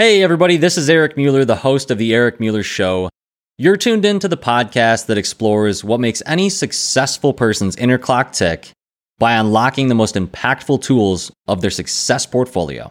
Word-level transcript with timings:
Hey, 0.00 0.22
everybody, 0.22 0.56
this 0.56 0.78
is 0.78 0.88
Eric 0.88 1.18
Mueller, 1.18 1.44
the 1.44 1.56
host 1.56 1.90
of 1.90 1.98
The 1.98 2.14
Eric 2.14 2.40
Mueller 2.40 2.62
Show. 2.62 3.10
You're 3.58 3.76
tuned 3.76 4.06
in 4.06 4.18
to 4.20 4.28
the 4.28 4.36
podcast 4.38 5.04
that 5.04 5.18
explores 5.18 5.84
what 5.84 6.00
makes 6.00 6.22
any 6.24 6.48
successful 6.48 7.34
person's 7.34 7.76
inner 7.76 7.98
clock 7.98 8.32
tick 8.32 8.70
by 9.18 9.34
unlocking 9.34 9.88
the 9.88 9.94
most 9.94 10.14
impactful 10.14 10.80
tools 10.80 11.30
of 11.46 11.60
their 11.60 11.70
success 11.70 12.24
portfolio. 12.24 12.90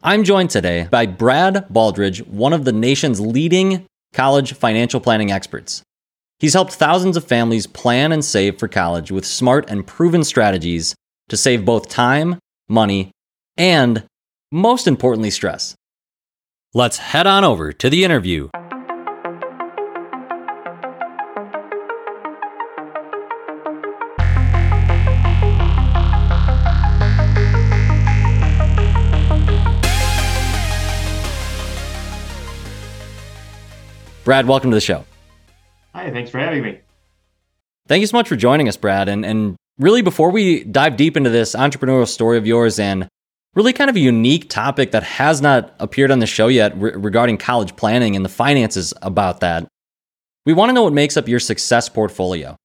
I'm 0.00 0.22
joined 0.22 0.50
today 0.50 0.86
by 0.88 1.06
Brad 1.06 1.66
Baldridge, 1.68 2.24
one 2.28 2.52
of 2.52 2.64
the 2.64 2.72
nation's 2.72 3.20
leading 3.20 3.84
college 4.12 4.52
financial 4.52 5.00
planning 5.00 5.32
experts. 5.32 5.82
He's 6.38 6.54
helped 6.54 6.74
thousands 6.74 7.16
of 7.16 7.24
families 7.24 7.66
plan 7.66 8.12
and 8.12 8.24
save 8.24 8.60
for 8.60 8.68
college 8.68 9.10
with 9.10 9.26
smart 9.26 9.68
and 9.68 9.84
proven 9.84 10.22
strategies 10.22 10.94
to 11.30 11.36
save 11.36 11.64
both 11.64 11.88
time, 11.88 12.38
money, 12.68 13.10
and, 13.56 14.04
most 14.52 14.86
importantly, 14.86 15.30
stress. 15.30 15.74
Let's 16.74 16.96
head 16.96 17.26
on 17.26 17.44
over 17.44 17.70
to 17.70 17.90
the 17.90 18.02
interview. 18.02 18.48
Brad, 34.24 34.46
welcome 34.46 34.70
to 34.70 34.74
the 34.74 34.80
show. 34.80 35.04
Hi, 35.94 36.10
thanks 36.10 36.30
for 36.30 36.38
having 36.38 36.62
me. 36.62 36.78
Thank 37.86 38.00
you 38.00 38.06
so 38.06 38.16
much 38.16 38.30
for 38.30 38.36
joining 38.36 38.66
us, 38.66 38.78
Brad. 38.78 39.10
And, 39.10 39.26
and 39.26 39.56
really, 39.78 40.00
before 40.00 40.30
we 40.30 40.64
dive 40.64 40.96
deep 40.96 41.18
into 41.18 41.28
this 41.28 41.54
entrepreneurial 41.54 42.08
story 42.08 42.38
of 42.38 42.46
yours 42.46 42.78
and 42.78 43.08
really 43.54 43.72
kind 43.72 43.90
of 43.90 43.96
a 43.96 44.00
unique 44.00 44.48
topic 44.48 44.92
that 44.92 45.02
has 45.02 45.42
not 45.42 45.74
appeared 45.78 46.10
on 46.10 46.18
the 46.18 46.26
show 46.26 46.48
yet 46.48 46.76
re- 46.76 46.92
regarding 46.92 47.36
college 47.36 47.76
planning 47.76 48.16
and 48.16 48.24
the 48.24 48.30
finances 48.30 48.94
about 49.02 49.40
that. 49.40 49.66
We 50.46 50.52
want 50.52 50.70
to 50.70 50.72
know 50.72 50.84
what 50.84 50.92
makes 50.92 51.16
up 51.16 51.28
your 51.28 51.40
success 51.40 51.88
portfolio. 51.88 52.56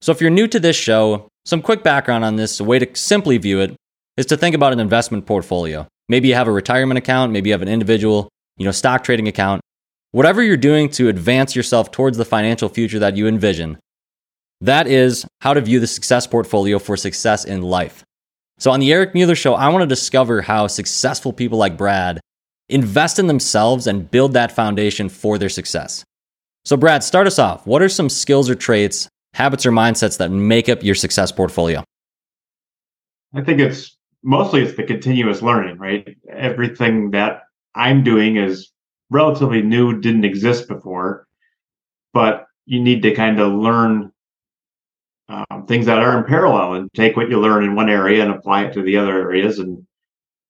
So, 0.00 0.12
if 0.12 0.20
you're 0.20 0.30
new 0.30 0.46
to 0.48 0.60
this 0.60 0.76
show, 0.76 1.28
some 1.46 1.62
quick 1.62 1.82
background 1.82 2.24
on 2.24 2.36
this, 2.36 2.60
a 2.60 2.64
way 2.64 2.78
to 2.78 2.88
simply 2.94 3.38
view 3.38 3.60
it 3.60 3.74
is 4.16 4.26
to 4.26 4.36
think 4.36 4.54
about 4.54 4.72
an 4.72 4.80
investment 4.80 5.26
portfolio. 5.26 5.86
Maybe 6.08 6.28
you 6.28 6.34
have 6.34 6.48
a 6.48 6.52
retirement 6.52 6.98
account, 6.98 7.32
maybe 7.32 7.48
you 7.48 7.54
have 7.54 7.62
an 7.62 7.68
individual, 7.68 8.28
you 8.56 8.64
know, 8.64 8.70
stock 8.70 9.02
trading 9.02 9.28
account. 9.28 9.60
Whatever 10.12 10.42
you're 10.42 10.56
doing 10.56 10.88
to 10.90 11.08
advance 11.08 11.56
yourself 11.56 11.90
towards 11.90 12.18
the 12.18 12.24
financial 12.24 12.68
future 12.68 13.00
that 13.00 13.16
you 13.16 13.26
envision, 13.26 13.78
that 14.60 14.86
is 14.86 15.26
how 15.40 15.54
to 15.54 15.60
view 15.60 15.80
the 15.80 15.86
success 15.86 16.26
portfolio 16.26 16.78
for 16.78 16.96
success 16.96 17.44
in 17.44 17.62
life. 17.62 18.04
So, 18.58 18.70
on 18.70 18.80
the 18.80 18.92
Eric 18.92 19.14
Mueller 19.14 19.34
Show, 19.34 19.54
I 19.54 19.68
want 19.68 19.82
to 19.82 19.86
discover 19.86 20.42
how 20.42 20.66
successful 20.68 21.32
people 21.32 21.58
like 21.58 21.76
Brad 21.76 22.20
invest 22.68 23.18
in 23.18 23.26
themselves 23.26 23.86
and 23.86 24.10
build 24.10 24.32
that 24.34 24.52
foundation 24.52 25.08
for 25.08 25.38
their 25.38 25.48
success. 25.48 26.04
So, 26.64 26.76
Brad, 26.76 27.02
start 27.02 27.26
us 27.26 27.38
off. 27.38 27.66
What 27.66 27.82
are 27.82 27.88
some 27.88 28.08
skills 28.08 28.48
or 28.48 28.54
traits, 28.54 29.08
habits 29.34 29.66
or 29.66 29.72
mindsets 29.72 30.18
that 30.18 30.30
make 30.30 30.68
up 30.68 30.82
your 30.82 30.94
success 30.94 31.32
portfolio? 31.32 31.82
I 33.34 33.42
think 33.42 33.60
it's 33.60 33.96
mostly 34.22 34.62
it's 34.62 34.76
the 34.76 34.84
continuous 34.84 35.42
learning, 35.42 35.78
right? 35.78 36.16
Everything 36.30 37.10
that 37.10 37.42
I'm 37.74 38.04
doing 38.04 38.36
is 38.36 38.70
relatively 39.10 39.62
new, 39.62 40.00
didn't 40.00 40.24
exist 40.24 40.68
before, 40.68 41.26
but 42.12 42.46
you 42.66 42.80
need 42.80 43.02
to 43.02 43.14
kind 43.14 43.40
of 43.40 43.52
learn 43.52 44.12
um, 45.28 45.66
things 45.66 45.86
that 45.86 45.98
are 45.98 46.18
in 46.18 46.24
parallel 46.24 46.74
and 46.74 46.92
take 46.94 47.16
what 47.16 47.28
you 47.28 47.40
learn 47.40 47.64
in 47.64 47.74
one 47.74 47.88
area 47.88 48.22
and 48.22 48.32
apply 48.32 48.64
it 48.64 48.72
to 48.74 48.82
the 48.82 48.96
other 48.96 49.18
areas. 49.18 49.58
And 49.58 49.86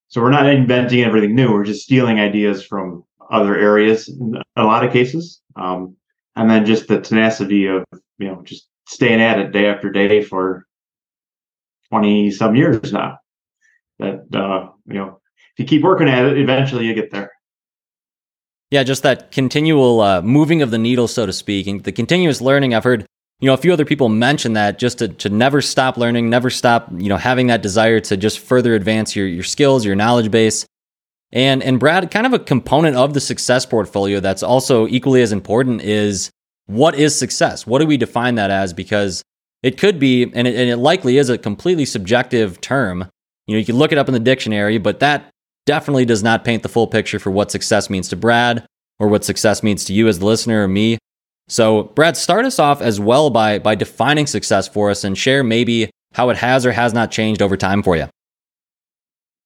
so 0.08 0.20
we're 0.20 0.30
not 0.30 0.46
inventing 0.46 1.02
everything 1.02 1.34
new. 1.34 1.52
We're 1.52 1.64
just 1.64 1.82
stealing 1.82 2.18
ideas 2.18 2.64
from 2.64 3.04
other 3.30 3.56
areas 3.56 4.08
in 4.08 4.34
a 4.56 4.64
lot 4.64 4.84
of 4.84 4.92
cases. 4.92 5.40
Um, 5.56 5.96
and 6.36 6.50
then 6.50 6.66
just 6.66 6.88
the 6.88 7.00
tenacity 7.00 7.66
of, 7.66 7.84
you 8.18 8.28
know, 8.28 8.42
just 8.42 8.68
staying 8.88 9.20
at 9.20 9.38
it 9.38 9.52
day 9.52 9.66
after 9.66 9.90
day 9.90 10.22
for 10.22 10.66
20 11.90 12.30
some 12.32 12.56
years 12.56 12.92
now. 12.92 13.18
That, 14.00 14.26
uh, 14.34 14.70
you 14.86 14.94
know, 14.94 15.20
if 15.54 15.58
you 15.58 15.64
keep 15.64 15.82
working 15.82 16.08
at 16.08 16.24
it, 16.24 16.38
eventually 16.38 16.86
you 16.86 16.94
get 16.94 17.12
there. 17.12 17.30
Yeah, 18.70 18.82
just 18.82 19.04
that 19.04 19.30
continual 19.30 20.00
uh, 20.00 20.20
moving 20.20 20.60
of 20.60 20.72
the 20.72 20.78
needle, 20.78 21.06
so 21.06 21.26
to 21.26 21.32
speak, 21.32 21.68
and 21.68 21.84
the 21.84 21.92
continuous 21.92 22.40
learning. 22.40 22.74
I've 22.74 22.82
heard 22.82 23.06
you 23.40 23.46
know, 23.46 23.54
a 23.54 23.58
few 23.58 23.72
other 23.72 23.84
people 23.84 24.08
mentioned 24.08 24.56
that 24.56 24.78
just 24.78 24.98
to, 24.98 25.08
to 25.08 25.28
never 25.28 25.60
stop 25.60 25.96
learning, 25.96 26.30
never 26.30 26.50
stop, 26.50 26.88
you 26.96 27.08
know, 27.08 27.16
having 27.16 27.48
that 27.48 27.62
desire 27.62 28.00
to 28.00 28.16
just 28.16 28.38
further 28.38 28.74
advance 28.74 29.16
your, 29.16 29.26
your 29.26 29.42
skills, 29.42 29.84
your 29.84 29.96
knowledge 29.96 30.30
base. 30.30 30.66
And, 31.32 31.62
and 31.62 31.80
Brad, 31.80 32.10
kind 32.10 32.26
of 32.26 32.32
a 32.32 32.38
component 32.38 32.96
of 32.96 33.12
the 33.12 33.20
success 33.20 33.66
portfolio 33.66 34.20
that's 34.20 34.42
also 34.42 34.86
equally 34.86 35.20
as 35.20 35.32
important 35.32 35.82
is 35.82 36.30
what 36.66 36.94
is 36.94 37.18
success? 37.18 37.66
What 37.66 37.80
do 37.80 37.86
we 37.86 37.96
define 37.96 38.36
that 38.36 38.50
as? 38.50 38.72
Because 38.72 39.22
it 39.62 39.78
could 39.78 39.98
be, 39.98 40.22
and 40.22 40.46
it, 40.46 40.54
and 40.54 40.70
it 40.70 40.76
likely 40.76 41.18
is 41.18 41.28
a 41.28 41.36
completely 41.36 41.84
subjective 41.84 42.60
term. 42.60 43.10
You 43.46 43.54
know, 43.54 43.58
you 43.58 43.66
can 43.66 43.76
look 43.76 43.92
it 43.92 43.98
up 43.98 44.08
in 44.08 44.14
the 44.14 44.20
dictionary, 44.20 44.78
but 44.78 45.00
that 45.00 45.30
definitely 45.66 46.04
does 46.04 46.22
not 46.22 46.44
paint 46.44 46.62
the 46.62 46.68
full 46.68 46.86
picture 46.86 47.18
for 47.18 47.30
what 47.30 47.50
success 47.50 47.90
means 47.90 48.08
to 48.08 48.16
Brad 48.16 48.66
or 48.98 49.08
what 49.08 49.24
success 49.24 49.62
means 49.62 49.84
to 49.86 49.92
you 49.92 50.06
as 50.06 50.18
the 50.20 50.26
listener 50.26 50.64
or 50.64 50.68
me. 50.68 50.98
So, 51.48 51.84
Brad, 51.84 52.16
start 52.16 52.44
us 52.44 52.58
off 52.58 52.80
as 52.80 52.98
well 52.98 53.30
by 53.30 53.58
by 53.58 53.74
defining 53.74 54.26
success 54.26 54.66
for 54.66 54.90
us 54.90 55.04
and 55.04 55.16
share 55.16 55.44
maybe 55.44 55.90
how 56.12 56.30
it 56.30 56.36
has 56.36 56.64
or 56.64 56.72
has 56.72 56.94
not 56.94 57.10
changed 57.10 57.42
over 57.42 57.56
time 57.56 57.82
for 57.82 57.96
you. 57.96 58.08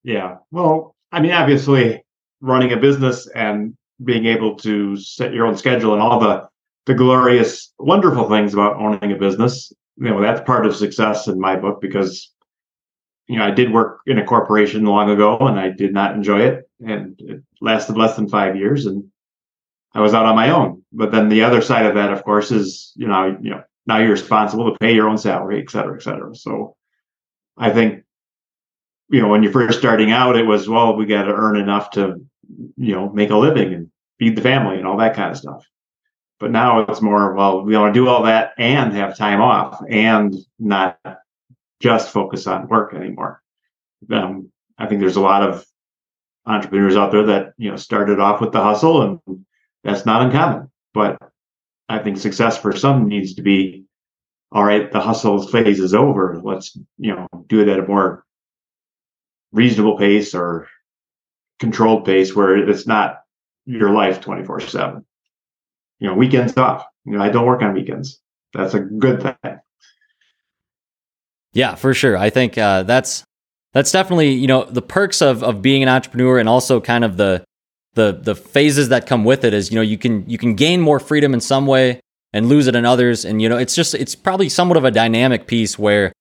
Yeah. 0.05 0.37
Well, 0.51 0.95
I 1.13 1.21
mean, 1.21 1.33
obviously, 1.33 2.03
running 2.41 2.73
a 2.73 2.77
business 2.77 3.27
and 3.35 3.75
being 4.05 4.27
able 4.27 4.55
to 4.57 4.97
set 4.97 5.33
your 5.33 5.47
own 5.47 5.57
schedule 5.57 5.93
and 5.93 6.03
all 6.03 6.21
the 6.21 6.49
the 6.87 6.95
glorious, 6.95 7.73
wonderful 7.79 8.29
things 8.29 8.55
about 8.55 8.77
owning 8.77 9.13
a 9.13 9.17
business, 9.17 9.73
you 9.99 10.09
know, 10.09 10.23
that's 10.23 10.41
part 10.47 10.65
of 10.65 10.75
success 10.75 11.27
in 11.27 11.39
my 11.39 11.55
book 11.57 11.81
because 11.81 12.33
you 13.29 13.39
know, 13.39 13.45
I 13.45 13.51
did 13.51 13.73
work 13.73 14.01
in 14.07 14.19
a 14.19 14.25
corporation 14.25 14.85
long 14.85 15.11
ago 15.11 15.37
and 15.39 15.61
I 15.61 15.69
did 15.69 15.93
not 15.93 16.15
enjoy 16.15 16.41
it. 16.41 16.69
And 16.85 17.21
it 17.21 17.43
lasted 17.61 17.97
less 17.97 18.17
than 18.17 18.29
five 18.29 18.57
years. 18.57 18.87
And 18.87 19.05
I 19.95 20.01
was 20.01 20.15
out 20.15 20.27
on 20.27 20.37
my 20.37 20.51
own. 20.51 20.83
But 20.93 21.13
then 21.13 21.29
the 21.29 21.43
other 21.43 21.61
side 21.61 21.87
of 21.87 21.95
that, 21.95 22.13
of 22.13 22.25
course, 22.25 22.51
is 22.51 22.93
you 22.97 23.09
know 23.09 23.37
you 23.41 23.51
know 23.51 23.63
now 23.87 23.99
you're 23.99 24.11
responsible 24.11 24.71
to 24.71 24.79
pay 24.79 24.95
your 24.95 25.09
own 25.09 25.19
salary, 25.19 25.61
et 25.63 25.71
cetera, 25.71 25.97
et 25.97 26.03
cetera. 26.03 26.35
So 26.35 26.77
I 27.57 27.71
think 27.71 28.05
you 29.09 29.21
know 29.21 29.29
when 29.29 29.43
you're 29.43 29.53
first 29.53 29.79
starting 29.79 30.13
out, 30.13 30.37
it 30.37 30.47
was 30.47 30.69
well 30.69 30.97
we 30.97 31.07
got 31.07 31.25
to 31.25 31.35
earn 31.35 31.57
enough 31.57 31.91
to 31.93 32.21
you 32.77 32.95
know 32.95 33.11
make 33.11 33.31
a 33.31 33.37
living 33.37 33.75
and 33.75 33.91
feed 34.19 34.37
the 34.37 34.43
family 34.43 34.79
and 34.79 34.87
all 34.87 34.99
that 34.99 35.17
kind 35.17 35.31
of 35.31 35.39
stuff. 35.39 35.65
But 36.41 36.51
now 36.51 36.81
it's 36.81 37.03
more 37.03 37.35
well 37.35 37.63
we 37.63 37.77
want 37.77 37.95
to 37.95 38.01
do 38.01 38.09
all 38.09 38.23
that 38.25 38.53
and 38.59 38.93
have 38.93 39.17
time 39.17 39.41
off 39.41 39.83
and 39.89 40.35
not 40.59 40.99
just 41.81 42.13
focus 42.13 42.47
on 42.47 42.69
work 42.69 42.95
anymore. 42.95 43.43
Um, 44.11 44.51
I 44.77 44.87
think 44.87 45.01
there's 45.01 45.17
a 45.17 45.21
lot 45.21 45.43
of 45.43 45.65
entrepreneurs 46.47 46.97
out 46.97 47.13
there 47.13 47.27
that 47.27 47.53
you 47.59 47.71
know 47.71 47.77
started 47.77 48.21
off 48.21 48.41
with 48.41 48.53
the 48.53 48.63
hustle 48.63 49.03
and 49.03 49.45
that's 49.89 50.07
not 50.07 50.23
uncommon. 50.23 50.71
But 50.95 51.19
I 51.89 51.99
think 51.99 52.19
success 52.19 52.59
for 52.59 52.77
some 52.77 53.09
needs 53.09 53.35
to 53.35 53.43
be 53.43 53.85
all 54.51 54.65
right, 54.65 54.91
the 54.91 55.01
hustle 55.01 55.47
phase 55.47 55.79
is 55.79 55.95
over. 55.95 56.41
Let's, 56.43 56.77
you 56.97 57.15
know, 57.15 57.27
do 57.49 57.61
it 57.61 57.69
at 57.69 57.79
a 57.79 57.87
more 57.87 58.25
reasonable 59.53 59.99
pace 59.99 60.35
or 60.35 60.69
controlled 61.59 62.05
pace 62.05 62.35
where 62.35 62.57
it's 62.57 62.87
not 62.87 63.21
your 63.67 63.91
life 63.91 64.21
24 64.21 64.61
7. 64.61 65.05
You 66.01 66.09
know, 66.09 66.15
weekends 66.15 66.57
off. 66.57 66.87
You 67.05 67.13
know, 67.13 67.23
I 67.23 67.29
don't 67.29 67.47
work 67.47 67.63
on 67.63 67.75
weekends. 67.75 68.21
That's 68.55 68.75
a 68.75 68.81
good 68.81 69.23
thing. 69.23 69.59
Yeah, 71.53 71.75
for 71.75 71.93
sure. 71.93 72.17
I 72.17 72.31
think 72.31 72.57
uh, 72.57 72.85
that's 72.85 73.25
that's 73.73 73.93
definitely 73.93 74.33
you 74.33 74.47
know 74.47 74.65
the 74.65 74.83
perks 74.83 75.21
of 75.21 75.43
of 75.43 75.61
being 75.61 75.83
an 75.83 75.89
entrepreneur 75.89 76.39
and 76.39 76.49
also 76.49 76.81
kind 76.81 77.05
of 77.05 77.17
the 77.17 77.45
the 77.95 78.13
the 78.13 78.35
phases 78.35 78.91
that 78.91 79.07
come 79.07 79.25
with 79.25 79.45
it 79.45 79.55
is 79.55 79.71
you 79.71 79.77
know 79.77 79.83
you 79.83 79.99
can 79.99 80.29
you 80.29 80.39
can 80.39 80.55
gain 80.55 80.81
more 80.81 81.01
freedom 81.01 81.35
in 81.35 81.41
some 81.41 81.67
way 81.67 82.01
and 82.33 82.49
lose 82.49 82.67
it 82.67 82.77
in 82.77 82.85
others. 82.85 83.25
And 83.25 83.41
you 83.41 83.49
know 83.49 83.57
it's 83.57 83.75
just 83.75 83.95
it's 83.95 84.15
probably 84.15 84.49
somewhat 84.49 84.77
of 84.77 84.85
a 84.85 84.91
dynamic 84.91 85.47
piece 85.47 85.79
where 85.79 86.13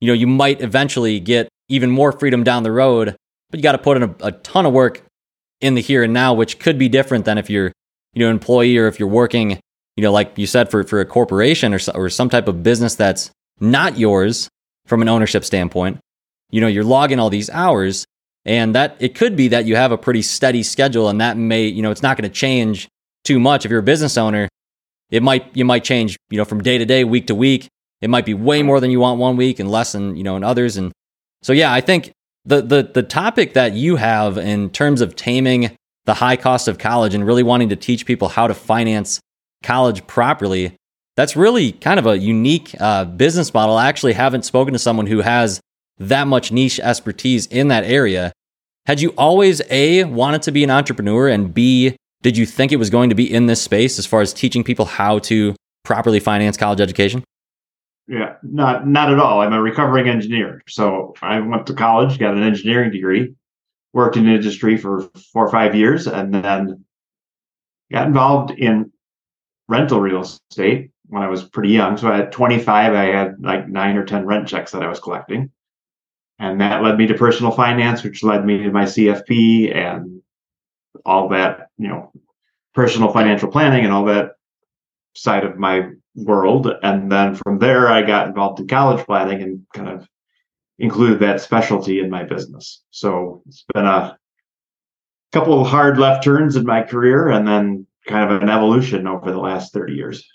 you 0.00 0.08
know 0.08 0.14
you 0.14 0.26
might 0.26 0.60
eventually 0.60 1.20
get 1.20 1.48
even 1.68 1.90
more 1.90 2.12
freedom 2.12 2.42
down 2.42 2.62
the 2.62 2.72
road 2.72 3.16
but 3.50 3.58
you 3.58 3.62
got 3.62 3.72
to 3.72 3.78
put 3.78 3.96
in 3.96 4.02
a, 4.04 4.14
a, 4.20 4.32
ton 4.32 4.66
of 4.66 4.72
work 4.72 5.02
in 5.60 5.74
the 5.74 5.80
here 5.80 6.02
and 6.02 6.12
now 6.12 6.32
which 6.32 6.58
could 6.58 6.78
be 6.78 6.88
different 6.88 7.24
than 7.24 7.38
if 7.38 7.50
you're 7.50 7.72
you 8.14 8.20
know 8.20 8.26
an 8.26 8.32
employee 8.32 8.76
or 8.76 8.86
if 8.86 8.98
you're 8.98 9.08
working 9.08 9.60
you 9.96 10.02
know 10.02 10.12
like 10.12 10.36
you 10.36 10.46
said 10.46 10.70
for 10.70 10.82
for 10.84 11.00
a 11.00 11.04
corporation 11.04 11.74
or 11.74 11.78
or 11.94 12.08
some 12.08 12.30
type 12.30 12.48
of 12.48 12.62
business 12.62 12.94
that's 12.94 13.30
not 13.60 13.98
yours 13.98 14.48
from 14.86 15.02
an 15.02 15.08
ownership 15.08 15.44
standpoint. 15.44 15.98
You 16.50 16.60
know 16.60 16.66
you're 16.66 16.84
logging 16.84 17.20
all 17.20 17.30
these 17.30 17.50
hours 17.50 18.04
and 18.50 18.74
that 18.74 18.96
it 18.98 19.14
could 19.14 19.36
be 19.36 19.46
that 19.46 19.64
you 19.64 19.76
have 19.76 19.92
a 19.92 19.96
pretty 19.96 20.22
steady 20.22 20.64
schedule 20.64 21.08
and 21.08 21.20
that 21.20 21.36
may, 21.36 21.66
you 21.66 21.82
know, 21.82 21.92
it's 21.92 22.02
not 22.02 22.16
going 22.16 22.28
to 22.28 22.34
change 22.34 22.88
too 23.22 23.38
much. 23.38 23.64
If 23.64 23.70
you're 23.70 23.78
a 23.78 23.84
business 23.84 24.18
owner, 24.18 24.48
it 25.08 25.22
might, 25.22 25.56
you 25.56 25.64
might 25.64 25.84
change, 25.84 26.16
you 26.30 26.36
know, 26.36 26.44
from 26.44 26.60
day 26.60 26.76
to 26.76 26.84
day, 26.84 27.04
week 27.04 27.28
to 27.28 27.34
week. 27.36 27.68
It 28.00 28.10
might 28.10 28.26
be 28.26 28.34
way 28.34 28.64
more 28.64 28.80
than 28.80 28.90
you 28.90 28.98
want 28.98 29.20
one 29.20 29.36
week 29.36 29.60
and 29.60 29.70
less 29.70 29.92
than, 29.92 30.16
you 30.16 30.24
know, 30.24 30.34
in 30.34 30.42
others. 30.42 30.76
And 30.76 30.90
so, 31.42 31.52
yeah, 31.52 31.72
I 31.72 31.80
think 31.80 32.10
the, 32.44 32.60
the, 32.60 32.90
the 32.92 33.04
topic 33.04 33.54
that 33.54 33.74
you 33.74 33.94
have 33.94 34.36
in 34.36 34.68
terms 34.70 35.00
of 35.00 35.14
taming 35.14 35.76
the 36.06 36.14
high 36.14 36.36
cost 36.36 36.66
of 36.66 36.76
college 36.76 37.14
and 37.14 37.24
really 37.24 37.44
wanting 37.44 37.68
to 37.68 37.76
teach 37.76 38.04
people 38.04 38.30
how 38.30 38.48
to 38.48 38.54
finance 38.54 39.20
college 39.62 40.04
properly. 40.08 40.74
That's 41.16 41.36
really 41.36 41.70
kind 41.70 42.00
of 42.00 42.06
a 42.06 42.18
unique 42.18 42.74
uh, 42.80 43.04
business 43.04 43.54
model. 43.54 43.76
I 43.76 43.86
actually 43.86 44.14
haven't 44.14 44.44
spoken 44.44 44.72
to 44.72 44.78
someone 44.80 45.06
who 45.06 45.20
has 45.20 45.60
that 45.98 46.26
much 46.26 46.50
niche 46.50 46.80
expertise 46.80 47.46
in 47.46 47.68
that 47.68 47.84
area. 47.84 48.32
Had 48.86 49.00
you 49.00 49.10
always 49.10 49.60
A, 49.70 50.04
wanted 50.04 50.42
to 50.42 50.52
be 50.52 50.64
an 50.64 50.70
entrepreneur, 50.70 51.28
and 51.28 51.52
B, 51.52 51.96
did 52.22 52.36
you 52.36 52.46
think 52.46 52.72
it 52.72 52.76
was 52.76 52.90
going 52.90 53.08
to 53.10 53.14
be 53.14 53.32
in 53.32 53.46
this 53.46 53.62
space 53.62 53.98
as 53.98 54.06
far 54.06 54.20
as 54.20 54.32
teaching 54.32 54.64
people 54.64 54.84
how 54.84 55.18
to 55.20 55.54
properly 55.84 56.20
finance 56.20 56.56
college 56.56 56.80
education? 56.80 57.24
Yeah, 58.08 58.34
not 58.42 58.88
not 58.88 59.12
at 59.12 59.20
all. 59.20 59.40
I'm 59.40 59.52
a 59.52 59.62
recovering 59.62 60.08
engineer. 60.08 60.62
So 60.68 61.14
I 61.22 61.38
went 61.38 61.66
to 61.68 61.74
college, 61.74 62.18
got 62.18 62.34
an 62.34 62.42
engineering 62.42 62.90
degree, 62.90 63.34
worked 63.92 64.16
in 64.16 64.28
industry 64.28 64.76
for 64.76 65.02
four 65.32 65.46
or 65.46 65.50
five 65.50 65.74
years, 65.76 66.08
and 66.08 66.34
then 66.34 66.84
got 67.92 68.08
involved 68.08 68.50
in 68.50 68.90
rental 69.68 70.00
real 70.00 70.22
estate 70.22 70.90
when 71.06 71.22
I 71.22 71.28
was 71.28 71.44
pretty 71.44 71.70
young. 71.70 71.96
So 71.96 72.12
at 72.12 72.32
25, 72.32 72.94
I 72.94 73.04
had 73.04 73.36
like 73.40 73.68
nine 73.68 73.96
or 73.96 74.04
10 74.04 74.26
rent 74.26 74.48
checks 74.48 74.72
that 74.72 74.82
I 74.82 74.88
was 74.88 75.00
collecting. 75.00 75.50
And 76.40 76.58
that 76.62 76.82
led 76.82 76.96
me 76.96 77.06
to 77.06 77.14
personal 77.14 77.52
finance, 77.52 78.02
which 78.02 78.24
led 78.24 78.46
me 78.46 78.58
to 78.62 78.72
my 78.72 78.84
CFP 78.84 79.76
and 79.76 80.22
all 81.04 81.28
that, 81.28 81.68
you 81.76 81.86
know, 81.86 82.10
personal 82.74 83.12
financial 83.12 83.50
planning 83.50 83.84
and 83.84 83.92
all 83.92 84.06
that 84.06 84.32
side 85.14 85.44
of 85.44 85.58
my 85.58 85.90
world. 86.14 86.72
And 86.82 87.12
then 87.12 87.34
from 87.34 87.58
there, 87.58 87.88
I 87.88 88.00
got 88.00 88.26
involved 88.26 88.58
in 88.58 88.68
college 88.68 89.04
planning 89.04 89.42
and 89.42 89.66
kind 89.74 89.88
of 89.88 90.08
included 90.78 91.20
that 91.20 91.42
specialty 91.42 92.00
in 92.00 92.08
my 92.08 92.24
business. 92.24 92.82
So 92.90 93.42
it's 93.46 93.66
been 93.74 93.84
a 93.84 94.16
couple 95.32 95.60
of 95.60 95.66
hard 95.66 95.98
left 95.98 96.24
turns 96.24 96.56
in 96.56 96.64
my 96.64 96.82
career 96.82 97.28
and 97.28 97.46
then 97.46 97.86
kind 98.06 98.32
of 98.32 98.42
an 98.42 98.48
evolution 98.48 99.06
over 99.06 99.30
the 99.30 99.38
last 99.38 99.74
30 99.74 99.92
years. 99.92 100.26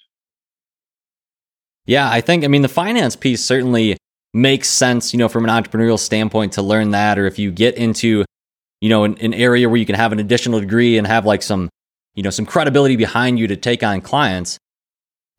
Yeah, 1.88 2.12
I 2.12 2.22
think, 2.22 2.44
I 2.44 2.48
mean, 2.48 2.62
the 2.62 2.68
finance 2.68 3.16
piece 3.16 3.44
certainly 3.44 3.98
makes 4.36 4.70
sense, 4.70 5.14
you 5.14 5.18
know, 5.18 5.30
from 5.30 5.48
an 5.48 5.50
entrepreneurial 5.50 5.98
standpoint 5.98 6.54
to 6.54 6.62
learn 6.62 6.92
that. 6.92 7.18
Or 7.18 7.26
if 7.26 7.40
you 7.40 7.52
get 7.52 7.76
into, 7.76 8.26
you 8.82 8.90
know, 8.90 9.06
an, 9.06 9.18
an 9.20 9.34
area 9.34 9.70
where 9.70 9.78
you 9.78 9.86
can 9.86 9.96
have 9.96 10.12
an 10.12 10.20
additional 10.20 10.60
degree 10.60 10.98
and 10.98 11.08
have 11.08 11.26
like 11.26 11.42
some, 11.42 11.70
you 12.16 12.22
know, 12.22 12.30
some 12.30 12.46
credibility 12.46 12.98
behind 12.98 13.40
you 13.40 13.48
to 13.48 13.56
take 13.56 13.82
on 13.82 14.02
clients. 14.02 14.60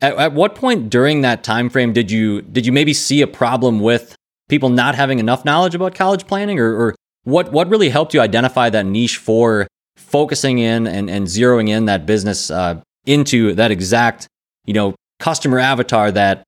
At, 0.01 0.17
at 0.17 0.33
what 0.33 0.55
point 0.55 0.89
during 0.89 1.21
that 1.21 1.43
time 1.43 1.69
frame 1.69 1.93
did 1.93 2.09
you 2.09 2.41
did 2.41 2.65
you 2.65 2.71
maybe 2.71 2.93
see 2.93 3.21
a 3.21 3.27
problem 3.27 3.79
with 3.79 4.15
people 4.49 4.69
not 4.69 4.95
having 4.95 5.19
enough 5.19 5.45
knowledge 5.45 5.75
about 5.75 5.93
college 5.93 6.25
planning, 6.27 6.59
or, 6.59 6.75
or 6.75 6.95
what 7.23 7.51
what 7.51 7.69
really 7.69 7.89
helped 7.89 8.13
you 8.13 8.21
identify 8.21 8.69
that 8.69 8.85
niche 8.85 9.17
for 9.17 9.67
focusing 9.95 10.59
in 10.59 10.87
and, 10.87 11.09
and 11.09 11.27
zeroing 11.27 11.69
in 11.69 11.85
that 11.85 12.05
business 12.05 12.49
uh, 12.49 12.79
into 13.05 13.53
that 13.53 13.71
exact 13.71 14.27
you 14.65 14.73
know 14.73 14.95
customer 15.19 15.59
avatar 15.59 16.11
that 16.11 16.43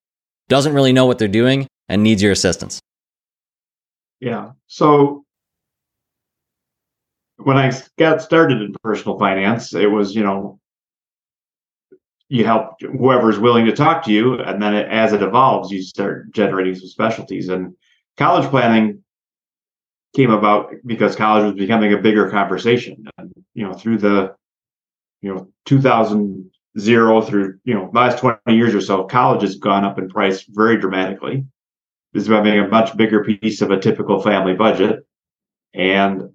doesn't 0.47 0.73
really 0.73 0.93
know 0.93 1.05
what 1.05 1.17
they're 1.17 1.27
doing 1.27 1.67
and 1.89 2.03
needs 2.03 2.21
your 2.21 2.31
assistance? 2.31 2.79
Yeah. 4.21 4.51
So 4.67 5.25
when 7.37 7.57
I 7.57 7.73
got 7.97 8.21
started 8.21 8.61
in 8.61 8.75
personal 8.83 9.17
finance, 9.17 9.73
it 9.73 9.87
was, 9.87 10.15
you 10.15 10.23
know, 10.23 10.59
you 12.27 12.45
help 12.45 12.79
whoever's 12.81 13.39
willing 13.39 13.65
to 13.65 13.71
talk 13.71 14.03
to 14.05 14.11
you. 14.11 14.39
And 14.39 14.61
then 14.61 14.75
it, 14.75 14.87
as 14.87 15.13
it 15.13 15.23
evolves, 15.23 15.71
you 15.71 15.81
start 15.81 16.31
generating 16.31 16.75
some 16.75 16.87
specialties. 16.87 17.49
And 17.49 17.73
college 18.17 18.47
planning 18.49 19.03
came 20.15 20.31
about 20.31 20.71
because 20.85 21.15
college 21.15 21.45
was 21.45 21.55
becoming 21.55 21.93
a 21.93 21.97
bigger 21.97 22.29
conversation. 22.29 23.05
And, 23.17 23.33
you 23.55 23.65
know, 23.65 23.73
through 23.73 23.97
the, 23.97 24.35
you 25.21 25.33
know, 25.33 25.49
2000 25.65 26.51
zero 26.77 27.19
through, 27.21 27.59
you 27.63 27.73
know, 27.73 27.89
last 27.93 28.19
20 28.19 28.39
years 28.55 28.75
or 28.75 28.81
so, 28.81 29.03
college 29.05 29.41
has 29.41 29.55
gone 29.55 29.83
up 29.83 29.97
in 29.97 30.07
price 30.07 30.43
very 30.43 30.77
dramatically 30.79 31.45
is 32.13 32.27
having 32.27 32.59
a 32.59 32.67
much 32.67 32.95
bigger 32.97 33.23
piece 33.23 33.61
of 33.61 33.71
a 33.71 33.79
typical 33.79 34.21
family 34.21 34.53
budget. 34.53 35.05
And, 35.73 36.29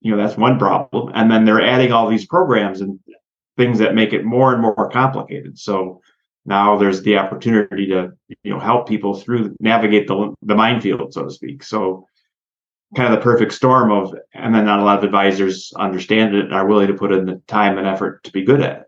you 0.00 0.10
know, 0.10 0.16
that's 0.16 0.38
one 0.38 0.58
problem. 0.58 1.12
And 1.14 1.30
then 1.30 1.44
they're 1.44 1.64
adding 1.64 1.92
all 1.92 2.08
these 2.08 2.26
programs 2.26 2.80
and 2.80 2.98
things 3.56 3.78
that 3.78 3.94
make 3.94 4.12
it 4.12 4.24
more 4.24 4.52
and 4.52 4.62
more 4.62 4.90
complicated. 4.90 5.58
So 5.58 6.00
now 6.46 6.76
there's 6.78 7.02
the 7.02 7.18
opportunity 7.18 7.86
to, 7.88 8.12
you 8.42 8.52
know, 8.52 8.58
help 8.58 8.88
people 8.88 9.14
through 9.14 9.54
navigate 9.60 10.08
the, 10.08 10.34
the 10.42 10.54
minefield, 10.54 11.12
so 11.12 11.24
to 11.24 11.30
speak. 11.30 11.62
So 11.62 12.06
kind 12.96 13.12
of 13.12 13.18
the 13.18 13.22
perfect 13.22 13.52
storm 13.52 13.90
of, 13.90 14.14
and 14.34 14.54
then 14.54 14.64
not 14.64 14.80
a 14.80 14.84
lot 14.84 14.98
of 14.98 15.04
advisors 15.04 15.72
understand 15.76 16.34
it 16.34 16.46
and 16.46 16.54
are 16.54 16.66
willing 16.66 16.88
to 16.88 16.94
put 16.94 17.12
in 17.12 17.26
the 17.26 17.40
time 17.46 17.78
and 17.78 17.86
effort 17.86 18.24
to 18.24 18.32
be 18.32 18.44
good 18.44 18.60
at 18.60 18.80
it. 18.80 18.86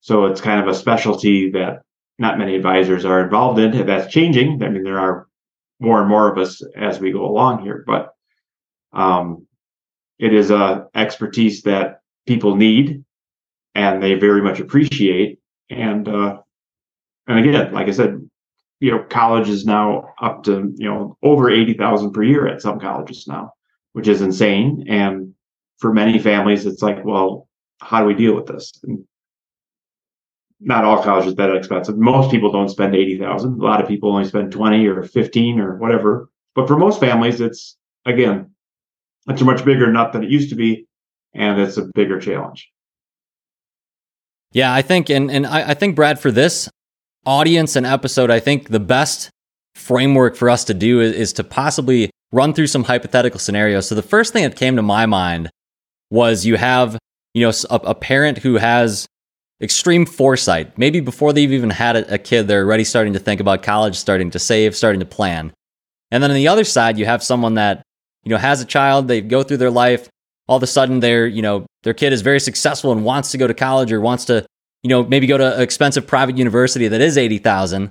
So 0.00 0.26
it's 0.26 0.40
kind 0.40 0.60
of 0.60 0.68
a 0.68 0.74
specialty 0.74 1.50
that 1.52 1.82
not 2.18 2.38
many 2.38 2.54
advisors 2.54 3.04
are 3.04 3.22
involved 3.22 3.58
in. 3.58 3.86
That's 3.86 4.12
changing. 4.12 4.62
I 4.62 4.68
mean, 4.68 4.82
there 4.82 5.00
are 5.00 5.26
more 5.84 6.00
and 6.00 6.08
more 6.08 6.30
of 6.30 6.38
us 6.38 6.62
as 6.76 6.98
we 6.98 7.12
go 7.12 7.24
along 7.24 7.62
here. 7.62 7.84
But 7.86 8.14
um, 8.92 9.46
it 10.18 10.32
is 10.32 10.50
a 10.50 10.86
expertise 10.94 11.62
that 11.62 12.00
people 12.26 12.56
need 12.56 13.04
and 13.74 14.02
they 14.02 14.14
very 14.14 14.42
much 14.42 14.60
appreciate. 14.60 15.38
And 15.70 16.08
uh, 16.08 16.38
and 17.26 17.38
again, 17.38 17.72
like 17.72 17.88
I 17.88 17.92
said, 17.92 18.28
you 18.80 18.90
know, 18.90 19.02
college 19.04 19.48
is 19.48 19.64
now 19.64 20.12
up 20.20 20.44
to 20.44 20.72
you 20.76 20.88
know 20.88 21.16
over 21.22 21.50
eighty 21.50 21.74
thousand 21.74 22.12
per 22.12 22.22
year 22.22 22.46
at 22.46 22.62
some 22.62 22.78
colleges 22.78 23.26
now, 23.26 23.52
which 23.92 24.08
is 24.08 24.20
insane. 24.20 24.84
And 24.88 25.34
for 25.78 25.92
many 25.92 26.18
families, 26.18 26.66
it's 26.66 26.82
like, 26.82 27.04
well, 27.04 27.48
how 27.80 28.00
do 28.00 28.06
we 28.06 28.14
deal 28.14 28.34
with 28.34 28.46
this? 28.46 28.72
And 28.84 29.04
not 30.64 30.84
all 30.84 31.02
colleges 31.02 31.34
that 31.34 31.54
expensive. 31.54 31.96
Most 31.96 32.30
people 32.30 32.50
don't 32.50 32.68
spend 32.68 32.94
eighty 32.94 33.18
thousand. 33.18 33.60
A 33.60 33.64
lot 33.64 33.80
of 33.80 33.88
people 33.88 34.10
only 34.10 34.24
spend 34.24 34.52
twenty 34.52 34.86
or 34.86 35.02
fifteen 35.02 35.60
or 35.60 35.76
whatever. 35.76 36.28
But 36.54 36.68
for 36.68 36.76
most 36.76 37.00
families, 37.00 37.40
it's 37.40 37.76
again, 38.06 38.50
it's 39.28 39.40
a 39.40 39.44
much 39.44 39.64
bigger 39.64 39.90
nut 39.92 40.12
than 40.12 40.24
it 40.24 40.30
used 40.30 40.50
to 40.50 40.56
be, 40.56 40.86
and 41.34 41.60
it's 41.60 41.76
a 41.76 41.88
bigger 41.94 42.18
challenge. 42.20 42.70
Yeah, 44.52 44.72
I 44.72 44.82
think, 44.82 45.10
and 45.10 45.30
and 45.30 45.46
I, 45.46 45.70
I 45.70 45.74
think 45.74 45.96
Brad, 45.96 46.18
for 46.18 46.30
this 46.30 46.68
audience 47.26 47.76
and 47.76 47.86
episode, 47.86 48.30
I 48.30 48.40
think 48.40 48.68
the 48.68 48.80
best 48.80 49.30
framework 49.74 50.36
for 50.36 50.48
us 50.48 50.64
to 50.64 50.74
do 50.74 51.00
is, 51.00 51.12
is 51.12 51.32
to 51.34 51.44
possibly 51.44 52.10
run 52.32 52.54
through 52.54 52.68
some 52.68 52.84
hypothetical 52.84 53.40
scenarios. 53.40 53.88
So 53.88 53.94
the 53.94 54.02
first 54.02 54.32
thing 54.32 54.44
that 54.44 54.56
came 54.56 54.76
to 54.76 54.82
my 54.82 55.06
mind 55.06 55.50
was 56.10 56.46
you 56.46 56.56
have 56.56 56.96
you 57.34 57.44
know 57.44 57.52
a, 57.70 57.76
a 57.76 57.94
parent 57.94 58.38
who 58.38 58.54
has 58.54 59.06
extreme 59.60 60.06
foresight. 60.06 60.76
Maybe 60.78 61.00
before 61.00 61.32
they've 61.32 61.52
even 61.52 61.70
had 61.70 61.96
a, 61.96 62.18
kid, 62.18 62.48
they're 62.48 62.64
already 62.64 62.84
starting 62.84 63.12
to 63.12 63.18
think 63.18 63.40
about 63.40 63.62
college, 63.62 63.96
starting 63.96 64.30
to 64.30 64.38
save, 64.38 64.76
starting 64.76 65.00
to 65.00 65.06
plan. 65.06 65.52
And 66.10 66.22
then 66.22 66.30
on 66.30 66.36
the 66.36 66.48
other 66.48 66.64
side, 66.64 66.98
you 66.98 67.06
have 67.06 67.22
someone 67.22 67.54
that, 67.54 67.82
you 68.24 68.30
know, 68.30 68.36
has 68.36 68.60
a 68.60 68.64
child, 68.64 69.08
they 69.08 69.20
go 69.20 69.42
through 69.42 69.58
their 69.58 69.70
life, 69.70 70.08
all 70.48 70.56
of 70.56 70.62
a 70.62 70.66
sudden 70.66 71.00
they're, 71.00 71.26
you 71.26 71.42
know, 71.42 71.66
their 71.82 71.94
kid 71.94 72.12
is 72.12 72.22
very 72.22 72.40
successful 72.40 72.92
and 72.92 73.04
wants 73.04 73.30
to 73.30 73.38
go 73.38 73.46
to 73.46 73.54
college 73.54 73.92
or 73.92 74.00
wants 74.00 74.24
to, 74.26 74.44
you 74.82 74.88
know, 74.88 75.02
maybe 75.02 75.26
go 75.26 75.38
to 75.38 75.56
an 75.56 75.62
expensive 75.62 76.06
private 76.06 76.36
university 76.36 76.88
that 76.88 77.00
is 77.00 77.16
80,000. 77.16 77.90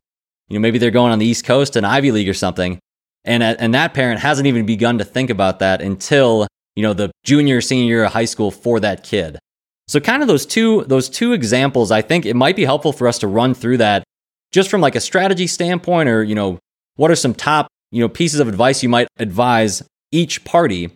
You 0.49 0.53
know, 0.53 0.59
maybe 0.59 0.77
they're 0.77 0.91
going 0.91 1.11
on 1.11 1.19
the 1.19 1.25
East 1.25 1.45
Coast 1.45 1.75
an 1.75 1.85
Ivy 1.85 2.11
League 2.11 2.29
or 2.29 2.33
something. 2.33 2.79
And 3.25 3.41
uh, 3.41 3.55
and 3.57 3.73
that 3.73 3.93
parent 3.93 4.19
hasn't 4.19 4.47
even 4.47 4.65
begun 4.65 4.97
to 4.97 5.05
think 5.05 5.29
about 5.29 5.59
that 5.59 5.81
until, 5.81 6.47
you 6.75 6.83
know, 6.83 6.93
the 6.93 7.11
junior 7.23 7.61
senior 7.61 7.85
year 7.85 8.03
of 8.03 8.11
high 8.11 8.25
school 8.25 8.51
for 8.51 8.79
that 8.81 9.03
kid. 9.03 9.39
So 9.87 9.99
kind 9.99 10.21
of 10.21 10.27
those 10.27 10.45
two 10.45 10.83
those 10.85 11.09
two 11.09 11.33
examples, 11.33 11.91
I 11.91 12.01
think 12.01 12.25
it 12.25 12.35
might 12.35 12.55
be 12.55 12.65
helpful 12.65 12.93
for 12.93 13.07
us 13.07 13.19
to 13.19 13.27
run 13.27 13.53
through 13.53 13.77
that 13.77 14.03
just 14.51 14.69
from 14.69 14.81
like 14.81 14.95
a 14.95 15.01
strategy 15.01 15.47
standpoint 15.47 16.07
or, 16.09 16.23
you 16.23 16.35
know, 16.35 16.59
what 16.95 17.11
are 17.11 17.15
some 17.15 17.33
top, 17.33 17.67
you 17.91 18.01
know, 18.01 18.09
pieces 18.09 18.39
of 18.39 18.47
advice 18.47 18.83
you 18.83 18.89
might 18.89 19.07
advise 19.17 19.83
each 20.11 20.43
party. 20.45 20.91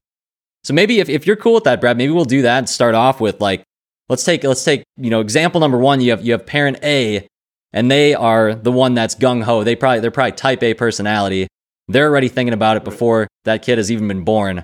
So 0.64 0.74
maybe 0.74 1.00
if, 1.00 1.10
if 1.10 1.26
you're 1.26 1.36
cool 1.36 1.56
with 1.56 1.64
that, 1.66 1.82
Brad, 1.82 1.98
maybe 1.98 2.12
we'll 2.12 2.26
do 2.26 2.44
that 2.44 2.60
and 2.60 2.70
start 2.70 2.96
off 2.96 3.20
with 3.20 3.42
like 3.42 3.64
let's 4.10 4.24
take 4.24 4.44
let's 4.44 4.64
take, 4.64 4.84
you 4.96 5.10
know, 5.10 5.20
example 5.20 5.60
number 5.60 5.78
1, 5.78 6.02
you 6.02 6.12
have 6.12 6.26
you 6.26 6.32
have 6.32 6.46
parent 6.46 6.80
A 6.84 7.28
and 7.74 7.92
they 7.92 8.14
are 8.14 8.56
the 8.56 8.72
one 8.72 8.94
that's 8.94 9.16
gung 9.16 9.44
ho. 9.44 9.64
They 9.64 9.76
probably 9.76 10.00
they're 10.00 10.12
probably 10.12 10.32
type 10.34 10.64
A 10.64 10.74
personality. 10.74 11.48
They're 11.88 12.10
already 12.10 12.28
thinking 12.30 12.54
about 12.54 12.78
it 12.78 12.84
before 12.84 13.28
that 13.46 13.64
kid 13.64 13.78
has 13.78 13.92
even 13.92 14.08
been 14.08 14.24
born. 14.24 14.64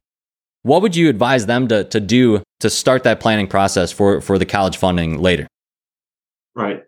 What 0.63 0.81
would 0.81 0.95
you 0.95 1.09
advise 1.09 1.45
them 1.45 1.67
to, 1.67 1.83
to 1.83 1.99
do 1.99 2.41
to 2.61 2.69
start 2.69 3.03
that 3.03 3.19
planning 3.19 3.47
process 3.47 3.91
for, 3.91 4.21
for 4.21 4.37
the 4.37 4.45
college 4.45 4.77
funding 4.77 5.19
later? 5.19 5.45
Right. 6.55 6.83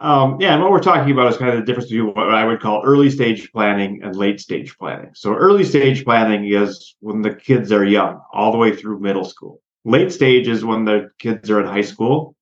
Um, 0.00 0.40
yeah, 0.40 0.54
and 0.54 0.62
what 0.62 0.72
we're 0.72 0.80
talking 0.80 1.12
about 1.12 1.30
is 1.30 1.36
kind 1.36 1.50
of 1.50 1.58
the 1.58 1.64
difference 1.64 1.90
between 1.90 2.12
what 2.14 2.34
I 2.34 2.44
would 2.44 2.60
call 2.60 2.82
early 2.84 3.08
stage 3.10 3.52
planning 3.52 4.00
and 4.02 4.16
late 4.16 4.40
stage 4.40 4.76
planning. 4.76 5.10
So, 5.14 5.32
early 5.32 5.62
stage 5.62 6.04
planning 6.04 6.44
is 6.52 6.96
when 6.98 7.22
the 7.22 7.34
kids 7.34 7.70
are 7.70 7.84
young, 7.84 8.20
all 8.32 8.50
the 8.50 8.58
way 8.58 8.74
through 8.74 8.98
middle 8.98 9.24
school. 9.24 9.60
Late 9.84 10.10
stage 10.10 10.48
is 10.48 10.64
when 10.64 10.84
the 10.84 11.10
kids 11.20 11.50
are 11.50 11.60
in 11.60 11.66
high 11.66 11.82
school. 11.82 12.34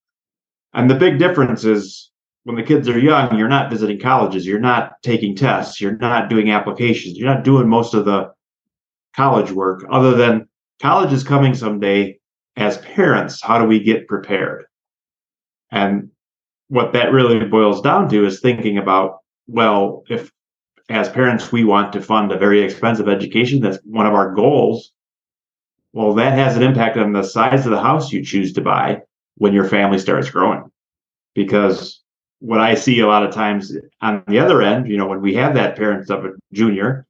And 0.72 0.88
the 0.88 0.94
big 0.94 1.18
difference 1.18 1.64
is 1.64 2.10
when 2.44 2.56
the 2.56 2.62
kids 2.62 2.88
are 2.88 2.98
young, 2.98 3.36
you're 3.36 3.48
not 3.48 3.70
visiting 3.70 3.98
colleges, 3.98 4.46
you're 4.46 4.58
not 4.58 4.92
taking 5.02 5.36
tests, 5.36 5.80
you're 5.82 5.98
not 5.98 6.30
doing 6.30 6.50
applications, 6.50 7.18
you're 7.18 7.34
not 7.34 7.44
doing 7.44 7.68
most 7.68 7.92
of 7.92 8.06
the 8.06 8.32
college 9.14 9.50
work 9.50 9.84
other 9.90 10.14
than 10.14 10.48
college 10.80 11.12
is 11.12 11.24
coming 11.24 11.54
someday 11.54 12.18
as 12.56 12.78
parents, 12.78 13.42
how 13.42 13.58
do 13.58 13.64
we 13.64 13.80
get 13.82 14.08
prepared? 14.08 14.64
And 15.70 16.10
what 16.68 16.92
that 16.92 17.12
really 17.12 17.44
boils 17.46 17.80
down 17.80 18.08
to 18.08 18.26
is 18.26 18.40
thinking 18.40 18.78
about, 18.78 19.18
well, 19.46 20.04
if 20.08 20.30
as 20.88 21.08
parents 21.08 21.52
we 21.52 21.64
want 21.64 21.92
to 21.92 22.02
fund 22.02 22.32
a 22.32 22.38
very 22.38 22.62
expensive 22.62 23.08
education, 23.08 23.60
that's 23.60 23.78
one 23.84 24.06
of 24.06 24.14
our 24.14 24.34
goals. 24.34 24.92
Well, 25.92 26.14
that 26.14 26.34
has 26.34 26.56
an 26.56 26.62
impact 26.62 26.96
on 26.96 27.12
the 27.12 27.22
size 27.22 27.64
of 27.64 27.72
the 27.72 27.80
house 27.80 28.12
you 28.12 28.24
choose 28.24 28.52
to 28.54 28.60
buy 28.60 29.02
when 29.36 29.52
your 29.52 29.64
family 29.64 29.98
starts 29.98 30.30
growing. 30.30 30.64
Because 31.34 32.02
what 32.40 32.60
I 32.60 32.74
see 32.74 33.00
a 33.00 33.06
lot 33.06 33.24
of 33.24 33.32
times 33.32 33.76
on 34.00 34.24
the 34.26 34.38
other 34.38 34.62
end, 34.62 34.88
you 34.88 34.96
know, 34.96 35.06
when 35.06 35.20
we 35.20 35.34
have 35.34 35.54
that 35.54 35.76
parent 35.76 36.10
of 36.10 36.24
a 36.24 36.30
junior, 36.52 37.06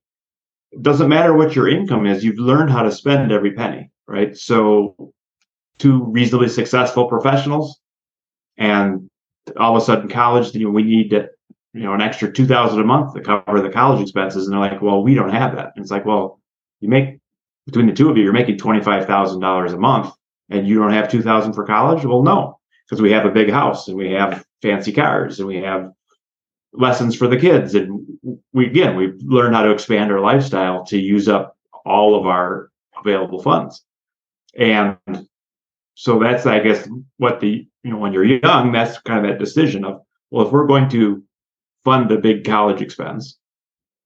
doesn't 0.81 1.09
matter 1.09 1.35
what 1.35 1.57
your 1.57 1.69
income 1.69 2.07
is, 2.07 2.25
you've 2.25 2.39
learned 2.39 2.71
how 2.71 2.83
to 2.83 2.93
spend 2.93 3.33
every 3.33 3.53
penny, 3.53 3.91
right? 4.07 4.37
So 4.37 5.13
two 5.79 6.05
reasonably 6.05 6.49
successful 6.49 7.09
professionals 7.09 7.81
and 8.57 9.09
all 9.57 9.75
of 9.75 9.83
a 9.83 9.85
sudden 9.85 10.09
college, 10.09 10.55
you 10.55 10.67
know, 10.67 10.71
we 10.71 10.83
need 10.83 11.11
to, 11.11 11.29
you 11.73 11.83
know, 11.83 11.95
an 11.95 12.01
extra 12.01 12.31
2000 12.31 12.79
a 12.79 12.85
month 12.85 13.15
to 13.15 13.21
cover 13.21 13.61
the 13.61 13.71
college 13.71 14.01
expenses. 14.01 14.47
And 14.47 14.53
they're 14.53 14.61
like, 14.61 14.83
well, 14.83 15.03
we 15.03 15.15
don't 15.15 15.33
have 15.33 15.57
that. 15.57 15.73
And 15.75 15.83
it's 15.83 15.91
like, 15.91 16.05
well, 16.05 16.41
you 16.81 16.89
make 16.89 17.19
between 17.67 17.87
the 17.87 17.93
two 17.93 18.11
of 18.11 18.17
you, 18.17 18.25
you're 18.25 18.33
making 18.33 18.59
$25,000 18.59 19.73
a 19.73 19.77
month 19.77 20.13
and 20.51 20.67
you 20.67 20.79
don't 20.79 20.93
have 20.93 21.11
2000 21.11 21.53
for 21.53 21.65
college. 21.65 22.05
Well, 22.05 22.23
no, 22.23 22.59
because 22.87 23.01
we 23.01 23.13
have 23.13 23.25
a 23.25 23.31
big 23.31 23.51
house 23.51 23.89
and 23.89 23.97
we 23.97 24.11
have 24.13 24.45
fancy 24.63 24.93
cars 24.93 25.39
and 25.39 25.49
we 25.49 25.57
have 25.57 25.91
lessons 26.73 27.17
for 27.17 27.27
the 27.27 27.37
kids. 27.39 27.75
And 27.75 28.07
we, 28.53 28.67
again, 28.67 28.97
we've 28.97 29.21
learned 29.23 29.55
how 29.55 29.63
to 29.63 29.71
expand 29.71 30.13
our 30.13 30.21
lifestyle 30.21 30.85
to 30.87 30.99
use 30.99 31.29
up 31.29 31.57
all 31.85 32.19
of 32.19 32.27
our 32.27 32.71
available 32.99 33.43
funds. 33.43 33.85
And 34.57 34.97
so 35.95 36.19
that's, 36.19 36.47
I 36.47 36.61
guess, 36.61 36.89
what 37.17 37.41
the, 37.41 37.67
you 37.83 37.91
know, 37.91 37.99
when 37.99 38.13
you're 38.13 38.25
young, 38.25 38.73
that's 38.73 38.99
kind 39.01 39.25
of 39.25 39.31
that 39.31 39.39
decision 39.39 39.85
of, 39.85 40.03
well, 40.31 40.47
if 40.47 40.53
we're 40.53 40.67
going 40.67 40.89
to 40.91 41.23
fund 41.85 42.11
a 42.13 42.19
big 42.19 42.45
college 42.45 42.83
expense, 42.83 43.39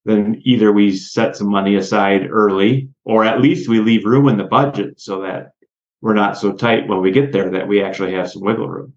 then 0.04 0.40
either 0.44 0.72
we 0.72 0.96
set 0.96 1.36
some 1.36 1.48
money 1.48 1.76
aside 1.76 2.28
early 2.30 2.90
or 3.04 3.24
at 3.24 3.40
least 3.40 3.68
we 3.68 3.80
leave 3.80 4.04
room 4.04 4.28
in 4.28 4.36
the 4.36 4.44
budget 4.44 5.00
so 5.00 5.22
that 5.22 5.52
we're 6.00 6.14
not 6.14 6.36
so 6.36 6.52
tight 6.52 6.86
when 6.86 7.00
we 7.00 7.10
get 7.10 7.32
there 7.32 7.50
that 7.50 7.66
we 7.66 7.82
actually 7.82 8.12
have 8.12 8.30
some 8.30 8.42
wiggle 8.42 8.68
room. 8.68 8.92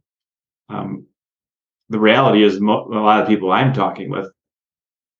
Um, 0.69 1.05
the 1.89 1.99
reality 1.99 2.43
is, 2.43 2.59
mo- 2.59 2.87
a 2.91 2.99
lot 2.99 3.21
of 3.21 3.27
people 3.27 3.51
I'm 3.51 3.73
talking 3.73 4.09
with 4.09 4.29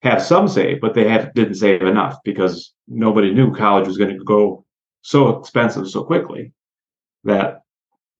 have 0.02 0.22
some 0.22 0.48
save, 0.48 0.82
but 0.82 0.94
they 0.94 1.08
have 1.08 1.34
didn't 1.34 1.56
save 1.56 1.82
enough 1.82 2.18
because 2.24 2.74
nobody 2.88 3.34
knew 3.34 3.54
college 3.54 3.88
was 3.88 3.98
going 3.98 4.18
to 4.18 4.24
go 4.24 4.66
so 5.02 5.30
expensive 5.40 5.88
so 5.88 6.04
quickly 6.04 6.52
that 7.24 7.62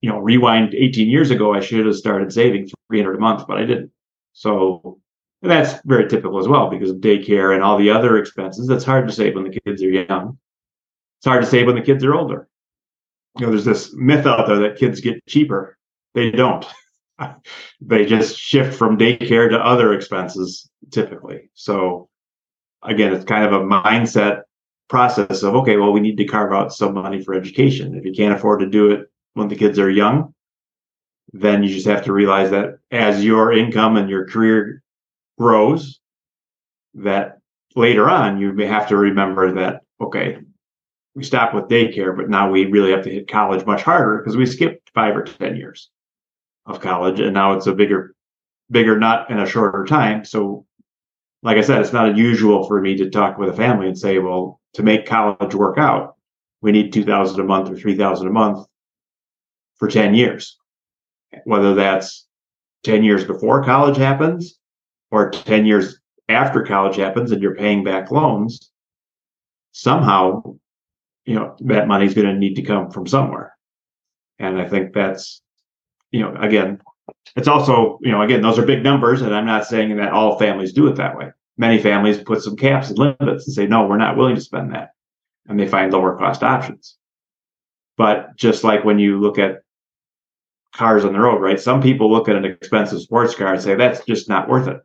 you 0.02 0.10
know 0.10 0.20
rewind 0.20 0.74
18 0.74 1.10
years 1.10 1.32
ago 1.32 1.54
i 1.54 1.60
should 1.60 1.86
have 1.86 1.96
started 1.96 2.32
saving 2.32 2.70
300 2.90 3.16
a 3.16 3.20
month 3.20 3.48
but 3.48 3.58
i 3.58 3.66
didn't. 3.66 3.92
So 4.34 5.00
and 5.42 5.52
that's 5.52 5.82
very 5.86 6.08
typical 6.08 6.40
as 6.40 6.48
well 6.48 6.70
because 6.70 6.90
of 6.90 6.98
daycare 6.98 7.54
and 7.54 7.64
all 7.64 7.78
the 7.78 7.90
other 7.90 8.18
expenses. 8.18 8.68
That's 8.68 8.84
hard 8.84 9.08
to 9.08 9.14
save 9.14 9.36
when 9.36 9.44
the 9.44 9.60
kids 9.60 9.84
are 9.84 9.90
young. 9.90 10.38
It's 11.20 11.28
hard 11.28 11.44
to 11.44 11.50
save 11.50 11.68
when 11.68 11.76
the 11.76 11.82
kids 11.82 12.04
are 12.04 12.16
older. 12.16 12.48
You 13.38 13.46
know 13.46 13.52
there's 13.52 13.66
this 13.66 13.94
myth 13.94 14.26
out 14.26 14.48
there 14.48 14.60
that 14.60 14.78
kids 14.78 15.00
get 15.00 15.26
cheaper. 15.28 15.78
They 16.14 16.32
don't 16.32 16.66
they 17.82 18.06
just 18.06 18.38
shift 18.38 18.78
from 18.78 18.98
daycare 18.98 19.50
to 19.50 19.58
other 19.58 19.94
expenses 19.94 20.70
typically. 20.92 21.50
So 21.54 22.10
again 22.84 23.14
it's 23.14 23.26
kind 23.26 23.46
of 23.46 23.54
a 23.54 23.66
mindset 23.66 24.42
process 24.90 25.44
of 25.44 25.56
okay 25.56 25.76
well 25.78 25.92
we 25.92 26.00
need 26.00 26.18
to 26.18 26.26
carve 26.26 26.54
out 26.54 26.74
some 26.74 26.94
money 26.94 27.24
for 27.24 27.34
education. 27.34 27.96
If 27.96 28.06
you 28.06 28.14
can't 28.14 28.36
afford 28.36 28.60
to 28.62 28.70
do 28.70 28.92
it 28.92 29.12
when 29.34 29.48
the 29.48 29.56
kids 29.56 29.80
are 29.80 29.90
young 29.90 30.34
then 31.34 31.64
you 31.64 31.70
just 31.70 31.88
have 31.88 32.06
to 32.06 32.14
realize 32.14 32.52
that 32.52 32.80
as 32.92 33.24
your 33.24 33.52
income 33.52 33.98
and 33.98 34.10
your 34.10 34.26
career 34.28 34.82
grows 35.38 36.00
that 36.94 37.40
later 37.76 38.10
on 38.10 38.40
you 38.40 38.54
may 38.54 38.66
have 38.66 38.88
to 38.88 38.98
remember 38.98 39.54
that 39.54 39.82
okay 40.02 40.38
we 41.16 41.24
stopped 41.24 41.54
with 41.54 41.66
daycare 41.66 42.16
but 42.16 42.30
now 42.30 42.50
we 42.50 42.66
really 42.66 42.92
have 42.92 43.04
to 43.04 43.12
hit 43.12 43.28
college 43.28 43.66
much 43.66 43.82
harder 43.82 44.18
because 44.18 44.38
we 44.38 44.46
skipped 44.46 44.90
five 44.94 45.16
or 45.16 45.24
ten 45.24 45.56
years 45.56 45.90
of 46.68 46.80
college 46.82 47.20
and 47.20 47.34
now 47.34 47.54
it's 47.54 47.68
a 47.68 47.74
bigger 47.74 48.14
bigger 48.70 49.00
nut 49.00 49.30
in 49.30 49.40
a 49.40 49.48
shorter 49.48 49.86
time. 49.86 50.26
So 50.26 50.66
like 51.44 51.58
i 51.58 51.62
said 51.62 51.82
it's 51.82 51.94
not 51.94 52.10
unusual 52.10 52.68
for 52.68 52.82
me 52.82 52.98
to 52.98 53.10
talk 53.10 53.38
with 53.38 53.50
a 53.50 53.54
family 53.54 53.88
and 53.88 53.98
say 53.98 54.18
well 54.20 54.60
to 54.74 54.84
make 54.84 55.06
college 55.06 55.54
work 55.54 55.78
out 55.78 56.18
we 56.62 56.72
need 56.72 56.92
2000 56.92 57.40
a 57.40 57.44
month 57.44 57.70
or 57.70 57.78
3000 57.78 58.28
a 58.28 58.32
month 58.32 58.68
for 59.78 59.88
10 59.88 60.14
years. 60.14 60.58
Whether 61.44 61.76
that's 61.76 62.28
10 62.84 63.04
years 63.04 63.24
before 63.24 63.64
college 63.64 63.98
happens 63.98 64.60
or 65.12 65.30
10 65.30 65.66
years 65.66 66.00
after 66.30 66.64
college 66.64 66.96
happens 66.96 67.32
and 67.32 67.42
you're 67.42 67.56
paying 67.56 67.84
back 67.84 68.12
loans 68.12 68.72
somehow 69.72 70.42
you 71.26 71.36
know 71.36 71.56
that 71.60 71.88
money's 71.88 72.14
going 72.14 72.28
to 72.28 72.34
need 72.34 72.56
to 72.56 72.64
come 72.64 72.90
from 72.90 73.06
somewhere. 73.06 73.54
And 74.40 74.60
i 74.60 74.68
think 74.68 74.94
that's 74.94 75.42
you 76.12 76.22
know 76.22 76.36
again 76.40 76.80
it's 77.36 77.48
also 77.48 78.00
you 78.02 78.12
know 78.12 78.22
again 78.22 78.42
those 78.42 78.58
are 78.58 78.66
big 78.66 78.84
numbers 78.84 79.22
and 79.22 79.36
i'm 79.36 79.46
not 79.46 79.66
saying 79.66 79.96
that 79.98 80.12
all 80.12 80.40
families 80.40 80.74
do 80.74 80.88
it 80.88 80.96
that 80.96 81.18
way. 81.18 81.32
Many 81.60 81.80
families 81.80 82.20
put 82.20 82.44
some 82.44 82.56
caps 82.56 82.90
and 82.90 83.00
limits 83.00 83.48
and 83.48 83.54
say 83.54 83.66
no 83.66 83.88
we're 83.88 83.98
not 83.98 84.18
willing 84.18 84.36
to 84.36 84.42
spend 84.42 84.74
that 84.74 84.92
and 85.48 85.60
they 85.60 85.68
find 85.68 85.92
lower 85.92 86.18
cost 86.18 86.44
options. 86.44 86.98
But 87.96 88.36
just 88.36 88.64
like 88.64 88.84
when 88.84 89.00
you 89.00 89.20
look 89.20 89.40
at 89.40 89.64
cars 90.74 91.04
on 91.04 91.14
the 91.14 91.20
road 91.20 91.42
right 91.42 91.60
some 91.60 91.82
people 91.82 92.12
look 92.12 92.30
at 92.30 92.36
an 92.36 92.46
expensive 92.46 93.02
sports 93.02 93.34
car 93.34 93.54
and 93.54 93.62
say 93.62 93.76
that's 93.76 94.06
just 94.06 94.30
not 94.30 94.50
worth 94.50 94.68
it. 94.68 94.78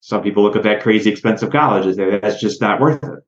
Some 0.00 0.22
people 0.22 0.42
look 0.42 0.56
at 0.56 0.64
that 0.64 0.82
crazy 0.82 1.10
expensive 1.10 1.50
college 1.50 1.86
and 1.86 1.94
say 1.94 2.18
that's 2.18 2.40
just 2.40 2.60
not 2.60 2.80
worth 2.80 3.02
it. 3.04 3.20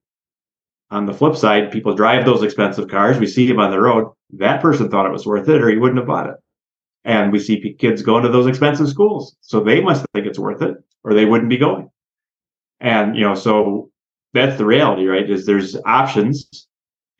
On 0.90 1.06
the 1.06 1.14
flip 1.14 1.36
side 1.36 1.70
people 1.72 1.94
drive 1.94 2.24
those 2.24 2.42
expensive 2.42 2.88
cars 2.88 3.18
we 3.18 3.26
see 3.26 3.46
them 3.46 3.58
on 3.58 3.70
the 3.70 3.80
road 3.80 4.12
that 4.30 4.60
person 4.60 4.90
thought 4.90 5.06
it 5.06 5.12
was 5.12 5.26
worth 5.26 5.48
it 5.48 5.62
or 5.62 5.70
he 5.70 5.78
wouldn't 5.78 5.98
have 5.98 6.06
bought 6.06 6.28
it 6.28 6.36
and 7.04 7.32
we 7.32 7.38
see 7.38 7.74
kids 7.78 8.02
going 8.02 8.22
to 8.22 8.30
those 8.30 8.46
expensive 8.46 8.88
schools. 8.88 9.36
So 9.40 9.60
they 9.60 9.80
must 9.80 10.06
think 10.14 10.26
it's 10.26 10.38
worth 10.38 10.62
it 10.62 10.76
or 11.02 11.14
they 11.14 11.24
wouldn't 11.24 11.50
be 11.50 11.58
going. 11.58 11.90
And 12.80 13.16
you 13.16 13.22
know 13.22 13.34
so 13.34 13.90
that's 14.32 14.56
the 14.58 14.64
reality 14.64 15.06
right 15.06 15.28
is 15.28 15.46
there's 15.46 15.76
options. 15.84 16.66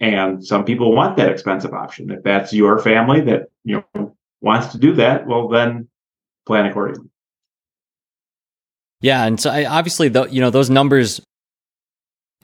And 0.01 0.45
some 0.45 0.65
people 0.65 0.95
want 0.95 1.17
that 1.17 1.31
expensive 1.31 1.73
option. 1.73 2.11
If 2.11 2.23
that's 2.25 2.53
your 2.53 2.79
family 2.79 3.21
that 3.23 3.51
you 3.65 3.85
know 3.95 4.17
wants 4.41 4.69
to 4.69 4.79
do 4.79 4.95
that 4.95 5.27
well 5.27 5.49
then 5.49 5.89
plan 6.47 6.67
accordingly. 6.67 7.09
Yeah 9.01 9.25
and 9.25 9.39
so 9.39 9.51
I, 9.51 9.67
obviously 9.67 10.09
the, 10.09 10.25
you 10.25 10.41
know 10.41 10.51
those 10.51 10.71
numbers 10.71 11.21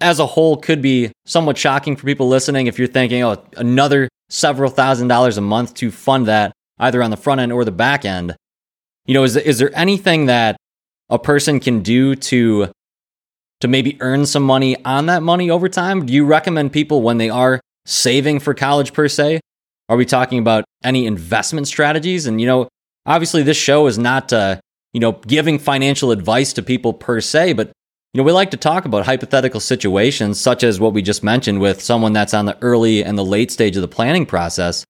as 0.02 0.18
a 0.18 0.26
whole 0.26 0.56
could 0.56 0.80
be 0.80 1.12
somewhat 1.26 1.58
shocking 1.58 1.94
for 1.96 2.06
people 2.06 2.28
listening 2.28 2.66
if 2.66 2.78
you're 2.78 2.88
thinking 2.88 3.22
oh 3.22 3.42
another 3.56 4.08
several 4.28 4.70
thousand 4.70 5.08
dollars 5.08 5.36
a 5.36 5.42
month 5.42 5.74
to 5.74 5.90
fund 5.90 6.26
that 6.26 6.52
either 6.80 7.02
on 7.02 7.10
the 7.10 7.16
front 7.16 7.40
end 7.40 7.52
or 7.52 7.64
the 7.64 7.70
back 7.70 8.04
end. 8.04 8.34
You 9.06 9.14
know, 9.14 9.22
is 9.22 9.36
is 9.36 9.58
there 9.58 9.70
anything 9.76 10.26
that 10.26 10.56
a 11.08 11.18
person 11.18 11.60
can 11.60 11.82
do 11.82 12.16
to 12.16 12.68
to 13.60 13.68
maybe 13.68 13.96
earn 14.00 14.26
some 14.26 14.42
money 14.42 14.82
on 14.84 15.06
that 15.06 15.22
money 15.22 15.50
over 15.50 15.68
time? 15.68 16.06
Do 16.06 16.12
you 16.12 16.24
recommend 16.24 16.72
people 16.72 17.02
when 17.02 17.18
they 17.18 17.30
are 17.30 17.60
saving 17.86 18.40
for 18.40 18.54
college 18.54 18.92
per 18.92 19.06
se? 19.06 19.40
Are 19.88 19.96
we 19.96 20.04
talking 20.04 20.38
about 20.38 20.64
any 20.82 21.06
investment 21.06 21.68
strategies? 21.68 22.26
And 22.26 22.40
you 22.40 22.46
know, 22.46 22.68
obviously 23.06 23.42
this 23.42 23.56
show 23.56 23.86
is 23.86 23.98
not 23.98 24.32
uh, 24.32 24.56
you 24.92 25.00
know, 25.00 25.12
giving 25.12 25.58
financial 25.58 26.10
advice 26.10 26.52
to 26.54 26.62
people 26.62 26.92
per 26.92 27.20
se, 27.20 27.52
but 27.52 27.72
you 28.12 28.18
know, 28.18 28.24
we 28.24 28.32
like 28.32 28.50
to 28.50 28.56
talk 28.56 28.86
about 28.86 29.06
hypothetical 29.06 29.60
situations 29.60 30.40
such 30.40 30.64
as 30.64 30.80
what 30.80 30.92
we 30.92 31.00
just 31.00 31.22
mentioned 31.22 31.60
with 31.60 31.80
someone 31.80 32.12
that's 32.12 32.34
on 32.34 32.46
the 32.46 32.58
early 32.60 33.04
and 33.04 33.16
the 33.16 33.24
late 33.24 33.52
stage 33.52 33.76
of 33.76 33.82
the 33.82 33.88
planning 33.88 34.26
process. 34.26 34.84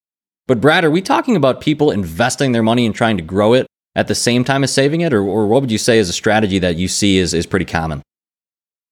But 0.46 0.60
Brad, 0.60 0.84
are 0.84 0.90
we 0.90 1.02
talking 1.02 1.36
about 1.36 1.60
people 1.60 1.90
investing 1.90 2.52
their 2.52 2.62
money 2.62 2.84
and 2.86 2.94
trying 2.94 3.16
to 3.16 3.22
grow 3.22 3.54
it 3.54 3.66
at 3.94 4.08
the 4.08 4.14
same 4.14 4.44
time 4.44 4.64
as 4.64 4.72
saving 4.72 5.00
it, 5.00 5.12
or, 5.12 5.22
or 5.22 5.46
what 5.46 5.60
would 5.62 5.70
you 5.70 5.78
say 5.78 5.98
is 5.98 6.08
a 6.08 6.12
strategy 6.12 6.58
that 6.58 6.76
you 6.76 6.88
see 6.88 7.18
is 7.18 7.34
is 7.34 7.46
pretty 7.46 7.64
common? 7.64 8.02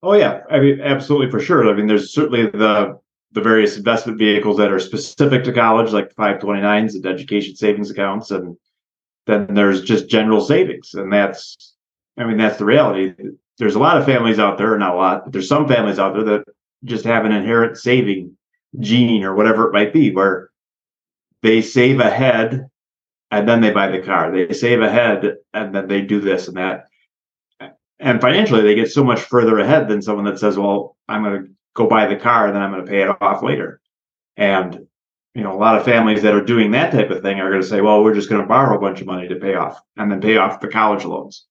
Oh 0.03 0.15
yeah, 0.15 0.43
I 0.51 0.61
mean 0.61 0.81
absolutely 0.81 1.31
for 1.31 1.41
sure. 1.41 1.69
I 1.69 1.73
mean, 1.73 1.87
there's 1.87 2.13
certainly 2.13 2.47
the 2.47 2.99
the 3.33 3.41
various 3.41 3.77
investment 3.77 4.19
vehicles 4.19 4.57
that 4.57 4.73
are 4.73 4.79
specific 4.79 5.45
to 5.45 5.53
college, 5.53 5.93
like 5.93 6.15
529s 6.15 6.95
and 6.95 7.07
education 7.07 7.55
savings 7.55 7.91
accounts, 7.91 8.31
and 8.31 8.57
then 9.27 9.55
there's 9.55 9.83
just 9.83 10.09
general 10.09 10.41
savings, 10.41 10.95
and 10.95 11.13
that's 11.13 11.75
I 12.17 12.25
mean 12.25 12.39
that's 12.39 12.59
the 12.59 12.65
reality. 12.65 13.15
There's 13.59 13.75
a 13.75 13.81
lot 13.81 13.99
of 13.99 14.05
families 14.05 14.39
out 14.39 14.59
there, 14.59 14.77
not 14.79 14.95
a 14.95 14.97
lot, 14.97 15.25
but 15.25 15.33
there's 15.33 15.49
some 15.49 15.67
families 15.67 15.99
out 15.99 16.15
there 16.15 16.25
that 16.25 16.45
just 16.85 17.05
have 17.05 17.25
an 17.25 17.33
inherent 17.33 17.77
saving 17.77 18.37
gene 18.79 19.25
or 19.25 19.35
whatever 19.35 19.67
it 19.67 19.73
might 19.73 19.93
be, 19.93 20.13
where 20.13 20.51
they 21.43 21.63
save 21.63 22.01
ahead 22.01 22.69
and 23.31 23.49
then 23.49 23.61
they 23.61 23.71
buy 23.71 23.89
the 23.89 24.03
car. 24.03 24.33
They 24.33 24.53
save 24.53 24.81
ahead 24.81 25.37
and 25.53 25.75
then 25.75 25.89
they 25.89 26.03
do 26.03 26.21
this 26.21 26.49
and 26.49 26.57
that. 26.57 26.87
And 28.01 28.21
financially, 28.21 28.63
they 28.63 28.75
get 28.75 28.91
so 28.91 29.03
much 29.03 29.21
further 29.21 29.59
ahead 29.59 29.89
than 29.89 30.03
someone 30.03 30.25
that 30.27 30.39
says, 30.39 30.57
"Well, 30.57 30.97
I'm 31.09 31.25
going 31.25 31.43
to 31.43 31.51
go 31.75 31.89
buy 31.89 32.07
the 32.07 32.17
car 32.17 32.47
and 32.47 32.55
then 32.55 32.63
I'm 32.63 32.73
going 32.73 32.85
to 32.85 32.91
pay 32.91 33.03
it 33.03 33.23
off 33.23 33.43
later." 33.43 33.81
And 34.37 34.87
you 35.35 35.43
know, 35.43 35.53
a 35.53 35.59
lot 35.59 35.77
of 35.77 35.85
families 35.85 36.23
that 36.23 36.35
are 36.35 36.45
doing 36.45 36.71
that 36.73 36.93
type 36.93 37.11
of 37.11 37.23
thing 37.23 37.39
are 37.39 37.51
going 37.51 37.63
to 37.63 37.69
say, 37.69 37.81
well, 37.81 38.03
we're 38.03 38.15
just 38.15 38.29
going 38.29 38.41
to 38.41 38.49
borrow 38.49 38.77
a 38.77 38.81
bunch 38.81 39.01
of 39.01 39.07
money 39.07 39.29
to 39.29 39.37
pay 39.37 39.55
off 39.55 39.81
and 39.97 40.11
then 40.11 40.21
pay 40.21 40.37
off 40.37 40.61
the 40.61 40.69
college 40.69 41.05
loans. 41.05 41.47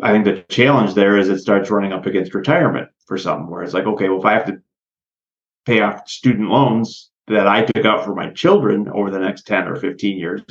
I 0.00 0.12
think 0.12 0.24
the 0.24 0.44
challenge 0.48 0.94
there 0.94 1.16
is 1.16 1.28
it 1.28 1.38
starts 1.38 1.70
running 1.70 1.92
up 1.92 2.06
against 2.06 2.34
retirement 2.34 2.88
for 3.06 3.18
some, 3.18 3.50
where 3.50 3.62
it's 3.62 3.74
like, 3.74 3.86
okay, 3.86 4.08
well, 4.08 4.18
if 4.18 4.24
I 4.24 4.32
have 4.32 4.46
to 4.46 4.60
pay 5.64 5.80
off 5.80 6.08
student 6.08 6.50
loans 6.50 7.11
that 7.28 7.46
I 7.46 7.64
took 7.64 7.84
out 7.84 8.04
for 8.04 8.14
my 8.14 8.30
children 8.30 8.88
over 8.88 9.10
the 9.10 9.18
next 9.18 9.46
10 9.46 9.68
or 9.68 9.76
15 9.76 10.18
years, 10.18 10.42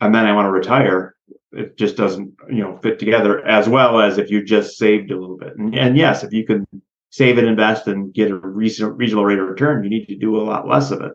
and 0.00 0.14
then 0.14 0.26
I 0.26 0.32
want 0.32 0.46
to 0.46 0.50
retire, 0.50 1.14
it 1.52 1.76
just 1.76 1.96
doesn't, 1.96 2.34
you 2.48 2.62
know, 2.62 2.78
fit 2.82 2.98
together 2.98 3.46
as 3.46 3.68
well 3.68 4.00
as 4.00 4.18
if 4.18 4.30
you 4.30 4.44
just 4.44 4.76
saved 4.76 5.10
a 5.10 5.18
little 5.18 5.36
bit. 5.36 5.56
And, 5.56 5.74
and 5.76 5.96
yes, 5.96 6.24
if 6.24 6.32
you 6.32 6.44
can 6.44 6.66
save 7.10 7.38
and 7.38 7.46
invest 7.46 7.86
and 7.86 8.12
get 8.12 8.30
a 8.30 8.36
recent 8.36 8.96
regional 8.96 9.24
rate 9.24 9.38
of 9.38 9.48
return, 9.48 9.84
you 9.84 9.90
need 9.90 10.06
to 10.06 10.18
do 10.18 10.36
a 10.36 10.42
lot 10.42 10.66
less 10.66 10.90
of 10.90 11.02
it 11.02 11.12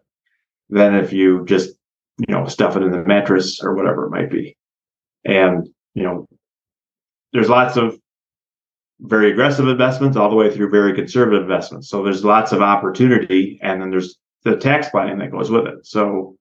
than 0.69 0.95
if 0.95 1.11
you 1.11 1.43
just, 1.45 1.71
you 2.19 2.33
know, 2.33 2.45
stuff 2.47 2.77
it 2.77 2.83
in 2.83 2.91
the 2.91 3.03
mattress 3.03 3.61
or 3.61 3.75
whatever 3.75 4.05
it 4.05 4.11
might 4.11 4.31
be. 4.31 4.55
And, 5.25 5.67
you 5.93 6.03
know, 6.03 6.27
there's 7.33 7.49
lots 7.49 7.75
of 7.77 7.99
very 8.99 9.31
aggressive 9.31 9.67
investments 9.67 10.17
all 10.17 10.29
the 10.29 10.35
way 10.35 10.53
through 10.53 10.69
very 10.69 10.93
conservative 10.93 11.43
investments. 11.43 11.89
So 11.89 12.03
there's 12.03 12.25
lots 12.25 12.51
of 12.51 12.61
opportunity 12.61 13.59
and 13.61 13.81
then 13.81 13.91
there's 13.91 14.17
the 14.43 14.55
tax 14.55 14.89
planning 14.89 15.19
that 15.19 15.31
goes 15.31 15.51
with 15.51 15.67
it. 15.67 15.85
So 15.85 16.37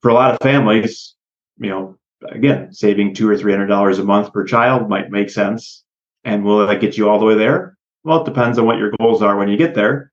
for 0.00 0.10
a 0.10 0.14
lot 0.14 0.32
of 0.32 0.38
families, 0.42 1.14
you 1.58 1.68
know, 1.68 1.98
again, 2.30 2.72
saving 2.72 3.14
two 3.14 3.28
or 3.28 3.36
three 3.36 3.52
hundred 3.52 3.66
dollars 3.66 3.98
a 3.98 4.04
month 4.04 4.32
per 4.32 4.44
child 4.44 4.88
might 4.88 5.10
make 5.10 5.30
sense. 5.30 5.84
And 6.24 6.44
will 6.44 6.66
that 6.66 6.80
get 6.80 6.96
you 6.96 7.08
all 7.08 7.18
the 7.18 7.26
way 7.26 7.34
there? 7.34 7.76
Well, 8.04 8.22
it 8.22 8.26
depends 8.26 8.58
on 8.58 8.66
what 8.66 8.78
your 8.78 8.92
goals 8.98 9.22
are 9.22 9.36
when 9.36 9.48
you 9.48 9.56
get 9.56 9.74
there, 9.74 10.12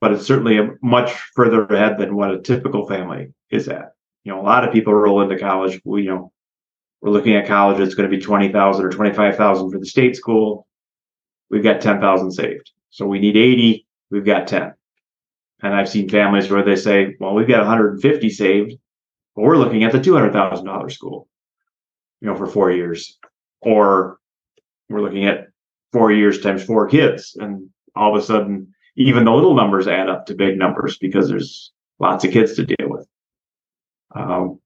but 0.00 0.12
it's 0.12 0.26
certainly 0.26 0.58
a 0.58 0.70
much 0.82 1.12
further 1.34 1.64
ahead 1.64 1.98
than 1.98 2.14
what 2.14 2.32
a 2.32 2.40
typical 2.40 2.86
family 2.86 3.32
is 3.50 3.68
at. 3.68 3.92
You 4.22 4.32
know, 4.32 4.40
a 4.40 4.42
lot 4.42 4.64
of 4.64 4.72
people 4.72 4.94
roll 4.94 5.22
into 5.22 5.38
college. 5.38 5.80
We, 5.84 6.02
you 6.02 6.10
know, 6.10 6.32
we're 7.00 7.10
looking 7.10 7.34
at 7.34 7.46
college. 7.46 7.80
It's 7.80 7.94
going 7.94 8.08
to 8.08 8.16
be 8.16 8.22
twenty 8.22 8.52
thousand 8.52 8.84
or 8.84 8.90
twenty 8.90 9.12
five 9.12 9.36
thousand 9.36 9.70
for 9.72 9.78
the 9.78 9.86
state 9.86 10.14
school. 10.14 10.67
We've 11.50 11.62
got 11.62 11.80
ten 11.80 12.00
thousand 12.00 12.32
saved, 12.32 12.70
so 12.90 13.06
we 13.06 13.18
need 13.18 13.36
eighty. 13.36 13.86
We've 14.10 14.24
got 14.24 14.46
ten. 14.46 14.74
And 15.62 15.74
I've 15.74 15.88
seen 15.88 16.08
families 16.08 16.50
where 16.50 16.62
they 16.62 16.76
say, 16.76 17.16
"Well, 17.18 17.34
we've 17.34 17.48
got 17.48 17.58
one 17.58 17.66
hundred 17.66 17.92
and 17.94 18.02
fifty 18.02 18.30
saved, 18.30 18.74
but 19.34 19.42
we're 19.42 19.56
looking 19.56 19.84
at 19.84 19.92
the 19.92 20.00
two 20.00 20.14
hundred 20.14 20.32
thousand 20.32 20.66
dollars 20.66 20.94
school, 20.94 21.28
you 22.20 22.28
know, 22.28 22.36
for 22.36 22.46
four 22.46 22.70
years, 22.70 23.18
or 23.60 24.18
we're 24.88 25.02
looking 25.02 25.26
at 25.26 25.48
four 25.92 26.12
years 26.12 26.40
times 26.40 26.64
four 26.64 26.88
kids. 26.88 27.36
And 27.40 27.70
all 27.96 28.14
of 28.14 28.22
a 28.22 28.24
sudden, 28.24 28.74
even 28.96 29.24
the 29.24 29.32
little 29.32 29.54
numbers 29.54 29.88
add 29.88 30.08
up 30.08 30.26
to 30.26 30.34
big 30.34 30.58
numbers 30.58 30.98
because 30.98 31.28
there's 31.28 31.72
lots 31.98 32.24
of 32.24 32.32
kids 32.32 32.54
to 32.54 32.66
deal 32.66 32.88
with. 32.88 33.06
Um, 34.14 34.60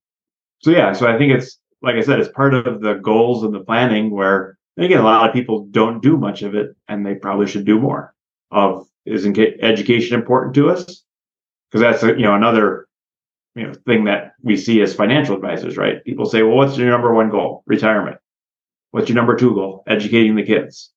so 0.60 0.70
yeah, 0.70 0.92
so 0.92 1.06
I 1.06 1.18
think 1.18 1.32
it's 1.32 1.58
like 1.82 1.96
I 1.96 2.00
said, 2.02 2.20
it's 2.20 2.32
part 2.32 2.54
of 2.54 2.80
the 2.80 2.94
goals 2.94 3.42
and 3.42 3.54
the 3.54 3.60
planning 3.60 4.10
where 4.10 4.58
again 4.76 5.00
a 5.00 5.04
lot 5.04 5.28
of 5.28 5.34
people 5.34 5.66
don't 5.70 6.02
do 6.02 6.16
much 6.16 6.42
of 6.42 6.54
it, 6.54 6.76
and 6.88 7.04
they 7.04 7.14
probably 7.14 7.46
should 7.46 7.64
do 7.64 7.78
more. 7.78 8.14
Of 8.50 8.86
is 9.04 9.26
education 9.26 10.18
important 10.18 10.54
to 10.54 10.70
us? 10.70 11.04
Because 11.70 11.80
that's 11.80 12.02
you 12.02 12.24
know 12.24 12.34
another 12.34 12.88
you 13.54 13.66
know 13.66 13.74
thing 13.86 14.04
that 14.04 14.34
we 14.42 14.56
see 14.56 14.80
as 14.82 14.94
financial 14.94 15.34
advisors, 15.34 15.76
right? 15.76 16.04
People 16.04 16.26
say, 16.26 16.42
well, 16.42 16.56
what's 16.56 16.76
your 16.76 16.90
number 16.90 17.12
one 17.14 17.30
goal? 17.30 17.62
Retirement. 17.66 18.18
What's 18.90 19.08
your 19.08 19.16
number 19.16 19.36
two 19.36 19.54
goal? 19.54 19.82
Educating 19.86 20.36
the 20.36 20.44
kids. 20.44 20.92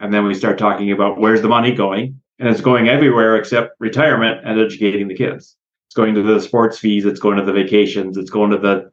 And 0.00 0.12
then 0.12 0.24
we 0.24 0.34
start 0.34 0.58
talking 0.58 0.92
about 0.92 1.18
where's 1.18 1.42
the 1.42 1.48
money 1.48 1.74
going? 1.74 2.20
And 2.38 2.48
it's 2.48 2.60
going 2.60 2.88
everywhere 2.88 3.36
except 3.36 3.72
retirement 3.80 4.46
and 4.46 4.60
educating 4.60 5.08
the 5.08 5.16
kids. 5.16 5.56
It's 5.88 5.94
going 5.94 6.14
to 6.14 6.22
the 6.22 6.40
sports 6.40 6.78
fees, 6.78 7.04
it's 7.04 7.20
going 7.20 7.38
to 7.38 7.44
the 7.44 7.52
vacations, 7.52 8.16
it's 8.16 8.30
going 8.30 8.50
to 8.50 8.58
the 8.58 8.90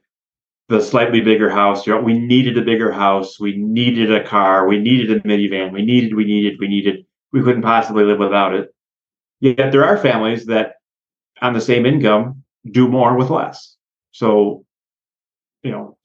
the 0.68 0.82
slightly 0.82 1.22
bigger 1.22 1.50
house. 1.50 1.86
You 1.86 1.94
know, 1.94 2.02
we 2.02 2.18
needed 2.18 2.58
a 2.58 2.62
bigger 2.62 2.92
house, 2.92 3.40
we 3.40 3.56
needed 3.56 4.12
a 4.12 4.24
car, 4.24 4.68
we 4.68 4.80
needed 4.80 5.12
a 5.12 5.20
minivan, 5.22 5.72
we 5.72 5.84
needed, 5.84 6.16
we 6.16 6.26
needed, 6.26 6.58
we 6.60 6.68
needed, 6.68 7.06
we 7.32 7.44
couldn't 7.44 7.62
possibly 7.62 8.04
live 8.04 8.20
without 8.20 8.56
it. 8.56 8.74
Yet 9.42 9.72
there 9.72 9.86
are 9.86 9.98
families 9.98 10.46
that 10.48 10.76
on 11.42 11.54
the 11.54 11.62
same 11.62 11.86
income 11.86 12.44
do 12.72 12.88
more 12.88 13.16
with 13.16 13.30
less. 13.30 13.76
So, 14.12 14.66
you 15.62 15.72
know, 15.72 15.98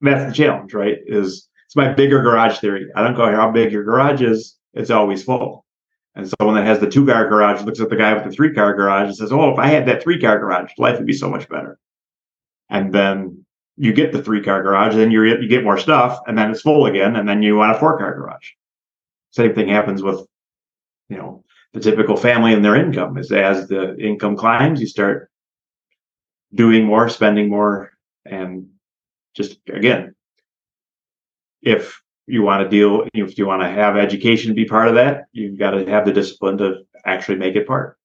that's 0.00 0.24
the 0.24 0.44
challenge, 0.44 0.72
right? 0.72 0.98
Is 1.06 1.48
it's 1.66 1.76
my 1.76 1.92
bigger 1.92 2.22
garage 2.22 2.58
theory. 2.58 2.86
I 2.96 3.02
don't 3.02 3.16
care 3.16 3.36
how 3.36 3.50
big 3.50 3.72
your 3.72 3.84
garage 3.84 4.22
is, 4.22 4.56
it's 4.74 4.90
always 4.90 5.22
full. 5.22 5.66
And 6.14 6.30
someone 6.38 6.56
that 6.56 6.66
has 6.66 6.78
the 6.78 6.90
two 6.90 7.06
car 7.06 7.28
garage 7.28 7.62
looks 7.62 7.80
at 7.80 7.88
the 7.88 7.96
guy 7.96 8.12
with 8.12 8.24
the 8.24 8.30
three 8.30 8.54
car 8.54 8.74
garage 8.74 9.08
and 9.08 9.16
says, 9.16 9.32
Oh, 9.32 9.50
if 9.50 9.58
I 9.58 9.68
had 9.68 9.86
that 9.86 10.02
three 10.02 10.20
car 10.20 10.38
garage, 10.38 10.70
life 10.78 10.98
would 10.98 11.06
be 11.06 11.12
so 11.14 11.30
much 11.30 11.48
better. 11.48 11.78
And 12.68 12.92
then 12.92 13.44
you 13.76 13.92
get 13.92 14.12
the 14.12 14.22
three 14.22 14.42
car 14.42 14.62
garage, 14.62 14.94
then 14.94 15.10
you 15.10 15.24
you 15.24 15.48
get 15.48 15.64
more 15.64 15.78
stuff, 15.78 16.20
and 16.26 16.36
then 16.36 16.50
it's 16.50 16.62
full 16.62 16.86
again, 16.86 17.16
and 17.16 17.28
then 17.28 17.42
you 17.42 17.56
want 17.56 17.74
a 17.74 17.78
four 17.78 17.98
car 17.98 18.14
garage. 18.14 18.50
Same 19.30 19.54
thing 19.54 19.68
happens 19.68 20.02
with, 20.02 20.26
you 21.08 21.16
know, 21.16 21.42
the 21.72 21.80
typical 21.80 22.16
family 22.16 22.52
and 22.52 22.64
their 22.64 22.76
income. 22.76 23.16
Is 23.16 23.32
as 23.32 23.68
the 23.68 23.96
income 23.98 24.36
climbs, 24.36 24.80
you 24.80 24.86
start 24.86 25.30
doing 26.54 26.84
more, 26.84 27.08
spending 27.08 27.48
more, 27.48 27.92
and 28.26 28.68
just 29.34 29.58
again, 29.68 30.14
if 31.62 32.02
you 32.26 32.42
want 32.42 32.62
to 32.62 32.68
deal, 32.68 33.08
if 33.14 33.38
you 33.38 33.46
want 33.46 33.62
to 33.62 33.68
have 33.68 33.96
education 33.96 34.54
be 34.54 34.66
part 34.66 34.88
of 34.88 34.94
that, 34.94 35.24
you've 35.32 35.58
got 35.58 35.70
to 35.70 35.86
have 35.86 36.04
the 36.04 36.12
discipline 36.12 36.58
to 36.58 36.82
actually 37.04 37.38
make 37.38 37.56
it 37.56 37.66
part. 37.66 37.96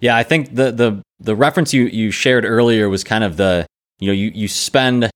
Yeah, 0.00 0.16
I 0.16 0.22
think 0.22 0.54
the 0.54 0.70
the 0.70 1.02
the 1.18 1.34
reference 1.34 1.72
you 1.72 1.84
you 1.84 2.10
shared 2.10 2.44
earlier 2.44 2.88
was 2.88 3.04
kind 3.04 3.24
of 3.24 3.36
the 3.36 3.66
you 4.02 4.08
know 4.08 4.12
you 4.12 4.32
you 4.34 4.48
spend 4.48 5.08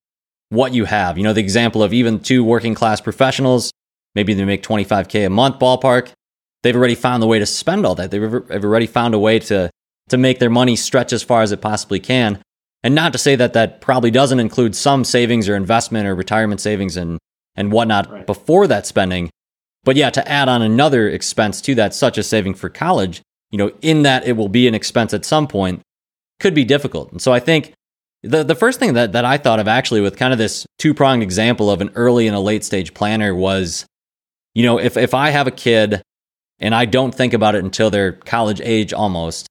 what 0.51 0.72
you 0.72 0.85
have. 0.85 1.18
You 1.18 1.25
know 1.25 1.33
the 1.33 1.40
example 1.40 1.83
of 1.83 1.92
even 1.92 2.20
two 2.20 2.44
working 2.44 2.75
class 2.75 3.01
professionals, 3.01 3.72
maybe 4.14 4.33
they 4.33 4.44
make 4.44 4.62
25k 4.62 5.27
a 5.27 5.31
month 5.31 5.59
ballpark. 5.59 6.12
They've 6.62 6.77
already 6.77 6.94
found 6.94 7.22
the 7.22 7.27
way 7.27 7.38
to 7.38 7.46
spend 7.46 7.85
all 7.85 7.96
that. 7.96 8.11
They've 8.11 8.22
already 8.22 8.87
found 8.87 9.14
a 9.14 9.18
way 9.18 9.40
to 9.40 9.70
to 10.09 10.16
make 10.16 10.38
their 10.38 10.51
money 10.51 10.77
stretch 10.77 11.12
as 11.12 11.25
far 11.25 11.42
as 11.42 11.51
it 11.51 11.61
possibly 11.61 11.99
can. 11.99 12.40
And 12.85 12.94
not 12.94 13.12
to 13.12 13.18
say 13.18 13.35
that 13.35 13.55
that 13.55 13.81
probably 13.81 14.12
doesn't 14.12 14.38
include 14.38 14.77
some 14.77 15.03
savings 15.03 15.49
or 15.49 15.57
investment 15.57 16.07
or 16.07 16.14
retirement 16.14 16.61
savings 16.61 16.96
and, 16.96 17.18
and 17.57 17.72
whatnot 17.72 18.09
right. 18.09 18.27
before 18.27 18.68
that 18.68 18.87
spending. 18.87 19.31
But 19.83 19.96
yeah, 19.96 20.11
to 20.11 20.29
add 20.29 20.49
on 20.49 20.62
another 20.62 21.09
expense 21.09 21.61
to 21.62 21.75
that, 21.75 21.94
such 21.94 22.18
as 22.18 22.29
saving 22.29 22.55
for 22.55 22.68
college, 22.68 23.22
you 23.51 23.59
know, 23.59 23.72
in 23.83 24.03
that 24.03 24.27
it 24.29 24.37
will 24.37 24.49
be 24.49 24.68
an 24.68 24.75
expense 24.75 25.12
at 25.12 25.25
some 25.25 25.49
point, 25.49 25.81
could 26.38 26.55
be 26.55 26.64
difficult. 26.64 27.11
And 27.11 27.20
so 27.20 27.33
I 27.33 27.40
think 27.40 27.72
the, 28.23 28.43
the 28.45 28.55
first 28.55 28.79
thing 28.79 28.95
that, 28.95 29.13
that 29.13 29.25
I 29.25 29.39
thought 29.39 29.61
of 29.61 29.69
actually 29.69 30.01
with 30.01 30.17
kind 30.17 30.33
of 30.33 30.39
this 30.39 30.67
two 30.79 30.95
pronged 30.95 31.23
example 31.23 31.71
of 31.71 31.81
an 31.81 31.91
early 31.95 32.27
and 32.27 32.37
a 32.37 32.41
late 32.41 32.65
stage 32.65 32.95
planner 32.95 33.35
was, 33.35 33.87
you 34.55 34.63
know, 34.63 34.79
if, 34.79 34.97
if 34.97 35.15
I 35.15 35.31
have 35.31 35.47
a 35.47 35.53
kid 35.53 36.03
and 36.59 36.75
I 36.75 36.87
don't 36.87 37.15
think 37.15 37.35
about 37.35 37.55
it 37.55 37.65
until 37.65 37.91
they're 37.91 38.13
college 38.13 38.61
age 38.61 38.93
almost, 38.93 39.47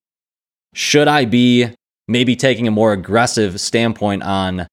should 0.73 1.07
I 1.07 1.25
be 1.25 1.67
maybe 2.07 2.35
taking 2.35 2.67
a 2.67 2.71
more 2.71 2.91
aggressive 2.93 3.59
standpoint 3.61 4.23
on 4.23 4.67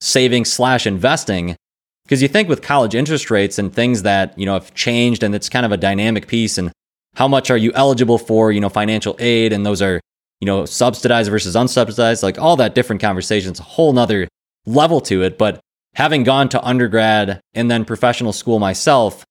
saving 0.00 0.44
slash 0.44 0.86
investing? 0.86 1.56
Because 2.04 2.22
you 2.22 2.28
think 2.28 2.48
with 2.48 2.62
college 2.62 2.94
interest 2.94 3.30
rates 3.30 3.58
and 3.58 3.72
things 3.72 4.02
that 4.02 4.36
you 4.38 4.46
know 4.46 4.54
have 4.54 4.74
changed 4.74 5.22
and 5.22 5.34
it's 5.34 5.48
kind 5.48 5.66
of 5.66 5.72
a 5.72 5.76
dynamic 5.76 6.26
piece 6.26 6.58
and 6.58 6.72
how 7.14 7.28
much 7.28 7.50
are 7.50 7.56
you 7.56 7.72
eligible 7.74 8.18
for 8.18 8.50
you 8.50 8.60
know 8.60 8.68
financial 8.68 9.16
aid 9.18 9.52
and 9.52 9.64
those 9.64 9.82
are 9.82 10.00
you 10.42 10.46
know 10.46 10.66
subsidized 10.66 11.30
versus 11.30 11.54
unsubsidized 11.54 12.22
like 12.22 12.38
all 12.38 12.56
that 12.56 12.74
different 12.74 13.00
conversations 13.00 13.58
a 13.58 13.62
whole 13.62 13.92
nother 13.92 14.28
level 14.66 15.00
to 15.00 15.22
it 15.22 15.38
but 15.38 15.60
having 15.94 16.24
gone 16.24 16.48
to 16.48 16.62
undergrad 16.62 17.40
and 17.54 17.70
then 17.70 17.84
professional 17.84 18.32
school 18.32 18.58
myself 18.58 19.24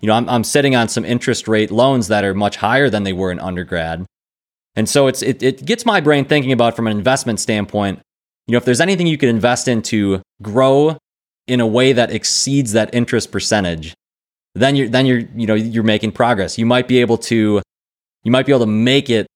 you 0.00 0.06
know 0.06 0.14
I'm, 0.14 0.28
I'm 0.28 0.44
sitting 0.44 0.76
on 0.76 0.88
some 0.88 1.04
interest 1.04 1.48
rate 1.48 1.70
loans 1.72 2.08
that 2.08 2.24
are 2.24 2.34
much 2.34 2.56
higher 2.56 2.88
than 2.90 3.04
they 3.04 3.12
were 3.12 3.32
in 3.32 3.40
undergrad 3.40 4.06
and 4.76 4.88
so 4.88 5.06
it's 5.08 5.22
it, 5.22 5.42
it 5.42 5.64
gets 5.64 5.84
my 5.84 6.00
brain 6.00 6.24
thinking 6.24 6.52
about 6.52 6.76
from 6.76 6.86
an 6.86 6.96
investment 6.96 7.40
standpoint, 7.40 8.00
you 8.46 8.52
know, 8.52 8.58
if 8.58 8.64
there's 8.64 8.80
anything 8.80 9.06
you 9.06 9.18
could 9.18 9.28
invest 9.28 9.68
in 9.68 9.82
to 9.82 10.22
grow 10.42 10.96
in 11.46 11.60
a 11.60 11.66
way 11.66 11.92
that 11.92 12.10
exceeds 12.10 12.72
that 12.72 12.94
interest 12.94 13.32
percentage, 13.32 13.94
then 14.54 14.76
you're 14.76 14.88
then 14.88 15.06
you're 15.06 15.20
you 15.34 15.46
know 15.46 15.54
you're 15.54 15.82
making 15.82 16.12
progress. 16.12 16.58
You 16.58 16.66
might 16.66 16.86
be 16.86 17.00
able 17.00 17.18
to 17.18 17.60
you 18.22 18.30
might 18.30 18.46
be 18.46 18.52
able 18.52 18.64
to 18.64 18.70
make 18.70 19.10
it 19.10 19.26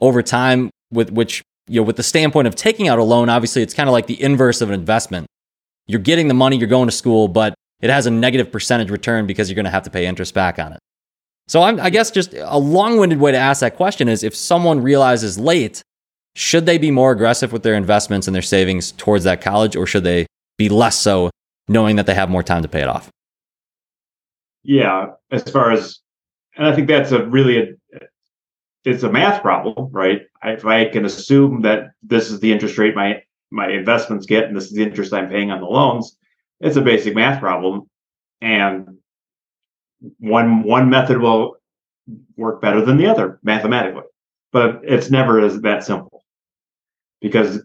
over 0.00 0.22
time 0.22 0.70
with 0.90 1.10
which 1.10 1.42
you 1.68 1.80
know 1.80 1.84
with 1.84 1.96
the 1.96 2.02
standpoint 2.02 2.46
of 2.46 2.54
taking 2.54 2.88
out 2.88 2.98
a 2.98 3.04
loan, 3.04 3.28
obviously 3.28 3.62
it's 3.62 3.74
kind 3.74 3.88
of 3.88 3.92
like 3.92 4.06
the 4.06 4.20
inverse 4.22 4.60
of 4.60 4.68
an 4.68 4.74
investment. 4.74 5.26
You're 5.86 6.00
getting 6.00 6.28
the 6.28 6.34
money, 6.34 6.56
you're 6.56 6.68
going 6.68 6.88
to 6.88 6.94
school, 6.94 7.28
but 7.28 7.54
it 7.80 7.90
has 7.90 8.06
a 8.06 8.10
negative 8.10 8.50
percentage 8.50 8.90
return 8.90 9.26
because 9.26 9.48
you're 9.48 9.54
going 9.54 9.66
to 9.66 9.70
have 9.70 9.84
to 9.84 9.90
pay 9.90 10.06
interest 10.06 10.34
back 10.34 10.58
on 10.58 10.72
it. 10.72 10.78
So 11.48 11.62
I'm, 11.62 11.78
I 11.78 11.90
guess 11.90 12.10
just 12.10 12.34
a 12.34 12.58
long-winded 12.58 13.20
way 13.20 13.30
to 13.30 13.38
ask 13.38 13.60
that 13.60 13.76
question 13.76 14.08
is 14.08 14.24
if 14.24 14.34
someone 14.34 14.82
realizes 14.82 15.38
late, 15.38 15.82
should 16.34 16.66
they 16.66 16.76
be 16.76 16.90
more 16.90 17.12
aggressive 17.12 17.52
with 17.52 17.62
their 17.62 17.74
investments 17.74 18.26
and 18.26 18.34
their 18.34 18.42
savings 18.42 18.92
towards 18.92 19.24
that 19.24 19.40
college, 19.40 19.76
or 19.76 19.86
should 19.86 20.02
they 20.02 20.26
be 20.58 20.68
less 20.68 20.98
so, 20.98 21.30
knowing 21.68 21.96
that 21.96 22.06
they 22.06 22.14
have 22.14 22.28
more 22.28 22.42
time 22.42 22.62
to 22.62 22.68
pay 22.68 22.80
it 22.80 22.88
off? 22.88 23.10
Yeah, 24.64 25.12
as 25.30 25.44
far 25.44 25.70
as, 25.70 26.00
and 26.56 26.66
I 26.66 26.74
think 26.74 26.88
that's 26.88 27.12
a 27.12 27.24
really 27.26 27.58
a 27.58 27.66
it's 28.86 29.02
a 29.02 29.10
math 29.10 29.42
problem, 29.42 29.88
right? 29.90 30.22
If 30.44 30.64
I 30.64 30.84
can 30.86 31.04
assume 31.04 31.62
that 31.62 31.90
this 32.04 32.30
is 32.30 32.38
the 32.38 32.52
interest 32.52 32.78
rate 32.78 32.94
my 32.94 33.20
my 33.50 33.68
investments 33.68 34.26
get 34.26 34.44
and 34.44 34.56
this 34.56 34.66
is 34.66 34.72
the 34.72 34.82
interest 34.82 35.12
I'm 35.12 35.28
paying 35.28 35.50
on 35.50 35.60
the 35.60 35.66
loans, 35.66 36.16
it's 36.60 36.76
a 36.76 36.80
basic 36.82 37.14
math 37.14 37.40
problem. 37.40 37.90
And 38.40 38.98
one 40.18 40.62
one 40.62 40.88
method 40.88 41.18
will 41.18 41.56
work 42.36 42.62
better 42.62 42.80
than 42.84 42.96
the 42.96 43.08
other 43.08 43.40
mathematically. 43.42 44.04
But 44.52 44.82
it's 44.84 45.10
never 45.10 45.40
as 45.40 45.60
that 45.62 45.82
simple. 45.82 46.24
Because 47.20 47.62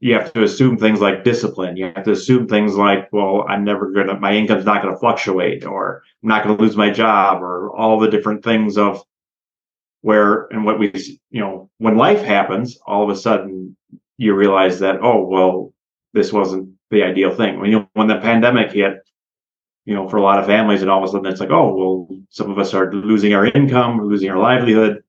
you 0.00 0.14
have 0.14 0.32
to 0.32 0.42
assume 0.42 0.78
things 0.78 1.02
like 1.02 1.22
discipline. 1.22 1.76
You 1.76 1.92
have 1.94 2.04
to 2.04 2.12
assume 2.12 2.48
things 2.48 2.76
like, 2.76 3.12
well, 3.12 3.44
I'm 3.46 3.62
never 3.62 3.90
gonna 3.90 4.18
my 4.18 4.32
income's 4.32 4.64
not 4.64 4.82
gonna 4.82 4.96
fluctuate 4.96 5.66
or 5.66 6.02
I'm 6.22 6.30
not 6.30 6.44
gonna 6.44 6.58
lose 6.58 6.76
my 6.76 6.88
job 6.88 7.42
or 7.42 7.76
all 7.76 8.00
the 8.00 8.10
different 8.10 8.42
things 8.42 8.78
of 8.78 9.04
where 10.02 10.46
and 10.52 10.64
what 10.64 10.78
we 10.78 10.92
you 11.30 11.40
know 11.40 11.70
when 11.78 11.96
life 11.96 12.22
happens 12.22 12.78
all 12.86 13.02
of 13.02 13.10
a 13.10 13.18
sudden 13.18 13.76
you 14.18 14.34
realize 14.34 14.78
that 14.80 14.96
oh 15.02 15.24
well 15.24 15.72
this 16.12 16.32
wasn't 16.32 16.70
the 16.90 17.02
ideal 17.02 17.34
thing. 17.34 17.60
When 17.60 17.70
you 17.70 17.88
when 17.94 18.06
the 18.06 18.20
pandemic 18.20 18.72
hit 18.72 18.94
you 19.84 19.94
know 19.94 20.08
for 20.08 20.16
a 20.16 20.22
lot 20.22 20.38
of 20.38 20.46
families 20.46 20.82
and 20.82 20.90
all 20.90 21.02
of 21.02 21.08
a 21.08 21.12
sudden 21.12 21.30
it's 21.30 21.40
like 21.40 21.50
oh 21.50 21.74
well 21.74 22.18
some 22.30 22.50
of 22.50 22.58
us 22.58 22.74
are 22.74 22.92
losing 22.92 23.34
our 23.34 23.46
income 23.46 24.00
losing 24.00 24.30
our 24.30 24.38
livelihood 24.38 25.02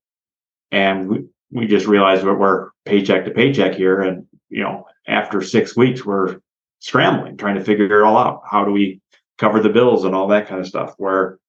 and 0.71 1.09
we, 1.09 1.25
we 1.51 1.67
just 1.67 1.87
realized 1.87 2.23
we're, 2.23 2.37
we're 2.37 2.69
paycheck 2.85 3.25
to 3.25 3.31
paycheck 3.31 3.73
here 3.73 4.01
and 4.01 4.25
you 4.49 4.63
know 4.63 4.85
after 5.07 5.41
six 5.41 5.75
weeks 5.75 6.05
we're 6.05 6.39
scrambling 6.79 7.37
trying 7.37 7.55
to 7.55 7.63
figure 7.63 7.85
it 7.85 8.05
all 8.05 8.17
out. 8.17 8.41
How 8.49 8.65
do 8.65 8.71
we 8.71 9.01
cover 9.37 9.59
the 9.59 9.69
bills 9.69 10.03
and 10.03 10.15
all 10.15 10.27
that 10.27 10.47
kind 10.47 10.59
of 10.59 10.67
stuff 10.67 10.93
where 10.97 11.39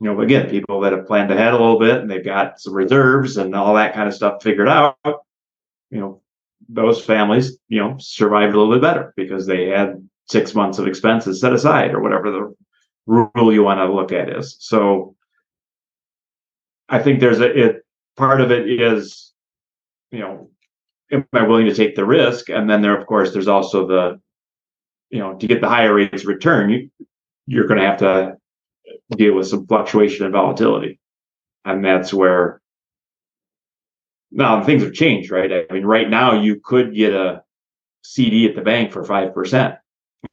you 0.00 0.12
know, 0.12 0.20
again, 0.20 0.50
people 0.50 0.80
that 0.80 0.92
have 0.92 1.06
planned 1.06 1.30
ahead 1.30 1.54
a 1.54 1.58
little 1.58 1.78
bit 1.78 2.00
and 2.00 2.10
they've 2.10 2.24
got 2.24 2.60
some 2.60 2.74
reserves 2.74 3.36
and 3.38 3.54
all 3.54 3.74
that 3.74 3.94
kind 3.94 4.08
of 4.08 4.14
stuff 4.14 4.42
figured 4.42 4.68
out, 4.68 4.96
you 5.90 6.00
know, 6.00 6.20
those 6.68 7.02
families, 7.02 7.58
you 7.68 7.80
know, 7.80 7.96
survived 7.98 8.54
a 8.54 8.58
little 8.58 8.74
bit 8.74 8.82
better 8.82 9.14
because 9.16 9.46
they 9.46 9.68
had 9.68 10.06
six 10.28 10.54
months 10.54 10.78
of 10.78 10.86
expenses 10.86 11.40
set 11.40 11.52
aside 11.52 11.94
or 11.94 12.00
whatever 12.00 12.30
the 12.30 12.54
rule 13.06 13.52
you 13.52 13.62
want 13.62 13.78
to 13.78 13.92
look 13.92 14.12
at 14.12 14.28
is. 14.28 14.56
So 14.60 15.14
I 16.88 16.98
think 16.98 17.20
there's 17.20 17.40
a 17.40 17.66
it 17.66 17.86
part 18.16 18.40
of 18.40 18.50
it 18.50 18.68
is, 18.68 19.32
you 20.10 20.18
know, 20.18 20.50
am 21.10 21.26
I 21.32 21.46
willing 21.46 21.66
to 21.66 21.74
take 21.74 21.96
the 21.96 22.04
risk? 22.04 22.48
And 22.48 22.68
then 22.68 22.82
there, 22.82 22.98
of 22.98 23.06
course, 23.06 23.32
there's 23.32 23.48
also 23.48 23.86
the, 23.86 24.20
you 25.10 25.20
know, 25.20 25.34
to 25.36 25.46
get 25.46 25.60
the 25.60 25.68
higher 25.68 25.94
rates 25.94 26.24
return, 26.24 26.70
you 26.70 26.90
you're 27.46 27.66
going 27.66 27.80
to 27.80 27.86
have 27.86 27.98
to 27.98 28.36
deal 29.10 29.34
with 29.34 29.48
some 29.48 29.66
fluctuation 29.66 30.24
and 30.24 30.32
volatility. 30.32 30.98
And 31.64 31.84
that's 31.84 32.12
where 32.12 32.60
now 34.30 34.62
things 34.62 34.82
have 34.82 34.92
changed, 34.92 35.30
right? 35.30 35.66
I 35.70 35.72
mean, 35.72 35.84
right 35.84 36.08
now 36.08 36.40
you 36.40 36.60
could 36.60 36.94
get 36.94 37.12
a 37.12 37.42
CD 38.02 38.48
at 38.48 38.54
the 38.54 38.62
bank 38.62 38.92
for 38.92 39.04
5%. 39.04 39.78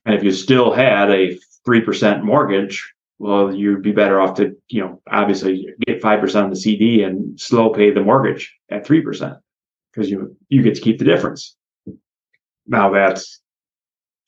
And 0.06 0.16
if 0.16 0.24
you 0.24 0.32
still 0.32 0.74
had 0.74 1.10
a 1.10 1.40
3% 1.68 2.24
mortgage, 2.24 2.94
well, 3.20 3.54
you'd 3.54 3.82
be 3.82 3.92
better 3.92 4.20
off 4.20 4.36
to, 4.38 4.56
you 4.68 4.82
know, 4.82 5.02
obviously 5.10 5.68
get 5.86 6.02
5% 6.02 6.44
on 6.44 6.50
the 6.50 6.56
CD 6.56 7.04
and 7.04 7.40
slow 7.40 7.70
pay 7.70 7.92
the 7.92 8.02
mortgage 8.02 8.54
at 8.70 8.86
3% 8.86 9.40
because 9.92 10.10
you, 10.10 10.36
you 10.50 10.62
get 10.64 10.76
to 10.76 10.82
keep 10.82 11.00
the 11.00 11.06
difference. 11.06 11.56
Now 12.66 12.92
that's, 12.92 13.40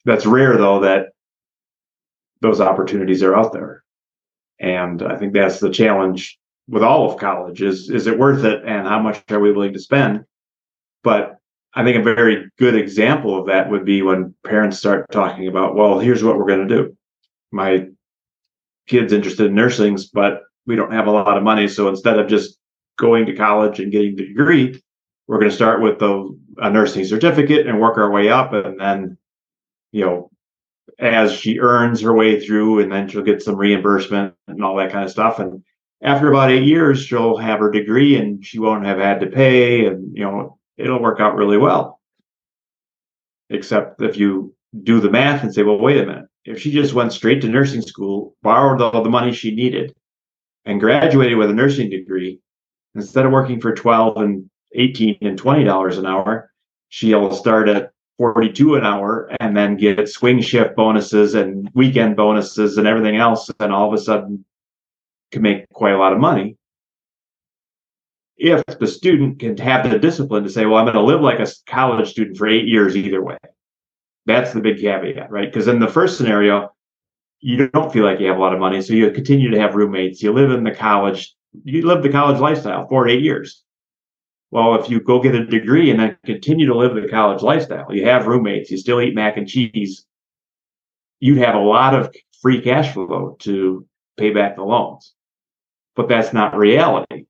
that's 0.05 0.25
rare 0.25 0.57
though 0.57 0.81
that 0.81 1.07
those 2.41 2.61
opportunities 2.61 3.23
are 3.23 3.35
out 3.35 3.53
there. 3.53 3.83
And 4.59 5.01
I 5.03 5.17
think 5.17 5.33
that's 5.33 5.59
the 5.59 5.69
challenge 5.69 6.37
with 6.67 6.83
all 6.83 7.11
of 7.11 7.19
college 7.19 7.61
is 7.61 7.89
is 7.89 8.07
it 8.07 8.17
worth 8.17 8.43
it 8.43 8.63
and 8.65 8.87
how 8.87 8.99
much 8.99 9.23
are 9.29 9.39
we 9.39 9.51
willing 9.51 9.73
to 9.73 9.79
spend? 9.79 10.25
But 11.03 11.37
I 11.75 11.83
think 11.83 11.97
a 11.97 12.15
very 12.15 12.49
good 12.57 12.75
example 12.75 13.37
of 13.37 13.47
that 13.47 13.69
would 13.69 13.85
be 13.85 14.01
when 14.01 14.33
parents 14.45 14.77
start 14.77 15.11
talking 15.11 15.47
about, 15.47 15.75
well, 15.75 15.99
here's 15.99 16.23
what 16.23 16.37
we're 16.37 16.47
going 16.47 16.67
to 16.67 16.75
do. 16.75 16.97
My 17.51 17.87
kid's 18.87 19.13
interested 19.13 19.47
in 19.47 19.55
nursing, 19.55 19.97
but 20.13 20.43
we 20.65 20.75
don't 20.75 20.93
have 20.93 21.07
a 21.07 21.11
lot 21.11 21.37
of 21.37 21.43
money. 21.43 21.67
So 21.67 21.89
instead 21.89 22.17
of 22.17 22.27
just 22.27 22.57
going 22.97 23.25
to 23.25 23.35
college 23.35 23.79
and 23.79 23.91
getting 23.91 24.15
the 24.15 24.27
degree, 24.27 24.81
we're 25.27 25.39
going 25.39 25.49
to 25.49 25.55
start 25.55 25.81
with 25.81 25.99
the, 25.99 26.39
a 26.57 26.69
nursing 26.69 27.03
certificate 27.03 27.67
and 27.67 27.81
work 27.81 27.97
our 27.97 28.09
way 28.09 28.29
up. 28.29 28.53
And 28.53 28.79
then, 28.79 29.17
you 29.91 30.05
know, 30.05 30.31
as 30.99 31.33
she 31.33 31.59
earns 31.59 32.01
her 32.01 32.13
way 32.13 32.39
through 32.39 32.79
and 32.79 32.91
then 32.91 33.07
she'll 33.07 33.23
get 33.23 33.41
some 33.41 33.55
reimbursement 33.55 34.33
and 34.47 34.63
all 34.63 34.75
that 34.77 34.91
kind 34.91 35.03
of 35.03 35.11
stuff. 35.11 35.39
And 35.39 35.63
after 36.01 36.29
about 36.29 36.51
eight 36.51 36.63
years 36.63 37.03
she'll 37.03 37.37
have 37.37 37.59
her 37.59 37.71
degree 37.71 38.15
and 38.15 38.45
she 38.45 38.59
won't 38.59 38.85
have 38.85 38.99
had 38.99 39.19
to 39.21 39.27
pay 39.27 39.85
and 39.85 40.15
you 40.15 40.23
know 40.23 40.57
it'll 40.77 41.01
work 41.01 41.19
out 41.19 41.35
really 41.35 41.57
well. 41.57 41.99
Except 43.49 44.01
if 44.01 44.17
you 44.17 44.55
do 44.83 44.99
the 44.99 45.09
math 45.09 45.43
and 45.43 45.53
say 45.53 45.63
well 45.63 45.79
wait 45.79 46.01
a 46.01 46.05
minute. 46.05 46.25
If 46.45 46.61
she 46.61 46.71
just 46.71 46.93
went 46.93 47.11
straight 47.11 47.41
to 47.41 47.47
nursing 47.47 47.81
school 47.81 48.35
borrowed 48.43 48.81
all 48.81 49.03
the 49.03 49.09
money 49.09 49.33
she 49.33 49.55
needed 49.55 49.95
and 50.65 50.79
graduated 50.79 51.37
with 51.37 51.49
a 51.49 51.53
nursing 51.53 51.89
degree 51.89 52.39
instead 52.93 53.25
of 53.25 53.31
working 53.31 53.59
for 53.59 53.73
12 53.73 54.17
and 54.17 54.49
18 54.73 55.17
and 55.21 55.37
20 55.37 55.63
dollars 55.63 55.97
an 55.97 56.05
hour 56.05 56.51
she'll 56.89 57.33
start 57.33 57.67
at 57.67 57.91
42 58.17 58.75
an 58.75 58.85
hour 58.85 59.29
and 59.39 59.55
then 59.55 59.75
get 59.75 60.07
swing 60.07 60.41
shift 60.41 60.75
bonuses 60.75 61.35
and 61.35 61.69
weekend 61.73 62.15
bonuses 62.15 62.77
and 62.77 62.87
everything 62.87 63.17
else 63.17 63.51
and 63.59 63.73
all 63.73 63.87
of 63.87 63.93
a 63.93 64.01
sudden 64.01 64.45
can 65.31 65.41
make 65.41 65.67
quite 65.69 65.93
a 65.93 65.97
lot 65.97 66.13
of 66.13 66.19
money. 66.19 66.57
If 68.37 68.63
the 68.79 68.87
student 68.87 69.39
can 69.39 69.57
have 69.57 69.89
the 69.89 69.99
discipline 69.99 70.43
to 70.43 70.49
say 70.49 70.65
well 70.65 70.77
i'm 70.77 70.85
going 70.85 70.95
to 70.95 71.01
live 71.01 71.21
like 71.21 71.39
a 71.39 71.47
college 71.67 72.09
student 72.09 72.37
for 72.37 72.47
eight 72.47 72.67
years 72.67 72.95
either 72.95 73.23
way. 73.23 73.37
That's 74.25 74.53
the 74.53 74.61
big 74.61 74.79
caveat 74.79 75.31
right? 75.31 75.51
Because 75.51 75.67
in 75.67 75.79
the 75.79 75.87
first 75.87 76.17
scenario 76.17 76.71
you 77.41 77.67
don't 77.69 77.91
feel 77.91 78.05
like 78.05 78.19
you 78.19 78.27
have 78.27 78.37
a 78.37 78.41
lot 78.41 78.53
of 78.53 78.59
money 78.59 78.81
so 78.81 78.93
you 78.93 79.11
continue 79.11 79.51
to 79.51 79.59
have 79.59 79.75
roommates. 79.75 80.23
You 80.23 80.31
live 80.31 80.51
in 80.51 80.63
the 80.63 80.71
college 80.71 81.35
you 81.63 81.85
live 81.85 82.03
the 82.03 82.09
college 82.09 82.39
lifestyle 82.39 82.87
for 82.87 83.07
eight 83.07 83.21
years 83.21 83.64
well, 84.55 84.75
if 84.75 84.89
you 84.89 85.01
go 85.01 85.19
get 85.19 85.35
a 85.35 85.45
degree 85.45 85.91
and 85.91 85.99
then 85.99 86.17
continue 86.23 86.65
to 86.65 86.77
live 86.77 86.95
the 86.95 87.09
college 87.09 87.41
lifestyle, 87.41 87.93
you 87.93 88.05
have 88.05 88.25
roommates, 88.25 88.71
you 88.71 88.77
still 88.77 89.01
eat 89.01 89.13
mac 89.13 89.35
and 89.35 89.49
cheese, 89.49 90.05
you'd 91.19 91.39
have 91.39 91.55
a 91.55 91.59
lot 91.59 91.93
of 91.93 92.15
free 92.41 92.61
cash 92.61 92.93
flow 92.93 93.35
to 93.39 93.85
pay 94.15 94.29
back 94.29 94.55
the 94.55 94.63
loans. 94.63 95.13
But 95.97 96.07
that's 96.07 96.31
not 96.31 96.55
reality. 96.55 97.25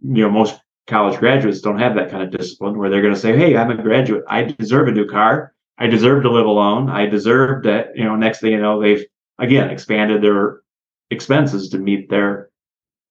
You 0.00 0.24
know, 0.24 0.30
most 0.30 0.60
college 0.88 1.16
graduates 1.20 1.60
don't 1.60 1.78
have 1.78 1.94
that 1.94 2.10
kind 2.10 2.24
of 2.24 2.36
discipline 2.36 2.76
where 2.76 2.90
they're 2.90 3.02
going 3.02 3.14
to 3.14 3.20
say, 3.20 3.36
Hey, 3.36 3.56
I'm 3.56 3.70
a 3.70 3.80
graduate. 3.80 4.24
I 4.28 4.42
deserve 4.42 4.88
a 4.88 4.90
new 4.90 5.06
car. 5.06 5.54
I 5.78 5.86
deserve 5.86 6.24
to 6.24 6.32
live 6.32 6.46
alone. 6.46 6.90
I 6.90 7.06
deserve 7.06 7.62
that. 7.62 7.96
You 7.96 8.02
know, 8.02 8.16
next 8.16 8.40
thing 8.40 8.50
you 8.50 8.60
know, 8.60 8.82
they've 8.82 9.06
again 9.38 9.70
expanded 9.70 10.24
their 10.24 10.62
expenses 11.08 11.68
to 11.68 11.78
meet 11.78 12.10
their 12.10 12.50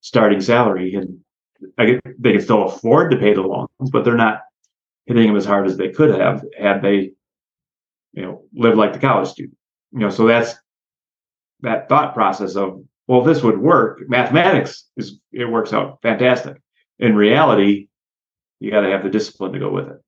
starting 0.02 0.42
salary. 0.42 0.96
And 0.96 1.21
I, 1.78 2.00
they 2.18 2.32
can 2.32 2.42
still 2.42 2.64
afford 2.64 3.10
to 3.10 3.16
pay 3.16 3.34
the 3.34 3.42
loans, 3.42 3.90
but 3.90 4.04
they're 4.04 4.14
not 4.14 4.42
hitting 5.06 5.26
them 5.26 5.36
as 5.36 5.44
hard 5.44 5.66
as 5.66 5.76
they 5.76 5.90
could 5.90 6.18
have 6.18 6.44
had 6.58 6.82
they, 6.82 7.12
you 8.12 8.22
know, 8.22 8.44
lived 8.54 8.76
like 8.76 8.92
the 8.92 8.98
college 8.98 9.28
student. 9.28 9.56
You 9.92 10.00
know, 10.00 10.10
so 10.10 10.26
that's 10.26 10.54
that 11.60 11.88
thought 11.88 12.14
process 12.14 12.56
of, 12.56 12.82
well, 13.06 13.22
this 13.22 13.42
would 13.42 13.58
work. 13.58 14.00
Mathematics 14.08 14.86
is 14.96 15.18
it 15.32 15.44
works 15.44 15.72
out 15.72 15.98
fantastic. 16.02 16.60
In 16.98 17.16
reality, 17.16 17.88
you 18.60 18.70
got 18.70 18.82
to 18.82 18.90
have 18.90 19.02
the 19.02 19.10
discipline 19.10 19.52
to 19.52 19.58
go 19.58 19.70
with 19.70 19.88
it. 19.88 20.00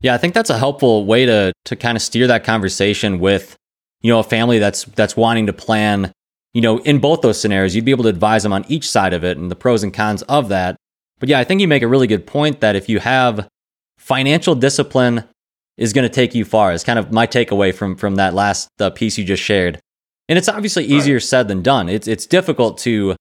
Yeah, 0.00 0.14
I 0.14 0.18
think 0.18 0.34
that's 0.34 0.50
a 0.50 0.58
helpful 0.58 1.06
way 1.06 1.26
to 1.26 1.52
to 1.66 1.76
kind 1.76 1.96
of 1.96 2.02
steer 2.02 2.26
that 2.26 2.44
conversation 2.44 3.18
with, 3.18 3.56
you 4.00 4.10
know, 4.10 4.18
a 4.18 4.24
family 4.24 4.58
that's 4.58 4.84
that's 4.84 5.16
wanting 5.16 5.46
to 5.46 5.52
plan 5.52 6.12
you 6.56 6.62
know, 6.62 6.78
in 6.78 7.00
both 7.00 7.20
those 7.20 7.38
scenarios, 7.38 7.76
you'd 7.76 7.84
be 7.84 7.90
able 7.90 8.04
to 8.04 8.08
advise 8.08 8.42
them 8.42 8.52
on 8.52 8.64
each 8.66 8.88
side 8.88 9.12
of 9.12 9.22
it 9.22 9.36
and 9.36 9.50
the 9.50 9.56
pros 9.56 9.82
and 9.82 9.92
cons 9.92 10.22
of 10.22 10.48
that. 10.48 10.76
But 11.18 11.28
yeah, 11.28 11.38
I 11.38 11.44
think 11.44 11.60
you 11.60 11.68
make 11.68 11.82
a 11.82 11.88
really 11.88 12.06
good 12.06 12.26
point 12.26 12.60
that 12.60 12.74
if 12.74 12.88
you 12.88 12.98
have 12.98 13.46
financial 13.98 14.54
discipline 14.54 15.24
is 15.76 15.92
going 15.92 16.08
to 16.08 16.14
take 16.14 16.34
you 16.34 16.46
far 16.46 16.72
is 16.72 16.82
kind 16.82 16.98
of 16.98 17.12
my 17.12 17.26
takeaway 17.26 17.74
from 17.74 17.94
from 17.94 18.14
that 18.14 18.32
last 18.32 18.70
uh, 18.80 18.88
piece 18.88 19.18
you 19.18 19.24
just 19.24 19.42
shared. 19.42 19.78
And 20.30 20.38
it's 20.38 20.48
obviously 20.48 20.86
easier 20.86 21.16
right. 21.16 21.22
said 21.22 21.46
than 21.46 21.60
done. 21.60 21.90
It's 21.90 22.08
it's 22.08 22.24
difficult 22.24 22.78
to 22.78 23.16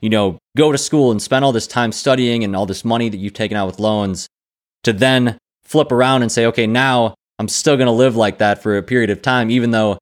you 0.00 0.08
know, 0.08 0.38
go 0.56 0.70
to 0.72 0.78
school 0.78 1.10
and 1.10 1.20
spend 1.20 1.44
all 1.44 1.52
this 1.52 1.66
time 1.66 1.92
studying 1.92 2.44
and 2.44 2.54
all 2.54 2.66
this 2.66 2.84
money 2.84 3.08
that 3.08 3.16
you've 3.16 3.34
taken 3.34 3.56
out 3.56 3.66
with 3.66 3.80
loans 3.80 4.28
to 4.84 4.92
then 4.92 5.38
flip 5.64 5.90
around 5.90 6.22
and 6.22 6.30
say, 6.30 6.46
okay, 6.46 6.66
now 6.66 7.14
I'm 7.38 7.48
still 7.48 7.76
going 7.76 7.86
to 7.86 7.92
live 7.92 8.16
like 8.16 8.38
that 8.38 8.62
for 8.62 8.76
a 8.76 8.82
period 8.82 9.10
of 9.10 9.22
time, 9.22 9.50
even 9.50 9.70
though 9.72 9.98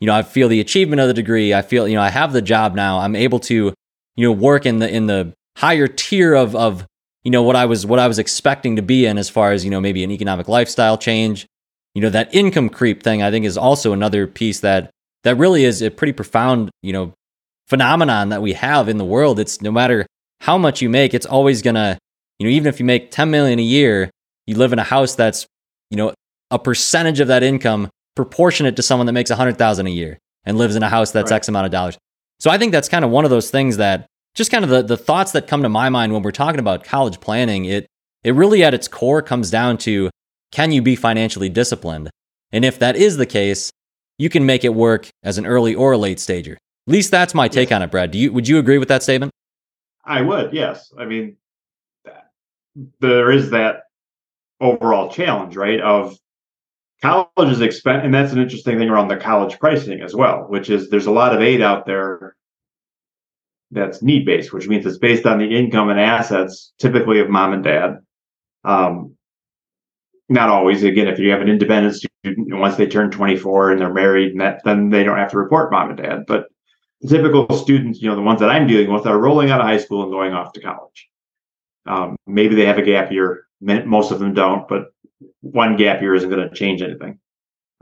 you 0.00 0.06
know, 0.06 0.14
I 0.14 0.22
feel 0.22 0.48
the 0.48 0.60
achievement 0.60 1.00
of 1.00 1.08
the 1.08 1.14
degree. 1.14 1.54
I 1.54 1.62
feel, 1.62 1.86
you 1.86 1.94
know, 1.94 2.02
I 2.02 2.10
have 2.10 2.32
the 2.32 2.42
job 2.42 2.74
now. 2.74 2.98
I'm 2.98 3.14
able 3.14 3.38
to, 3.40 3.72
you 4.16 4.26
know, 4.26 4.32
work 4.32 4.66
in 4.66 4.78
the 4.78 4.88
in 4.88 5.06
the 5.06 5.32
higher 5.56 5.86
tier 5.86 6.34
of 6.34 6.56
of 6.56 6.86
you 7.22 7.30
know 7.30 7.42
what 7.42 7.56
I 7.56 7.66
was 7.66 7.84
what 7.84 7.98
I 7.98 8.08
was 8.08 8.18
expecting 8.18 8.76
to 8.76 8.82
be 8.82 9.06
in 9.06 9.18
as 9.18 9.28
far 9.28 9.52
as 9.52 9.64
you 9.64 9.70
know 9.70 9.80
maybe 9.80 10.02
an 10.02 10.10
economic 10.10 10.48
lifestyle 10.48 10.96
change. 10.96 11.46
You 11.94 12.02
know 12.02 12.10
that 12.10 12.34
income 12.34 12.68
creep 12.68 13.02
thing 13.02 13.22
I 13.22 13.30
think 13.30 13.44
is 13.44 13.58
also 13.58 13.92
another 13.92 14.26
piece 14.26 14.60
that 14.60 14.90
that 15.24 15.36
really 15.36 15.64
is 15.64 15.82
a 15.82 15.90
pretty 15.90 16.12
profound 16.12 16.70
you 16.82 16.92
know 16.92 17.12
phenomenon 17.68 18.30
that 18.30 18.42
we 18.42 18.54
have 18.54 18.88
in 18.88 18.98
the 18.98 19.04
world. 19.04 19.38
It's 19.38 19.60
no 19.60 19.70
matter 19.70 20.06
how 20.40 20.58
much 20.58 20.82
you 20.82 20.88
make, 20.88 21.14
it's 21.14 21.26
always 21.26 21.62
gonna, 21.62 21.98
you 22.38 22.46
know, 22.46 22.50
even 22.50 22.66
if 22.66 22.80
you 22.80 22.86
make 22.86 23.10
10 23.10 23.30
million 23.30 23.58
a 23.58 23.62
year, 23.62 24.10
you 24.46 24.56
live 24.56 24.72
in 24.72 24.78
a 24.78 24.84
house 24.84 25.14
that's, 25.14 25.46
you 25.90 25.96
know, 25.96 26.12
a 26.50 26.58
percentage 26.58 27.20
of 27.20 27.28
that 27.28 27.42
income 27.42 27.88
proportionate 28.16 28.76
to 28.76 28.82
someone 28.82 29.06
that 29.06 29.12
makes 29.12 29.30
100,000 29.30 29.86
a 29.86 29.90
year 29.90 30.18
and 30.44 30.58
lives 30.58 30.76
in 30.76 30.82
a 30.82 30.88
house 30.88 31.12
that's 31.12 31.30
right. 31.30 31.36
X 31.36 31.48
amount 31.48 31.66
of 31.66 31.72
dollars. 31.72 31.98
So 32.38 32.50
I 32.50 32.58
think 32.58 32.72
that's 32.72 32.88
kind 32.88 33.04
of 33.04 33.10
one 33.10 33.24
of 33.24 33.30
those 33.30 33.50
things 33.50 33.76
that 33.76 34.06
just 34.34 34.50
kind 34.50 34.64
of 34.64 34.70
the, 34.70 34.82
the 34.82 34.96
thoughts 34.96 35.32
that 35.32 35.46
come 35.46 35.62
to 35.62 35.68
my 35.68 35.88
mind 35.88 36.12
when 36.12 36.22
we're 36.22 36.30
talking 36.30 36.60
about 36.60 36.84
college 36.84 37.20
planning, 37.20 37.64
it 37.64 37.86
it 38.22 38.34
really 38.34 38.62
at 38.62 38.74
its 38.74 38.88
core 38.88 39.22
comes 39.22 39.50
down 39.50 39.78
to 39.78 40.10
can 40.52 40.72
you 40.72 40.82
be 40.82 40.96
financially 40.96 41.48
disciplined? 41.48 42.10
And 42.52 42.64
if 42.64 42.78
that 42.78 42.96
is 42.96 43.16
the 43.16 43.26
case, 43.26 43.70
you 44.18 44.28
can 44.28 44.44
make 44.44 44.64
it 44.64 44.74
work 44.74 45.08
as 45.22 45.38
an 45.38 45.46
early 45.46 45.74
or 45.74 45.92
a 45.92 45.98
late 45.98 46.20
stager. 46.20 46.52
At 46.86 46.92
least 46.92 47.10
that's 47.10 47.34
my 47.34 47.48
take 47.48 47.70
yes. 47.70 47.76
on 47.76 47.82
it, 47.82 47.90
Brad. 47.90 48.10
Do 48.10 48.18
you 48.18 48.32
would 48.32 48.48
you 48.48 48.58
agree 48.58 48.78
with 48.78 48.88
that 48.88 49.02
statement? 49.02 49.32
I 50.04 50.22
would, 50.22 50.52
yes. 50.52 50.92
I 50.98 51.04
mean, 51.04 51.36
there 53.00 53.30
is 53.30 53.50
that 53.50 53.84
overall 54.60 55.10
challenge, 55.10 55.56
right? 55.56 55.80
Of 55.80 56.18
college 57.02 57.50
is 57.50 57.60
expensive, 57.60 58.04
and 58.04 58.14
that's 58.14 58.32
an 58.32 58.40
interesting 58.40 58.78
thing 58.78 58.90
around 58.90 59.08
the 59.08 59.16
college 59.16 59.58
pricing 59.58 60.00
as 60.02 60.14
well, 60.14 60.46
which 60.48 60.70
is 60.70 60.90
there's 60.90 61.06
a 61.06 61.10
lot 61.10 61.34
of 61.34 61.40
aid 61.40 61.62
out 61.62 61.86
there 61.86 62.36
that's 63.70 64.02
need 64.02 64.26
based, 64.26 64.52
which 64.52 64.68
means 64.68 64.84
it's 64.84 64.98
based 64.98 65.26
on 65.26 65.38
the 65.38 65.56
income 65.56 65.90
and 65.90 66.00
assets, 66.00 66.72
typically 66.78 67.20
of 67.20 67.30
mom 67.30 67.52
and 67.52 67.64
dad. 67.64 67.98
Um, 68.64 69.16
not 70.28 70.48
always. 70.48 70.82
Again, 70.82 71.08
if 71.08 71.18
you 71.18 71.30
have 71.30 71.40
an 71.40 71.48
independent 71.48 71.96
student, 71.96 72.54
once 72.54 72.76
they 72.76 72.86
turn 72.86 73.10
24 73.10 73.72
and 73.72 73.80
they're 73.80 73.92
married, 73.92 74.32
and 74.32 74.40
that 74.40 74.60
then 74.64 74.90
they 74.90 75.02
don't 75.02 75.18
have 75.18 75.30
to 75.30 75.38
report 75.38 75.72
mom 75.72 75.90
and 75.90 75.98
dad. 75.98 76.24
But 76.26 76.46
the 77.00 77.08
typical 77.08 77.48
students, 77.56 78.00
you 78.00 78.08
know, 78.08 78.16
the 78.16 78.22
ones 78.22 78.40
that 78.40 78.50
I'm 78.50 78.66
dealing 78.66 78.92
with, 78.92 79.06
are 79.06 79.18
rolling 79.18 79.50
out 79.50 79.60
of 79.60 79.66
high 79.66 79.78
school 79.78 80.02
and 80.02 80.12
going 80.12 80.32
off 80.32 80.52
to 80.52 80.60
college. 80.60 81.08
Um, 81.86 82.16
maybe 82.26 82.54
they 82.54 82.66
have 82.66 82.78
a 82.78 82.82
gap 82.82 83.10
year. 83.10 83.46
Most 83.60 84.10
of 84.10 84.18
them 84.18 84.34
don't, 84.34 84.68
but 84.68 84.92
one 85.40 85.76
gap 85.76 86.00
year 86.00 86.14
isn't 86.14 86.30
going 86.30 86.48
to 86.48 86.54
change 86.54 86.82
anything. 86.82 87.18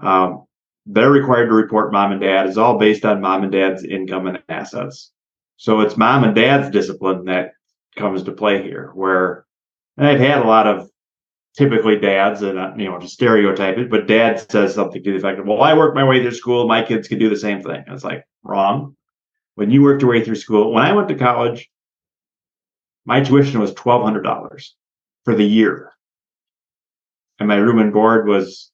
Um, 0.00 0.44
they're 0.86 1.10
required 1.10 1.46
to 1.46 1.54
report 1.54 1.92
mom 1.92 2.12
and 2.12 2.20
dad. 2.20 2.46
It's 2.46 2.56
all 2.56 2.78
based 2.78 3.04
on 3.04 3.20
mom 3.20 3.42
and 3.42 3.52
dad's 3.52 3.84
income 3.84 4.26
and 4.26 4.42
assets. 4.48 5.12
So 5.56 5.80
it's 5.80 5.96
mom 5.96 6.24
and 6.24 6.34
dad's 6.34 6.70
discipline 6.70 7.24
that 7.26 7.52
comes 7.96 8.22
to 8.22 8.32
play 8.32 8.62
here, 8.62 8.92
where 8.94 9.44
I've 9.98 10.20
had 10.20 10.38
a 10.38 10.46
lot 10.46 10.66
of 10.66 10.88
typically 11.56 11.98
dads, 11.98 12.42
and 12.42 12.58
uh, 12.58 12.72
you 12.76 12.84
know, 12.84 12.98
to 12.98 13.08
stereotype 13.08 13.76
it, 13.76 13.90
but 13.90 14.06
dad 14.06 14.50
says 14.50 14.74
something 14.74 15.02
to 15.02 15.10
the 15.10 15.18
effect 15.18 15.40
of, 15.40 15.46
"Well, 15.46 15.62
I 15.62 15.74
worked 15.74 15.96
my 15.96 16.04
way 16.04 16.22
through 16.22 16.30
school. 16.32 16.68
My 16.68 16.82
kids 16.82 17.08
can 17.08 17.18
do 17.18 17.28
the 17.28 17.36
same 17.36 17.62
thing." 17.62 17.82
And 17.84 17.94
it's 17.94 18.04
like 18.04 18.24
wrong. 18.44 18.96
When 19.56 19.70
you 19.70 19.82
worked 19.82 20.02
your 20.02 20.12
way 20.12 20.24
through 20.24 20.36
school, 20.36 20.72
when 20.72 20.84
I 20.84 20.92
went 20.92 21.08
to 21.08 21.16
college, 21.16 21.68
my 23.04 23.20
tuition 23.20 23.60
was 23.60 23.74
twelve 23.74 24.04
hundred 24.04 24.22
dollars 24.22 24.76
for 25.24 25.34
the 25.34 25.44
year, 25.44 25.92
and 27.38 27.48
my 27.48 27.56
room 27.56 27.78
and 27.78 27.92
board 27.92 28.26
was 28.26 28.70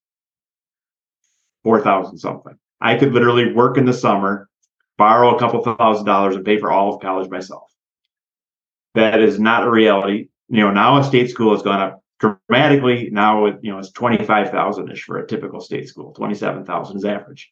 four 1.63 1.81
thousand 1.81 2.19
something. 2.19 2.55
I 2.81 2.97
could 2.97 3.13
literally 3.13 3.53
work 3.53 3.79
in 3.79 3.87
the 3.87 3.93
summer, 3.93 4.49
borrow 4.99 5.35
a 5.35 5.39
couple 5.39 5.63
thousand 5.63 6.07
dollars, 6.07 6.37
and 6.37 6.45
pay 6.45 6.59
for 6.59 6.71
all 6.71 6.95
of 6.95 7.01
college 7.01 7.31
myself. 7.31 7.71
That 8.95 9.21
is 9.21 9.39
not 9.39 9.67
a 9.67 9.71
reality. 9.71 10.29
You 10.49 10.61
know, 10.61 10.71
now 10.71 10.99
a 10.99 11.05
state 11.05 11.31
school 11.31 11.53
has 11.53 11.63
gone 11.63 11.81
up 11.81 12.05
dramatically. 12.21 13.09
Now, 13.11 13.47
you 13.47 13.73
know, 13.73 13.79
it's 13.79 13.91
25,000 13.93 14.91
ish 14.91 15.03
for 15.03 15.19
a 15.19 15.27
typical 15.27 15.61
state 15.61 15.89
school. 15.89 16.13
27,000 16.13 16.97
is 16.97 17.05
average. 17.05 17.51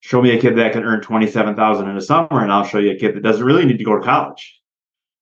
Show 0.00 0.22
me 0.22 0.36
a 0.36 0.40
kid 0.40 0.56
that 0.56 0.72
can 0.72 0.84
earn 0.84 1.00
27,000 1.00 1.88
in 1.88 1.96
a 1.96 2.00
summer, 2.00 2.42
and 2.42 2.52
I'll 2.52 2.64
show 2.64 2.78
you 2.78 2.92
a 2.92 2.98
kid 2.98 3.16
that 3.16 3.22
doesn't 3.22 3.44
really 3.44 3.64
need 3.64 3.78
to 3.78 3.84
go 3.84 3.96
to 3.96 4.04
college. 4.04 4.60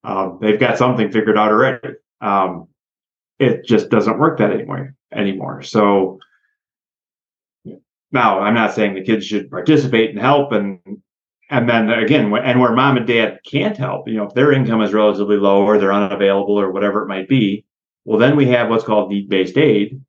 Um, 0.04 0.38
they've 0.40 0.60
got 0.60 0.76
something 0.76 1.10
figured 1.10 1.38
out 1.38 1.50
already. 1.50 1.94
Um, 2.20 2.68
it 3.38 3.64
just 3.64 3.88
doesn't 3.88 4.18
work 4.18 4.38
that 4.38 4.52
anymore 4.52 4.94
anymore. 5.12 5.62
So 5.62 6.18
now 8.12 8.40
I'm 8.40 8.54
not 8.54 8.74
saying 8.74 8.94
the 8.94 9.04
kids 9.04 9.26
should 9.26 9.50
participate 9.50 10.10
and 10.10 10.18
help 10.18 10.52
and 10.52 10.78
and 11.50 11.68
then 11.68 11.90
again 11.90 12.32
and 12.32 12.60
where 12.60 12.72
mom 12.72 12.96
and 12.96 13.06
dad 13.06 13.40
can't 13.44 13.76
help, 13.76 14.08
you 14.08 14.16
know, 14.16 14.24
if 14.24 14.34
their 14.34 14.52
income 14.52 14.82
is 14.82 14.94
relatively 14.94 15.36
low 15.36 15.62
or 15.62 15.78
they're 15.78 15.92
unavailable 15.92 16.58
or 16.58 16.70
whatever 16.72 17.02
it 17.02 17.08
might 17.08 17.28
be, 17.28 17.64
well, 18.04 18.18
then 18.18 18.36
we 18.36 18.46
have 18.46 18.68
what's 18.68 18.84
called 18.84 19.10
need 19.10 19.28
based 19.28 19.58
aid, 19.58 20.00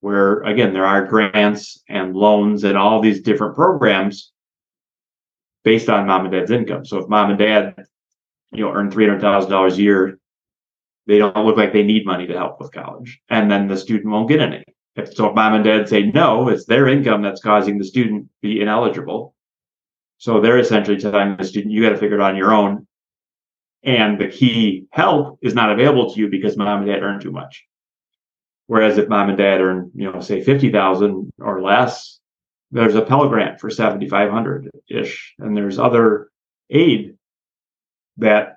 where 0.00 0.42
again, 0.42 0.72
there 0.72 0.86
are 0.86 1.06
grants 1.06 1.82
and 1.88 2.14
loans 2.14 2.64
and 2.64 2.76
all 2.76 3.00
these 3.00 3.20
different 3.20 3.54
programs 3.54 4.32
based 5.64 5.88
on 5.88 6.06
mom 6.06 6.24
and 6.24 6.32
dad's 6.32 6.50
income. 6.50 6.84
So 6.84 6.98
if 6.98 7.08
mom 7.08 7.30
and 7.30 7.38
dad, 7.38 7.84
you 8.50 8.64
know, 8.64 8.72
earn 8.72 8.90
$300,000 8.90 9.72
a 9.72 9.76
year, 9.76 10.18
they 11.06 11.18
don't 11.18 11.46
look 11.46 11.56
like 11.56 11.72
they 11.72 11.82
need 11.82 12.06
money 12.06 12.26
to 12.26 12.36
help 12.36 12.60
with 12.60 12.72
college. 12.72 13.20
And 13.28 13.50
then 13.50 13.68
the 13.68 13.76
student 13.76 14.10
won't 14.10 14.28
get 14.28 14.40
any. 14.40 14.64
If, 14.94 15.14
so 15.14 15.32
mom 15.32 15.54
and 15.54 15.64
dad 15.64 15.88
say 15.88 16.02
no, 16.02 16.48
it's 16.48 16.66
their 16.66 16.86
income 16.86 17.22
that's 17.22 17.42
causing 17.42 17.78
the 17.78 17.84
student 17.84 18.24
to 18.24 18.30
be 18.42 18.60
ineligible. 18.60 19.34
So 20.18 20.40
they're 20.40 20.58
essentially 20.58 20.98
telling 20.98 21.36
the 21.36 21.44
student, 21.44 21.72
you 21.72 21.82
got 21.82 21.90
to 21.90 21.96
figure 21.96 22.18
it 22.18 22.22
out 22.22 22.30
on 22.30 22.36
your 22.36 22.52
own 22.52 22.86
and 23.82 24.20
the 24.20 24.28
key 24.28 24.86
help 24.92 25.38
is 25.42 25.54
not 25.54 25.72
available 25.72 26.12
to 26.12 26.20
you 26.20 26.28
because 26.28 26.56
mom 26.56 26.82
and 26.82 26.86
dad 26.86 27.02
earn 27.02 27.20
too 27.20 27.32
much. 27.32 27.66
Whereas 28.66 28.96
if 28.96 29.08
mom 29.08 29.28
and 29.28 29.38
dad 29.38 29.60
earn, 29.60 29.90
you 29.94 30.10
know, 30.10 30.20
say 30.20 30.42
50,000 30.42 31.32
or 31.40 31.60
less, 31.60 32.20
there's 32.70 32.94
a 32.94 33.02
Pell 33.02 33.28
Grant 33.28 33.60
for 33.60 33.70
7,500 33.70 34.70
ish. 34.88 35.34
And 35.38 35.56
there's 35.56 35.78
other 35.78 36.30
aid 36.70 37.16
that 38.18 38.56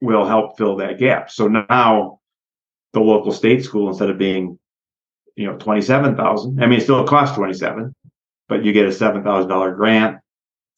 will 0.00 0.26
help 0.26 0.56
fill 0.56 0.76
that 0.76 0.98
gap. 0.98 1.30
So 1.30 1.48
now 1.48 2.20
the 2.92 3.00
local 3.00 3.32
state 3.32 3.64
school, 3.64 3.88
instead 3.88 4.10
of 4.10 4.18
being, 4.18 4.58
you 5.36 5.46
know, 5.46 5.56
27,000, 5.56 6.62
I 6.62 6.66
mean, 6.66 6.78
it 6.78 6.82
still 6.82 7.06
costs 7.06 7.36
27, 7.36 7.94
but 8.48 8.64
you 8.64 8.72
get 8.72 8.86
a 8.86 8.90
$7,000 8.90 9.76
grant 9.76 10.18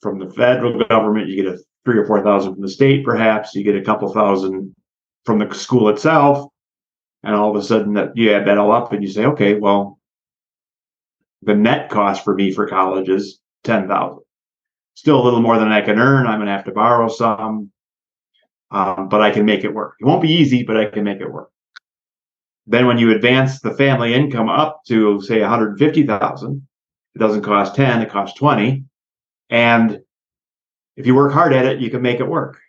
from 0.00 0.18
the 0.18 0.30
federal 0.30 0.82
government. 0.84 1.28
You 1.28 1.42
get 1.42 1.54
a 1.54 1.58
three 1.84 1.98
or 1.98 2.06
four 2.06 2.22
thousand 2.22 2.54
from 2.54 2.62
the 2.62 2.68
state, 2.68 3.04
perhaps 3.04 3.54
you 3.54 3.64
get 3.64 3.76
a 3.76 3.82
couple 3.82 4.12
thousand 4.12 4.74
from 5.24 5.38
the 5.38 5.54
school 5.54 5.88
itself, 5.88 6.48
and 7.22 7.34
all 7.34 7.50
of 7.50 7.56
a 7.56 7.64
sudden 7.64 7.94
that 7.94 8.16
you 8.16 8.32
add 8.32 8.46
that 8.46 8.58
all 8.58 8.72
up 8.72 8.92
and 8.92 9.02
you 9.02 9.10
say, 9.10 9.24
okay, 9.24 9.54
well, 9.54 9.98
the 11.42 11.54
net 11.54 11.88
cost 11.88 12.24
for 12.24 12.34
me 12.34 12.52
for 12.52 12.66
college 12.66 13.08
is 13.08 13.40
ten 13.64 13.88
thousand. 13.88 14.22
Still 14.94 15.20
a 15.20 15.24
little 15.24 15.40
more 15.40 15.58
than 15.58 15.72
I 15.72 15.80
can 15.80 15.98
earn. 15.98 16.26
I'm 16.26 16.38
gonna 16.38 16.52
have 16.52 16.64
to 16.64 16.72
borrow 16.72 17.08
some, 17.08 17.70
um, 18.70 19.08
but 19.08 19.20
I 19.20 19.30
can 19.30 19.44
make 19.44 19.64
it 19.64 19.74
work. 19.74 19.96
It 20.00 20.04
won't 20.04 20.22
be 20.22 20.32
easy, 20.32 20.62
but 20.62 20.76
I 20.76 20.86
can 20.86 21.04
make 21.04 21.20
it 21.20 21.30
work. 21.30 21.50
Then 22.66 22.86
when 22.86 22.98
you 22.98 23.10
advance 23.10 23.60
the 23.60 23.74
family 23.74 24.14
income 24.14 24.48
up 24.48 24.84
to 24.86 25.20
say 25.22 25.40
150,000, 25.40 26.66
it 27.14 27.18
doesn't 27.18 27.42
cost 27.42 27.74
10, 27.74 28.02
it 28.02 28.10
costs 28.10 28.38
20. 28.38 28.84
And 29.48 30.00
if 30.96 31.06
you 31.06 31.14
work 31.14 31.32
hard 31.32 31.52
at 31.52 31.66
it, 31.66 31.80
you 31.80 31.90
can 31.90 32.02
make 32.02 32.20
it 32.20 32.28
work. 32.28 32.60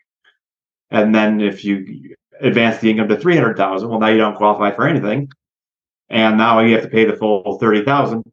And 0.90 1.14
then 1.14 1.40
if 1.40 1.64
you 1.64 2.16
advance 2.40 2.80
the 2.80 2.90
income 2.90 3.10
to 3.10 3.18
300,000, 3.18 3.88
well, 3.88 4.00
now 4.00 4.08
you 4.08 4.18
don't 4.18 4.36
qualify 4.36 4.72
for 4.76 4.88
anything. 4.88 5.30
And 6.10 6.38
now 6.38 6.60
you 6.60 6.74
have 6.74 6.84
to 6.84 6.90
pay 6.90 7.06
the 7.06 7.16
full 7.16 7.60
30,000 7.60 8.24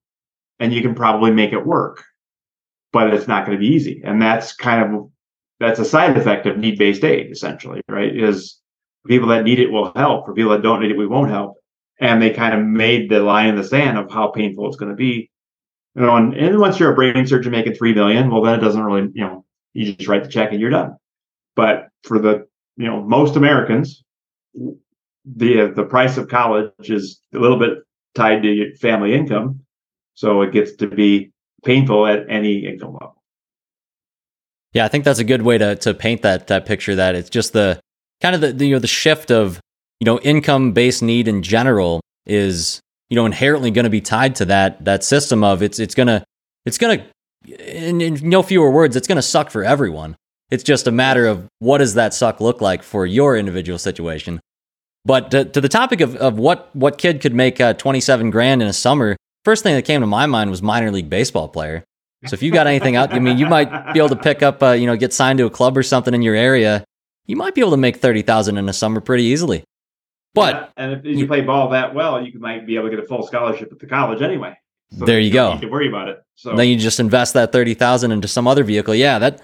and 0.59 0.73
you 0.73 0.83
can 0.83 0.95
probably 0.95 1.31
make 1.31 1.53
it 1.53 1.65
work, 1.65 2.05
but 2.93 3.13
it's 3.15 3.29
not 3.29 3.47
going 3.47 3.57
to 3.57 3.61
be 3.61 3.73
easy. 3.75 4.03
And 4.05 4.21
that's 4.21 4.55
kind 4.55 4.83
of, 4.83 5.11
that's 5.61 5.81
a 5.81 5.85
side 5.85 6.17
effect 6.17 6.47
of 6.47 6.57
need-based 6.57 7.05
aid 7.05 7.31
essentially, 7.31 7.81
right? 7.89 8.15
Is 8.15 8.61
people 9.07 9.29
that 9.29 9.45
need 9.45 9.59
it 9.59 9.71
will 9.71 9.93
help 9.97 10.27
for 10.27 10.35
people 10.35 10.53
that 10.53 10.63
don't 10.63 10.81
need 10.81 10.91
it, 10.91 10.99
we 10.99 11.07
won't 11.07 11.31
help. 11.31 11.57
And 12.01 12.23
they 12.23 12.31
kind 12.31 12.55
of 12.55 12.65
made 12.65 13.11
the 13.11 13.21
line 13.21 13.49
in 13.49 13.57
the 13.57 13.65
sand 13.65 13.99
of 13.99 14.11
how 14.11 14.29
painful 14.29 14.69
it's 14.69 14.77
going 14.77 14.91
to 14.91 14.97
be. 14.97 15.31
You 15.97 16.03
know, 16.03 16.17
and, 16.17 16.35
and 16.35 16.59
once 16.61 16.79
you're 16.79 16.93
a 16.93 16.95
brain 16.95 17.27
surgeon 17.27 17.51
making 17.51 17.75
three 17.75 17.93
million, 17.93 18.31
well, 18.31 18.43
then 18.43 18.55
it 18.55 18.63
doesn't 18.63 18.83
really, 18.83 19.09
you 19.15 19.25
know, 19.25 19.45
you 19.73 19.95
just 19.95 20.09
write 20.09 20.23
the 20.23 20.31
check 20.31 20.53
and 20.53 20.61
you're 20.61 20.71
done. 20.71 20.97
But 21.57 21.89
for 22.05 22.21
the 22.21 22.47
you 22.77 22.87
know 22.87 23.03
most 23.03 23.35
Americans, 23.35 24.05
the 24.55 25.73
the 25.75 25.85
price 25.85 26.17
of 26.17 26.29
college 26.29 26.73
is 26.85 27.21
a 27.35 27.39
little 27.39 27.59
bit 27.59 27.79
tied 28.15 28.43
to 28.43 28.77
family 28.77 29.15
income, 29.15 29.61
so 30.15 30.43
it 30.43 30.53
gets 30.53 30.77
to 30.77 30.87
be 30.87 31.33
painful 31.65 32.07
at 32.07 32.31
any 32.31 32.65
income 32.65 32.93
level. 32.93 33.18
Yeah, 34.75 34.85
I 34.85 34.89
think 34.89 35.05
that's 35.05 35.19
a 35.19 35.25
good 35.25 35.43
way 35.43 35.59
to 35.59 35.77
to 35.77 35.95
paint 35.95 36.23
that 36.23 36.49
that 36.49 36.67
picture. 36.67 36.95
That 36.95 37.15
it's 37.15 37.31
just 37.31 37.53
the 37.53 37.81
kind 38.21 38.35
of 38.35 38.41
the, 38.41 38.53
the 38.53 38.67
you 38.67 38.75
know 38.75 38.79
the 38.79 38.87
shift 38.87 39.31
of 39.31 39.61
you 40.01 40.05
know 40.05 40.19
income 40.21 40.73
based 40.73 41.03
need 41.03 41.29
in 41.29 41.43
general 41.43 42.01
is 42.27 42.81
you 43.09 43.17
know 43.17 43.27
inherently 43.27 43.71
going 43.71 43.85
to 43.85 43.91
be 43.91 44.01
tied 44.01 44.35
to 44.37 44.45
that 44.47 44.85
that 44.85 45.05
system 45.05 45.43
of 45.43 45.63
it's 45.63 45.79
it's 45.79 45.95
gonna 45.95 46.25
it's 46.67 46.79
gonna 46.79 47.05
in, 47.47 48.01
in 48.01 48.19
no 48.23 48.43
fewer 48.43 48.71
words, 48.71 48.97
it's 48.97 49.07
to 49.07 49.23
suck 49.23 49.51
for 49.51 49.65
everyone. 49.65 50.17
It's 50.51 50.65
just 50.65 50.87
a 50.87 50.93
matter 50.93 51.27
of 51.27 51.47
what 51.59 51.79
does 51.79 51.95
that 51.95 52.15
suck 52.15 52.41
look 52.41 52.61
like 52.61 52.83
for 52.83 53.07
your 53.07 53.37
individual 53.37 53.79
situation. 53.79 54.41
But 55.05 55.31
to, 55.31 55.45
to 55.45 55.61
the 55.61 55.69
topic 55.69 56.01
of, 56.01 56.17
of 56.17 56.39
what, 56.39 56.75
what 56.75 56.99
kid 56.99 57.21
could 57.21 57.35
make 57.35 57.61
uh, 57.61 57.75
27 57.75 58.31
grand 58.31 58.63
in 58.63 58.69
a 58.69 58.73
summer, 58.73 59.17
first 59.45 59.63
thing 59.63 59.75
that 59.75 59.85
came 59.85 60.01
to 60.01 60.07
my 60.07 60.27
mind 60.27 60.51
was 60.51 60.63
minor 60.63 60.91
league 60.91 61.11
baseball 61.11 61.49
player. 61.49 61.85
So 62.27 62.35
if 62.35 62.43
you 62.43 62.51
got 62.51 62.67
anything 62.67 62.97
out, 62.97 63.13
I 63.13 63.21
mean, 63.21 63.39
you 63.39 63.47
might 63.47 63.93
be 63.93 64.01
able 64.01 64.09
to 64.09 64.17
pick 64.17 64.43
up, 64.43 64.63
uh, 64.63 64.73
you 64.73 64.87
know, 64.87 64.97
get 64.97 65.13
signed 65.13 65.39
to 65.39 65.47
a 65.47 65.51
club 65.51 65.79
or 65.79 65.85
something 65.85 66.15
in 66.15 66.23
your 66.23 66.35
area 66.35 66.85
you 67.29 67.37
might 67.37 67.55
be 67.55 67.61
able 67.61 67.71
to 67.71 67.77
make 67.77 67.99
30,000 67.99 68.57
in 68.57 68.69
a 68.69 68.73
summer 68.73 69.01
pretty 69.01 69.25
easily. 69.25 69.63
But 70.35 70.55
yeah, 70.55 70.85
and 70.85 71.07
if 71.07 71.19
you 71.19 71.27
play 71.27 71.43
ball 71.43 71.71
that 71.71 71.95
well, 71.95 72.25
you 72.25 72.39
might 72.39 72.67
be 72.67 72.77
able 72.77 72.91
to 72.91 72.97
get 72.97 73.05
a 73.05 73.07
full 73.07 73.27
scholarship 73.27 73.71
at 73.71 73.79
the 73.79 73.87
college 73.87 74.23
anyway. 74.23 74.57
So 74.99 75.05
there 75.05 75.21
you, 75.21 75.27
you 75.29 75.33
go. 75.33 75.55
Need 75.55 75.61
to 75.61 75.69
worry 75.69 75.89
about 75.89 76.09
it. 76.09 76.23
So 76.35 76.57
then 76.57 76.69
you 76.69 76.77
just 76.77 77.01
invest 77.01 77.35
that 77.35 77.53
30,000 77.53 78.11
into 78.11 78.29
some 78.29 78.47
other 78.47 78.65
vehicle. 78.65 78.95
Yeah, 78.95 79.19
that 79.19 79.43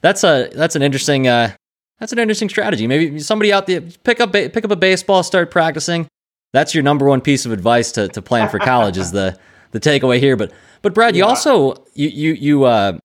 that's 0.00 0.24
a 0.24 0.50
that's 0.52 0.76
an 0.76 0.82
interesting 0.82 1.28
uh 1.28 1.52
that's 1.98 2.12
an 2.12 2.18
interesting 2.18 2.48
strategy. 2.48 2.86
Maybe 2.86 3.18
somebody 3.20 3.52
out 3.52 3.66
there 3.66 3.80
pick 3.80 4.20
up 4.20 4.32
pick 4.32 4.64
up 4.64 4.70
a 4.70 4.76
baseball, 4.76 5.22
start 5.22 5.50
practicing. 5.50 6.08
That's 6.52 6.74
your 6.74 6.82
number 6.82 7.06
one 7.06 7.20
piece 7.20 7.46
of 7.46 7.52
advice 7.52 7.92
to, 7.92 8.08
to 8.08 8.20
plan 8.20 8.48
for 8.48 8.58
college 8.58 8.98
is 8.98 9.12
the 9.12 9.38
the 9.70 9.80
takeaway 9.80 10.18
here. 10.18 10.36
But 10.36 10.52
but 10.82 10.94
Brad, 10.94 11.16
you 11.16 11.22
yeah. 11.22 11.28
also 11.28 11.84
you 11.94 12.08
you 12.08 12.32
you 12.32 12.64
uh 12.64 12.98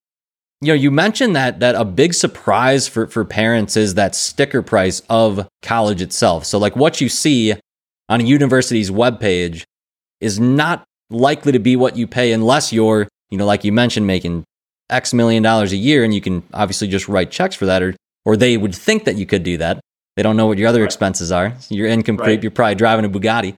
you 0.60 0.68
know 0.68 0.74
you 0.74 0.90
mentioned 0.90 1.36
that 1.36 1.60
that 1.60 1.74
a 1.76 1.84
big 1.84 2.12
surprise 2.12 2.88
for 2.88 3.06
for 3.06 3.24
parents 3.24 3.76
is 3.76 3.94
that 3.94 4.14
sticker 4.14 4.62
price 4.62 5.02
of 5.08 5.48
college 5.62 6.02
itself. 6.02 6.44
So 6.44 6.58
like 6.58 6.76
what 6.76 7.00
you 7.00 7.08
see 7.08 7.54
on 8.08 8.20
a 8.20 8.24
university's 8.24 8.90
webpage 8.90 9.64
is 10.20 10.40
not 10.40 10.84
likely 11.10 11.52
to 11.52 11.58
be 11.58 11.76
what 11.76 11.96
you 11.96 12.06
pay 12.06 12.32
unless 12.32 12.72
you're 12.72 13.08
you 13.30 13.38
know 13.38 13.46
like 13.46 13.64
you 13.64 13.72
mentioned 13.72 14.06
making 14.06 14.44
X 14.90 15.14
million 15.14 15.42
dollars 15.42 15.72
a 15.72 15.76
year 15.76 16.02
and 16.02 16.12
you 16.12 16.20
can 16.20 16.42
obviously 16.52 16.88
just 16.88 17.08
write 17.08 17.30
checks 17.30 17.54
for 17.54 17.66
that 17.66 17.82
or 17.82 17.94
or 18.24 18.36
they 18.36 18.56
would 18.56 18.74
think 18.74 19.04
that 19.04 19.16
you 19.16 19.24
could 19.24 19.44
do 19.44 19.56
that. 19.58 19.80
They 20.16 20.22
don't 20.22 20.36
know 20.36 20.48
what 20.48 20.58
your 20.58 20.68
other 20.68 20.80
right. 20.80 20.86
expenses 20.86 21.30
are. 21.30 21.54
Your 21.68 21.86
income 21.86 22.16
creep, 22.16 22.42
you're 22.42 22.50
probably 22.50 22.74
driving 22.74 23.04
a 23.04 23.08
Bugatti. 23.08 23.54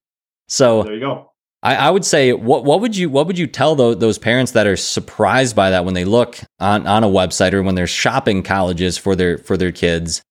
So 0.47 0.83
there 0.83 0.95
you 0.95 1.01
go. 1.01 1.30
I, 1.63 1.77
I, 1.77 1.91
would 1.91 2.05
say 2.05 2.33
what 2.33 2.65
what 2.65 2.81
would 2.81 2.97
you 2.97 3.11
what 3.11 3.27
would 3.27 3.39
you 3.39 3.47
tell 3.47 3.75
those, 3.75 3.99
those 3.99 4.19
parents 4.19 4.53
that 4.53 4.67
are 4.67 4.77
surprised 4.77 5.55
by 5.55 5.71
that 5.71 5.85
when 5.85 5.95
they 5.95 6.07
look 6.07 6.39
on, 6.59 6.87
on 6.87 7.05
a 7.05 7.09
website 7.09 7.53
or 7.53 7.63
when 7.63 7.75
they're 7.75 7.87
shopping 7.87 8.43
colleges 8.43 8.97
for 8.97 9.15
their 9.15 9.39
for 9.39 9.57
their 9.57 9.73
kids? 9.73 10.23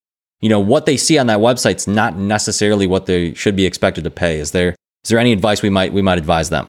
You 0.42 0.50
know, 0.50 0.60
what 0.60 0.86
they 0.86 0.98
see 0.98 1.18
on 1.18 1.28
that 1.28 1.40
website's 1.40 1.88
not 1.88 2.18
necessarily 2.18 2.88
what 2.88 3.06
they 3.06 3.34
should 3.34 3.56
be 3.56 3.66
expected 3.66 4.06
to 4.06 4.12
pay. 4.12 4.40
Is 4.40 4.52
there 4.52 4.76
is 5.04 5.10
there 5.10 5.20
any 5.20 5.32
advice 5.32 5.62
we 5.62 5.70
might 5.70 5.94
we 5.94 6.02
might 6.02 6.18
advise 6.18 6.50
them? 6.50 6.68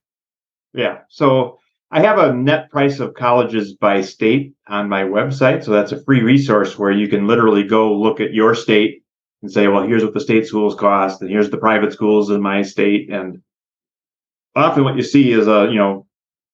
Yeah. 0.74 0.98
So 1.08 1.58
I 1.90 2.02
have 2.02 2.18
a 2.18 2.32
net 2.32 2.70
price 2.70 3.00
of 3.00 3.14
colleges 3.14 3.74
by 3.74 4.02
state 4.02 4.54
on 4.68 4.88
my 4.88 5.02
website. 5.02 5.64
So 5.64 5.72
that's 5.72 5.92
a 5.92 6.02
free 6.04 6.22
resource 6.22 6.78
where 6.78 6.92
you 6.92 7.08
can 7.08 7.26
literally 7.26 7.64
go 7.64 7.92
look 7.94 8.20
at 8.20 8.32
your 8.32 8.54
state 8.54 9.02
and 9.42 9.50
say, 9.50 9.66
well, 9.68 9.86
here's 9.86 10.04
what 10.04 10.14
the 10.14 10.20
state 10.20 10.46
schools 10.46 10.74
cost, 10.74 11.22
and 11.22 11.30
here's 11.30 11.50
the 11.50 11.56
private 11.56 11.92
schools 11.92 12.30
in 12.30 12.42
my 12.42 12.62
state. 12.62 13.10
And 13.10 13.42
often 14.54 14.84
what 14.84 14.96
you 14.96 15.02
see 15.02 15.32
is 15.32 15.46
a, 15.46 15.68
you 15.70 15.78
know, 15.78 16.06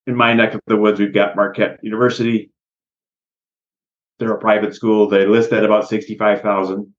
in 0.06 0.14
my 0.14 0.32
neck 0.32 0.54
of 0.54 0.60
the 0.66 0.76
woods, 0.76 1.00
we've 1.00 1.14
got 1.14 1.36
Marquette 1.36 1.80
University. 1.82 2.50
They're 4.18 4.34
a 4.34 4.38
private 4.38 4.74
school. 4.74 5.08
They 5.08 5.26
list 5.26 5.52
at 5.52 5.64
about 5.64 5.88
65,000. 5.88 6.92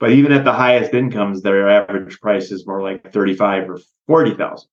But 0.00 0.10
even 0.12 0.32
at 0.32 0.44
the 0.44 0.52
highest 0.52 0.94
incomes, 0.94 1.42
their 1.42 1.68
average 1.68 2.20
price 2.20 2.50
is 2.50 2.66
more 2.66 2.82
like 2.82 3.12
35 3.12 3.70
or 3.70 3.80
40,000 4.06 4.68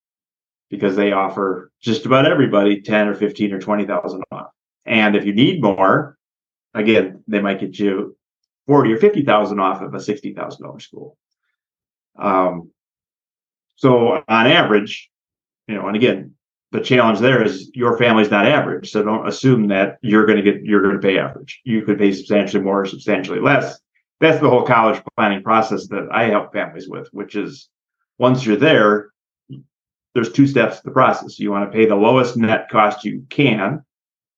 because 0.70 0.96
they 0.96 1.12
offer 1.12 1.72
just 1.82 2.06
about 2.06 2.26
everybody 2.26 2.82
10 2.82 3.08
or 3.08 3.16
15 3.16 3.54
or 3.54 3.60
20,000 3.60 4.24
off. 4.32 4.48
And 4.86 5.16
if 5.16 5.26
you 5.26 5.34
need 5.34 5.62
more, 5.62 6.18
again, 6.74 7.24
they 7.28 7.42
might 7.42 7.60
get 7.60 7.78
you 7.78 8.16
40 8.68 8.94
or 8.94 8.98
50,000 8.98 9.60
off 9.60 9.82
of 9.82 9.94
a 9.94 9.98
$60,000 9.98 10.82
school. 10.82 11.18
Um, 12.18 12.72
so 13.76 14.24
on 14.28 14.48
average, 14.48 15.10
you 15.68 15.76
know, 15.76 15.88
and 15.88 15.96
again, 15.96 16.34
the 16.72 16.82
challenge 16.82 17.20
there 17.20 17.44
is 17.44 17.72
your 17.74 17.98
family's 17.98 18.32
not 18.32 18.48
average. 18.48 18.92
So 18.92 19.04
don't 19.04 19.28
assume 19.28 19.68
that 19.70 19.98
you're 20.02 20.26
going 20.26 20.44
to 20.44 20.52
get, 20.52 20.64
you're 20.64 20.82
going 20.82 21.00
to 21.00 21.08
pay 21.08 21.18
average. 21.18 21.62
You 21.64 21.84
could 21.84 21.98
pay 21.98 22.12
substantially 22.12 22.64
more 22.64 22.82
or 22.82 22.86
substantially 22.86 23.40
less. 23.40 23.80
That's 24.20 24.42
the 24.42 24.50
whole 24.50 24.64
college 24.64 25.02
planning 25.16 25.44
process 25.44 25.88
that 25.88 26.08
I 26.12 26.26
help 26.26 26.54
families 26.54 26.88
with, 26.88 27.08
which 27.12 27.36
is 27.36 27.70
once 28.18 28.46
you're 28.46 28.56
there, 28.56 29.10
there's 30.14 30.32
two 30.32 30.48
steps 30.48 30.78
to 30.78 30.84
the 30.86 30.92
process. 30.92 31.40
You 31.40 31.52
want 31.52 31.70
to 31.70 31.78
pay 31.78 31.86
the 31.86 31.96
lowest 31.96 32.38
net 32.38 32.70
cost 32.70 33.04
you 33.04 33.26
can. 33.30 33.84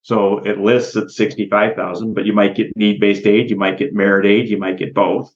So 0.02 0.38
it 0.38 0.58
lists 0.58 0.96
at 0.96 1.10
65,000, 1.10 2.14
but 2.14 2.24
you 2.24 2.32
might 2.32 2.56
get 2.56 2.76
need-based 2.76 3.26
aid, 3.26 3.50
you 3.50 3.56
might 3.56 3.78
get 3.78 3.94
merit 3.94 4.26
aid, 4.26 4.48
you 4.48 4.58
might 4.58 4.78
get 4.78 4.94
both. 4.94 5.32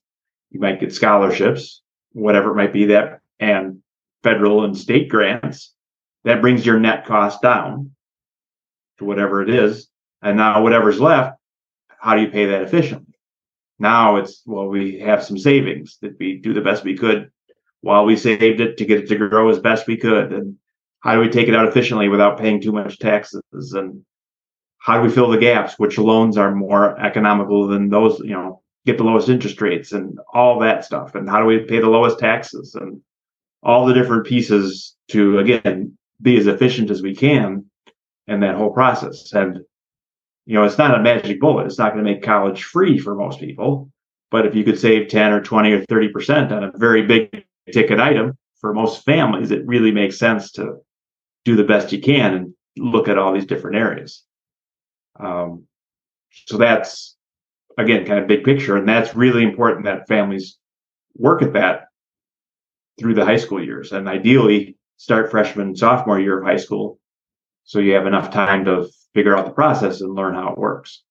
You 0.50 0.60
might 0.60 0.80
get 0.80 0.94
scholarships, 0.94 1.82
whatever 2.12 2.50
it 2.50 2.56
might 2.56 2.72
be 2.72 2.86
that 2.86 3.20
and 3.40 3.78
federal 4.22 4.64
and 4.64 4.76
state 4.76 5.08
grants. 5.08 5.71
That 6.24 6.40
brings 6.40 6.64
your 6.64 6.78
net 6.78 7.06
cost 7.06 7.42
down 7.42 7.92
to 8.98 9.04
whatever 9.04 9.42
it 9.42 9.50
is. 9.50 9.88
And 10.22 10.36
now 10.36 10.62
whatever's 10.62 11.00
left, 11.00 11.38
how 11.88 12.14
do 12.14 12.22
you 12.22 12.28
pay 12.28 12.46
that 12.46 12.62
efficiently? 12.62 13.14
Now 13.78 14.16
it's 14.16 14.42
well, 14.46 14.68
we 14.68 15.00
have 15.00 15.24
some 15.24 15.38
savings 15.38 15.98
that 16.02 16.16
we 16.18 16.38
do 16.38 16.52
the 16.52 16.60
best 16.60 16.84
we 16.84 16.96
could 16.96 17.30
while 17.82 18.04
we 18.04 18.16
saved 18.16 18.60
it 18.60 18.78
to 18.78 18.84
get 18.84 19.00
it 19.00 19.08
to 19.08 19.16
grow 19.16 19.48
as 19.48 19.58
best 19.58 19.86
we 19.86 19.96
could 19.96 20.32
and 20.32 20.56
how 21.00 21.14
do 21.14 21.20
we 21.20 21.28
take 21.28 21.48
it 21.48 21.54
out 21.54 21.66
efficiently 21.66 22.08
without 22.08 22.38
paying 22.38 22.60
too 22.60 22.72
much 22.72 22.98
taxes 22.98 23.72
and 23.72 24.04
how 24.78 24.96
do 24.96 25.02
we 25.02 25.12
fill 25.12 25.28
the 25.28 25.38
gaps 25.38 25.78
which 25.78 25.98
loans 25.98 26.38
are 26.38 26.54
more 26.54 26.98
economical 27.00 27.66
than 27.66 27.88
those 27.88 28.20
you 28.20 28.30
know 28.30 28.62
get 28.86 28.98
the 28.98 29.04
lowest 29.04 29.28
interest 29.28 29.60
rates 29.60 29.92
and 29.92 30.18
all 30.32 30.60
that 30.60 30.84
stuff 30.84 31.14
and 31.14 31.28
how 31.28 31.40
do 31.40 31.46
we 31.46 31.58
pay 31.58 31.80
the 31.80 31.88
lowest 31.88 32.18
taxes 32.18 32.74
and 32.76 33.00
all 33.62 33.86
the 33.86 33.94
different 33.94 34.26
pieces 34.26 34.96
to 35.08 35.38
again 35.38 35.96
be 36.20 36.36
as 36.36 36.46
efficient 36.46 36.90
as 36.90 37.02
we 37.02 37.14
can 37.14 37.66
in 38.26 38.40
that 38.40 38.56
whole 38.56 38.72
process. 38.72 39.32
And 39.32 39.60
you 40.46 40.54
know 40.54 40.64
it's 40.64 40.78
not 40.78 40.98
a 40.98 41.02
magic 41.02 41.40
bullet. 41.40 41.66
It's 41.66 41.78
not 41.78 41.92
going 41.92 42.04
to 42.04 42.10
make 42.10 42.22
college 42.22 42.64
free 42.64 42.98
for 42.98 43.14
most 43.14 43.40
people 43.40 43.92
but 44.32 44.46
if 44.46 44.54
you 44.54 44.64
could 44.64 44.80
save 44.80 45.08
10 45.08 45.30
or 45.30 45.42
20 45.42 45.72
or 45.72 45.84
30 45.84 46.08
percent 46.08 46.52
on 46.52 46.64
a 46.64 46.72
very 46.74 47.02
big 47.02 47.44
ticket 47.70 48.00
item 48.00 48.36
for 48.60 48.72
most 48.72 49.04
families, 49.04 49.50
it 49.50 49.66
really 49.66 49.92
makes 49.92 50.18
sense 50.18 50.50
to 50.52 50.78
do 51.44 51.54
the 51.54 51.64
best 51.64 51.92
you 51.92 52.00
can 52.00 52.34
and 52.34 52.54
look 52.76 53.08
at 53.08 53.18
all 53.18 53.32
these 53.32 53.46
different 53.46 53.76
areas. 53.76 54.24
Um, 55.20 55.66
so 56.46 56.56
that's 56.56 57.14
again 57.76 58.06
kind 58.06 58.20
of 58.20 58.26
big 58.26 58.42
picture, 58.42 58.76
and 58.76 58.88
that's 58.88 59.14
really 59.14 59.42
important 59.42 59.84
that 59.84 60.08
families 60.08 60.56
work 61.14 61.42
at 61.42 61.52
that 61.52 61.88
through 62.98 63.14
the 63.14 63.26
high 63.26 63.36
school 63.36 63.62
years, 63.62 63.92
and 63.92 64.08
ideally 64.08 64.76
start 64.96 65.30
freshman 65.30 65.76
sophomore 65.76 66.20
year 66.20 66.38
of 66.38 66.44
high 66.44 66.56
school, 66.56 66.98
so 67.64 67.78
you 67.78 67.92
have 67.92 68.06
enough 68.06 68.30
time 68.30 68.64
to 68.64 68.88
figure 69.14 69.36
out 69.36 69.46
the 69.46 69.52
process 69.52 70.00
and 70.00 70.14
learn 70.14 70.34
how 70.34 70.52
it 70.52 70.58
works. 70.58 71.02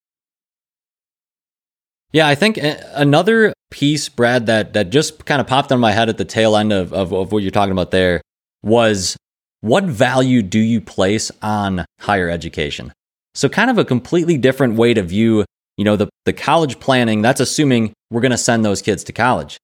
Yeah, 2.14 2.28
I 2.28 2.36
think 2.36 2.58
uh, 2.58 2.76
another 2.94 3.54
piece, 3.70 4.10
Brad, 4.10 4.46
that 4.48 4.74
that 4.74 4.90
just 4.90 5.26
kind 5.26 5.40
of 5.40 5.48
popped 5.48 5.72
on 5.72 5.80
my 5.80 5.92
head 5.92 6.10
at 6.10 6.18
the 6.18 6.26
tail 6.26 6.58
end 6.58 6.74
of, 6.74 6.94
of, 6.94 7.14
of 7.14 7.32
what 7.32 7.42
you're 7.42 7.52
talking 7.52 7.72
about 7.72 7.92
there 7.92 8.22
was 8.64 9.18
what 9.62 9.86
value 9.86 10.42
do 10.42 10.60
you 10.60 10.82
place 10.82 11.32
on 11.42 11.86
higher 12.00 12.30
education? 12.30 12.92
So 13.34 13.48
kind 13.48 13.70
of 13.70 13.78
a 13.78 13.86
completely 13.86 14.38
different 14.38 14.76
way 14.76 14.94
to 14.94 15.02
view, 15.02 15.46
you 15.78 15.86
know, 15.86 15.96
the, 15.96 16.10
the 16.26 16.34
college 16.34 16.80
planning, 16.80 17.22
that's 17.22 17.40
assuming 17.40 17.94
we're 18.10 18.22
going 18.22 18.32
to 18.32 18.38
send 18.38 18.66
those 18.66 18.82
kids 18.82 19.04
to 19.06 19.14
college. 19.14 19.58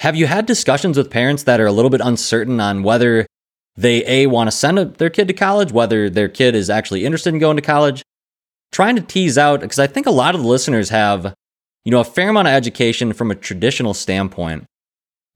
Have 0.00 0.16
you 0.16 0.26
had 0.26 0.46
discussions 0.46 0.98
with 0.98 1.10
parents 1.10 1.44
that 1.44 1.60
are 1.60 1.66
a 1.66 1.72
little 1.72 1.90
bit 1.90 2.00
uncertain 2.02 2.60
on 2.60 2.82
whether 2.82 3.26
they 3.76 4.04
a 4.06 4.26
want 4.26 4.48
to 4.48 4.52
send 4.56 4.78
a, 4.78 4.84
their 4.84 5.10
kid 5.10 5.28
to 5.28 5.34
college, 5.34 5.72
whether 5.72 6.10
their 6.10 6.28
kid 6.28 6.54
is 6.54 6.68
actually 6.70 7.04
interested 7.04 7.32
in 7.32 7.40
going 7.40 7.56
to 7.56 7.62
college? 7.62 8.02
Trying 8.72 8.96
to 8.96 9.02
tease 9.02 9.38
out 9.38 9.60
because 9.60 9.78
I 9.78 9.86
think 9.86 10.06
a 10.06 10.10
lot 10.10 10.34
of 10.34 10.42
the 10.42 10.48
listeners 10.48 10.90
have 10.90 11.34
you 11.84 11.90
know, 11.90 12.00
a 12.00 12.04
fair 12.04 12.30
amount 12.30 12.48
of 12.48 12.54
education 12.54 13.12
from 13.12 13.30
a 13.30 13.34
traditional 13.34 13.94
standpoint. 13.94 14.64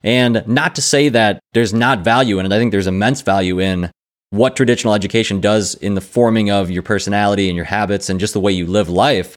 And 0.01 0.43
not 0.47 0.75
to 0.75 0.81
say 0.81 1.09
that 1.09 1.39
there's 1.53 1.73
not 1.73 2.03
value 2.03 2.39
in 2.39 2.45
it. 2.45 2.51
I 2.51 2.57
think 2.57 2.71
there's 2.71 2.87
immense 2.87 3.21
value 3.21 3.59
in 3.59 3.91
what 4.31 4.55
traditional 4.55 4.93
education 4.93 5.41
does 5.41 5.75
in 5.75 5.95
the 5.95 6.01
forming 6.01 6.49
of 6.49 6.71
your 6.71 6.83
personality 6.83 7.49
and 7.49 7.55
your 7.55 7.65
habits 7.65 8.09
and 8.09 8.19
just 8.19 8.33
the 8.33 8.39
way 8.39 8.51
you 8.51 8.65
live 8.65 8.89
life. 8.89 9.35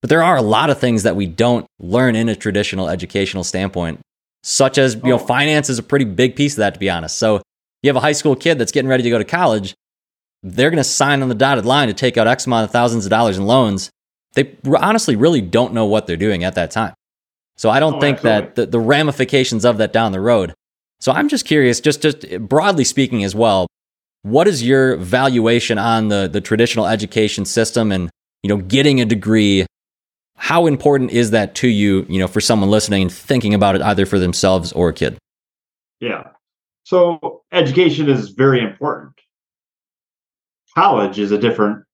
But 0.00 0.10
there 0.10 0.22
are 0.22 0.36
a 0.36 0.42
lot 0.42 0.70
of 0.70 0.78
things 0.78 1.04
that 1.04 1.16
we 1.16 1.26
don't 1.26 1.66
learn 1.78 2.16
in 2.16 2.28
a 2.28 2.36
traditional 2.36 2.88
educational 2.88 3.44
standpoint, 3.44 4.00
such 4.44 4.78
as, 4.78 4.94
you 4.94 5.10
know, 5.10 5.14
oh. 5.14 5.18
finance 5.18 5.68
is 5.68 5.78
a 5.78 5.82
pretty 5.82 6.04
big 6.04 6.36
piece 6.36 6.52
of 6.52 6.58
that, 6.58 6.74
to 6.74 6.80
be 6.80 6.88
honest. 6.88 7.18
So 7.18 7.42
you 7.82 7.88
have 7.88 7.96
a 7.96 8.00
high 8.00 8.12
school 8.12 8.36
kid 8.36 8.58
that's 8.58 8.72
getting 8.72 8.88
ready 8.88 9.02
to 9.02 9.10
go 9.10 9.18
to 9.18 9.24
college. 9.24 9.74
They're 10.42 10.70
going 10.70 10.78
to 10.78 10.84
sign 10.84 11.22
on 11.22 11.28
the 11.28 11.34
dotted 11.34 11.64
line 11.64 11.88
to 11.88 11.94
take 11.94 12.16
out 12.16 12.26
X 12.26 12.46
amount 12.46 12.64
of 12.64 12.70
thousands 12.70 13.06
of 13.06 13.10
dollars 13.10 13.38
in 13.38 13.46
loans 13.46 13.90
they 14.34 14.56
honestly 14.76 15.16
really 15.16 15.40
don't 15.40 15.72
know 15.72 15.86
what 15.86 16.06
they're 16.06 16.16
doing 16.16 16.44
at 16.44 16.54
that 16.56 16.70
time. 16.70 16.94
So 17.56 17.70
I 17.70 17.80
don't 17.80 17.94
oh, 17.94 18.00
think 18.00 18.18
absolutely. 18.18 18.46
that 18.46 18.54
the, 18.56 18.66
the 18.66 18.80
ramifications 18.80 19.64
of 19.64 19.78
that 19.78 19.92
down 19.92 20.12
the 20.12 20.20
road. 20.20 20.54
So 21.00 21.12
I'm 21.12 21.28
just 21.28 21.44
curious, 21.44 21.80
just 21.80 22.02
just 22.02 22.40
broadly 22.40 22.84
speaking 22.84 23.24
as 23.24 23.34
well, 23.34 23.66
what 24.22 24.48
is 24.48 24.62
your 24.62 24.96
valuation 24.96 25.78
on 25.78 26.08
the 26.08 26.28
the 26.28 26.40
traditional 26.40 26.86
education 26.86 27.44
system 27.44 27.92
and 27.92 28.10
you 28.42 28.48
know 28.48 28.56
getting 28.56 29.00
a 29.00 29.04
degree? 29.04 29.66
How 30.36 30.66
important 30.66 31.10
is 31.12 31.30
that 31.30 31.54
to 31.56 31.68
you? 31.68 32.06
You 32.08 32.18
know, 32.18 32.28
for 32.28 32.40
someone 32.40 32.70
listening 32.70 33.02
and 33.02 33.12
thinking 33.12 33.54
about 33.54 33.76
it 33.76 33.82
either 33.82 34.06
for 34.06 34.18
themselves 34.18 34.72
or 34.72 34.88
a 34.88 34.92
kid. 34.92 35.16
Yeah. 36.00 36.28
So 36.82 37.42
education 37.52 38.10
is 38.10 38.30
very 38.30 38.60
important. 38.60 39.12
College 40.74 41.18
is 41.18 41.30
a 41.32 41.38
different, 41.38 41.84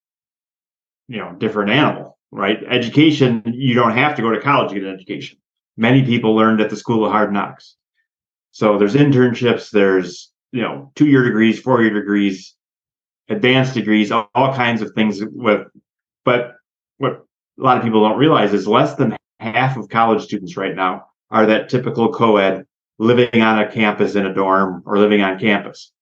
you 1.09 1.19
know, 1.19 1.33
different 1.39 1.71
animal 1.71 2.19
right? 2.33 2.63
Education, 2.69 3.43
you 3.47 3.75
don't 3.75 3.97
have 3.97 4.15
to 4.17 4.23
go 4.23 4.31
to 4.31 4.41
college 4.41 4.71
to 4.71 4.75
get 4.75 4.85
an 4.85 4.95
education. 4.95 5.39
many 5.77 6.05
people 6.05 6.35
learned 6.35 6.61
at 6.61 6.69
the 6.69 6.77
School 6.77 7.05
of 7.05 7.13
Hard 7.13 7.33
Knocks. 7.33 7.77
So 8.53 8.77
there's 8.79 8.95
internships, 8.95 9.71
there's 9.71 10.31
you 10.53 10.63
know 10.63 10.93
two 10.95 11.07
year 11.07 11.23
degrees, 11.23 11.61
four 11.61 11.81
year 11.83 11.95
degrees, 11.95 12.55
advanced 13.29 13.75
degrees, 13.75 14.11
all, 14.11 14.29
all 14.35 14.55
kinds 14.55 14.83
of 14.83 14.93
things 14.93 15.21
with. 15.25 15.67
But 16.25 16.57
what 16.99 17.25
a 17.61 17.65
lot 17.65 17.77
of 17.77 17.83
people 17.83 18.01
don't 18.01 18.19
realize 18.19 18.53
is 18.53 18.67
less 18.67 18.95
than 18.95 19.17
half 19.39 19.77
of 19.77 19.89
college 19.89 20.23
students 20.23 20.57
right 20.57 20.75
now 20.75 21.07
are 21.31 21.47
that 21.47 21.69
typical 21.69 22.13
co-ed 22.13 22.65
living 22.99 23.43
on 23.43 23.59
a 23.59 23.71
campus 23.71 24.15
in 24.15 24.27
a 24.27 24.35
dorm 24.35 24.83
or 24.87 24.99
living 24.99 25.23
on 25.23 25.39
campus. 25.39 25.93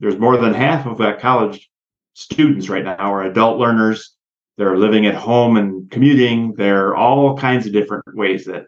There's 0.00 0.18
more 0.18 0.36
than 0.36 0.54
half 0.54 0.86
of 0.86 0.98
that 0.98 1.20
college 1.20 1.70
students 2.14 2.68
right 2.68 2.84
now 2.84 3.12
are 3.12 3.22
adult 3.22 3.58
learners. 3.58 4.16
They're 4.56 4.76
living 4.76 5.06
at 5.06 5.14
home 5.14 5.56
and 5.56 5.90
commuting. 5.90 6.54
There 6.54 6.88
are 6.88 6.96
all 6.96 7.36
kinds 7.36 7.66
of 7.66 7.72
different 7.72 8.04
ways 8.14 8.44
that 8.46 8.64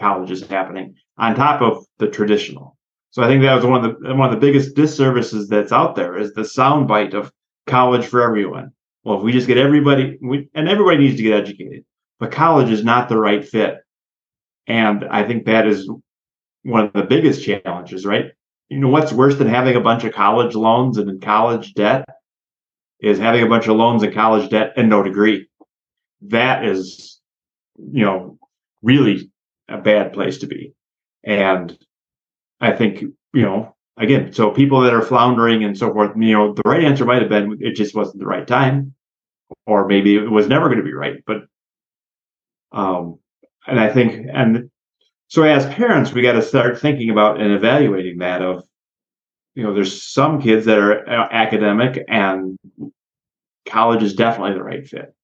college 0.00 0.30
is 0.30 0.46
happening 0.46 0.96
on 1.18 1.34
top 1.34 1.62
of 1.62 1.84
the 1.98 2.08
traditional. 2.08 2.76
So 3.10 3.22
I 3.22 3.28
think 3.28 3.42
that 3.42 3.54
was 3.54 3.64
one 3.64 3.84
of 3.84 4.00
the 4.00 4.14
one 4.14 4.28
of 4.28 4.34
the 4.34 4.44
biggest 4.44 4.74
disservices 4.74 5.48
that's 5.48 5.72
out 5.72 5.94
there 5.94 6.18
is 6.18 6.32
the 6.32 6.42
soundbite 6.42 7.14
of 7.14 7.30
college 7.66 8.06
for 8.06 8.22
everyone. 8.22 8.72
Well, 9.04 9.18
if 9.18 9.22
we 9.22 9.32
just 9.32 9.46
get 9.46 9.58
everybody, 9.58 10.18
we, 10.20 10.48
and 10.54 10.68
everybody 10.68 10.98
needs 10.98 11.16
to 11.16 11.22
get 11.22 11.34
educated, 11.34 11.84
but 12.18 12.32
college 12.32 12.70
is 12.70 12.82
not 12.82 13.08
the 13.08 13.18
right 13.18 13.46
fit. 13.46 13.78
And 14.66 15.04
I 15.04 15.24
think 15.24 15.44
that 15.44 15.66
is 15.66 15.90
one 16.62 16.86
of 16.86 16.92
the 16.94 17.02
biggest 17.02 17.44
challenges, 17.44 18.06
right? 18.06 18.32
You 18.70 18.78
know, 18.78 18.88
what's 18.88 19.12
worse 19.12 19.36
than 19.36 19.46
having 19.46 19.76
a 19.76 19.80
bunch 19.80 20.04
of 20.04 20.14
college 20.14 20.54
loans 20.54 20.96
and 20.96 21.20
college 21.20 21.74
debt 21.74 22.06
is 22.98 23.18
having 23.18 23.42
a 23.42 23.48
bunch 23.48 23.68
of 23.68 23.76
loans 23.76 24.02
and 24.02 24.14
college 24.14 24.48
debt 24.48 24.72
and 24.76 24.88
no 24.88 25.02
degree. 25.02 25.48
That 26.22 26.64
is, 26.64 27.20
you 27.76 28.04
know, 28.04 28.38
really 28.82 29.30
a 29.68 29.76
bad 29.76 30.14
place 30.14 30.38
to 30.38 30.46
be. 30.46 30.72
And 31.22 31.76
I 32.60 32.72
think, 32.72 33.02
you 33.02 33.42
know, 33.42 33.73
again, 33.96 34.32
so 34.32 34.50
people 34.50 34.80
that 34.82 34.94
are 34.94 35.02
floundering 35.02 35.64
and 35.64 35.76
so 35.76 35.92
forth, 35.92 36.12
you 36.16 36.32
know, 36.32 36.52
the 36.52 36.62
right 36.64 36.84
answer 36.84 37.04
might 37.04 37.22
have 37.22 37.30
been 37.30 37.58
it 37.60 37.74
just 37.74 37.94
wasn't 37.94 38.18
the 38.18 38.26
right 38.26 38.46
time, 38.46 38.94
or 39.66 39.86
maybe 39.86 40.16
it 40.16 40.30
was 40.30 40.48
never 40.48 40.66
going 40.66 40.78
to 40.78 40.84
be 40.84 40.94
right. 40.94 41.22
But, 41.26 41.42
um, 42.72 43.18
and 43.66 43.78
I 43.78 43.92
think, 43.92 44.26
and 44.32 44.70
so 45.28 45.42
as 45.42 45.66
parents, 45.66 46.12
we 46.12 46.22
got 46.22 46.32
to 46.32 46.42
start 46.42 46.80
thinking 46.80 47.10
about 47.10 47.40
and 47.40 47.52
evaluating 47.52 48.18
that 48.18 48.42
of, 48.42 48.64
you 49.54 49.62
know, 49.62 49.72
there's 49.72 50.02
some 50.02 50.42
kids 50.42 50.66
that 50.66 50.78
are 50.78 51.08
uh, 51.08 51.28
academic 51.30 52.04
and 52.08 52.58
college 53.66 54.02
is 54.02 54.14
definitely 54.14 54.54
the 54.54 54.62
right 54.62 54.86
fit. 54.86 55.14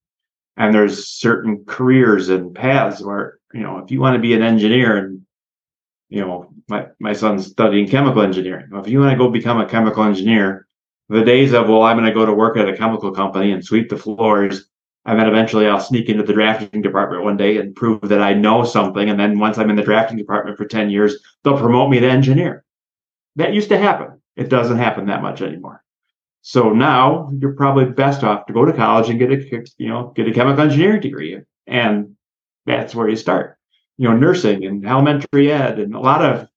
And 0.57 0.75
there's 0.75 1.09
certain 1.09 1.65
careers 1.67 2.29
and 2.29 2.55
paths 2.55 3.03
where, 3.03 3.39
you 3.53 3.61
know, 3.61 3.79
if 3.79 3.91
you 3.91 4.01
want 4.01 4.15
to 4.15 4.21
be 4.21 4.35
an 4.35 4.43
engineer 4.43 4.97
and 4.97 5.23
you 6.11 6.21
know, 6.21 6.53
my, 6.69 6.89
my 6.99 7.13
son's 7.13 7.47
studying 7.47 7.89
chemical 7.89 8.21
engineering. 8.21 8.69
If 8.75 8.89
you 8.89 8.99
want 8.99 9.13
to 9.13 9.17
go 9.17 9.31
become 9.31 9.61
a 9.61 9.67
chemical 9.67 10.03
engineer, 10.03 10.67
the 11.09 11.25
days 11.25 11.53
of, 11.53 11.69
well, 11.69 11.83
I'm 11.83 11.97
going 11.97 12.09
to 12.09 12.15
go 12.15 12.27
to 12.27 12.33
work 12.33 12.57
at 12.57 12.69
a 12.69 12.77
chemical 12.77 13.13
company 13.13 13.53
and 13.53 13.65
sweep 13.65 13.89
the 13.89 13.97
floors, 13.97 14.69
and 15.07 15.19
then 15.19 15.29
eventually 15.29 15.67
I'll 15.67 15.81
sneak 15.81 16.09
into 16.09 16.25
the 16.25 16.33
drafting 16.33 16.83
department 16.83 17.25
one 17.25 17.37
day 17.37 17.59
and 17.59 17.75
prove 17.75 18.01
that 18.03 18.21
I 18.21 18.35
know 18.35 18.65
something. 18.65 19.09
And 19.09 19.19
then 19.19 19.39
once 19.39 19.57
I'm 19.57 19.71
in 19.71 19.77
the 19.77 19.83
drafting 19.83 20.19
department 20.19 20.59
for 20.59 20.67
10 20.67 20.91
years, 20.91 21.17
they'll 21.43 21.57
promote 21.57 21.91
me 21.91 22.01
to 22.01 22.11
engineer. 22.11 22.65
That 23.37 23.55
used 23.55 23.69
to 23.69 23.79
happen. 23.79 24.21
It 24.37 24.49
doesn't 24.49 24.79
happen 24.79 25.07
that 25.07 25.23
much 25.23 25.43
anymore. 25.43 25.83
So 26.43 26.73
now 26.73 27.31
you're 27.39 27.55
probably 27.55 27.85
best 27.85 28.25
off 28.25 28.47
to 28.47 28.53
go 28.53 28.65
to 28.65 28.73
college 28.73 29.11
and 29.11 29.19
get 29.19 29.31
a, 29.31 29.65
you 29.79 29.89
know, 29.89 30.13
get 30.17 30.29
a 30.29 30.33
chemical 30.33 30.65
engineering 30.65 31.01
degree. 31.01 31.41
And 31.67 32.17
that's 32.67 32.95
where 32.95 33.09
you 33.09 33.17
start 33.17 33.59
you 34.01 34.09
know 34.09 34.17
nursing 34.17 34.65
and 34.65 34.87
elementary 34.87 35.53
ed 35.53 35.79
and 35.79 35.95
a 35.95 36.01
lot 36.01 36.25
of 36.25 36.49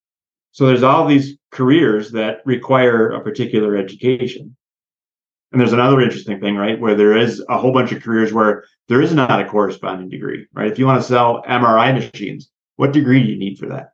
so 0.54 0.66
there's 0.66 0.82
all 0.82 1.06
these 1.06 1.38
careers 1.52 2.12
that 2.12 2.42
require 2.46 3.10
a 3.10 3.22
particular 3.22 3.76
education. 3.76 4.56
And 5.52 5.60
there's 5.60 5.74
another 5.74 6.00
interesting 6.00 6.40
thing 6.40 6.56
right 6.56 6.80
where 6.80 6.96
there 6.96 7.18
is 7.18 7.44
a 7.50 7.58
whole 7.58 7.74
bunch 7.74 7.92
of 7.92 8.02
careers 8.02 8.32
where 8.32 8.64
there 8.88 9.02
is 9.02 9.14
not 9.14 9.42
a 9.42 9.50
corresponding 9.50 10.10
degree 10.10 10.48
right? 10.54 10.72
If 10.72 10.80
you 10.80 10.86
want 10.86 11.02
to 11.02 11.08
sell 11.08 11.44
mri 11.44 11.94
machines 11.94 12.50
what 12.78 12.94
degree 12.94 13.22
do 13.22 13.30
you 13.30 13.38
need 13.38 13.60
for 13.60 13.68
that? 13.68 13.92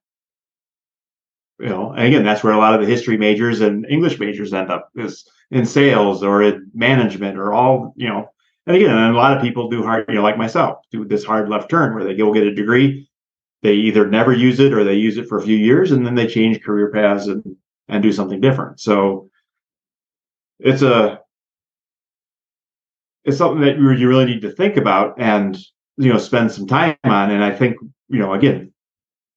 You 1.59 1.69
know 1.69 1.91
and 1.91 2.05
again 2.05 2.23
that's 2.23 2.43
where 2.43 2.53
a 2.53 2.57
lot 2.57 2.75
of 2.75 2.81
the 2.81 2.93
history 2.93 3.17
majors 3.17 3.61
and 3.61 3.85
english 3.89 4.19
majors 4.19 4.53
end 4.53 4.69
up 4.69 4.91
is 4.95 5.27
in 5.49 5.65
sales 5.65 6.23
or 6.23 6.43
in 6.43 6.69
management 6.75 7.35
or 7.35 7.51
all 7.51 7.93
you 7.97 8.09
know. 8.09 8.29
And 8.67 8.75
again 8.75 8.95
and 8.95 9.15
a 9.15 9.17
lot 9.17 9.35
of 9.35 9.41
people 9.41 9.69
do 9.69 9.81
hard 9.81 10.05
you 10.07 10.15
know 10.15 10.21
like 10.21 10.37
myself 10.37 10.85
do 10.91 11.03
this 11.03 11.25
hard 11.25 11.49
left 11.49 11.69
turn 11.71 11.95
where 11.95 12.03
they 12.03 12.15
go 12.15 12.31
get 12.31 12.43
a 12.43 12.53
degree 12.53 13.09
they 13.62 13.74
either 13.74 14.07
never 14.07 14.34
use 14.34 14.60
it 14.60 14.74
or 14.74 14.84
they 14.84 14.95
use 14.95 15.18
it 15.18 15.28
for 15.28 15.38
a 15.38 15.41
few 15.41 15.57
years 15.57 15.91
and 15.91 16.05
then 16.05 16.16
they 16.16 16.28
change 16.28 16.64
career 16.64 16.91
paths 16.91 17.28
and 17.28 17.43
and 17.88 18.03
do 18.03 18.12
something 18.12 18.39
different. 18.39 18.80
So 18.80 19.30
it's 20.60 20.82
a 20.82 21.22
it's 23.26 23.38
something 23.38 23.62
that 23.62 23.78
you 23.78 24.07
really 24.07 24.26
need 24.26 24.41
to 24.41 24.51
think 24.51 24.78
about 24.78 25.20
and 25.20 25.57
you 25.97 26.12
know 26.12 26.20
spend 26.20 26.51
some 26.51 26.68
time 26.68 26.97
on. 27.03 27.32
And 27.32 27.43
i 27.43 27.51
think 27.51 27.78
you 28.07 28.20
know 28.20 28.34
again 28.34 28.72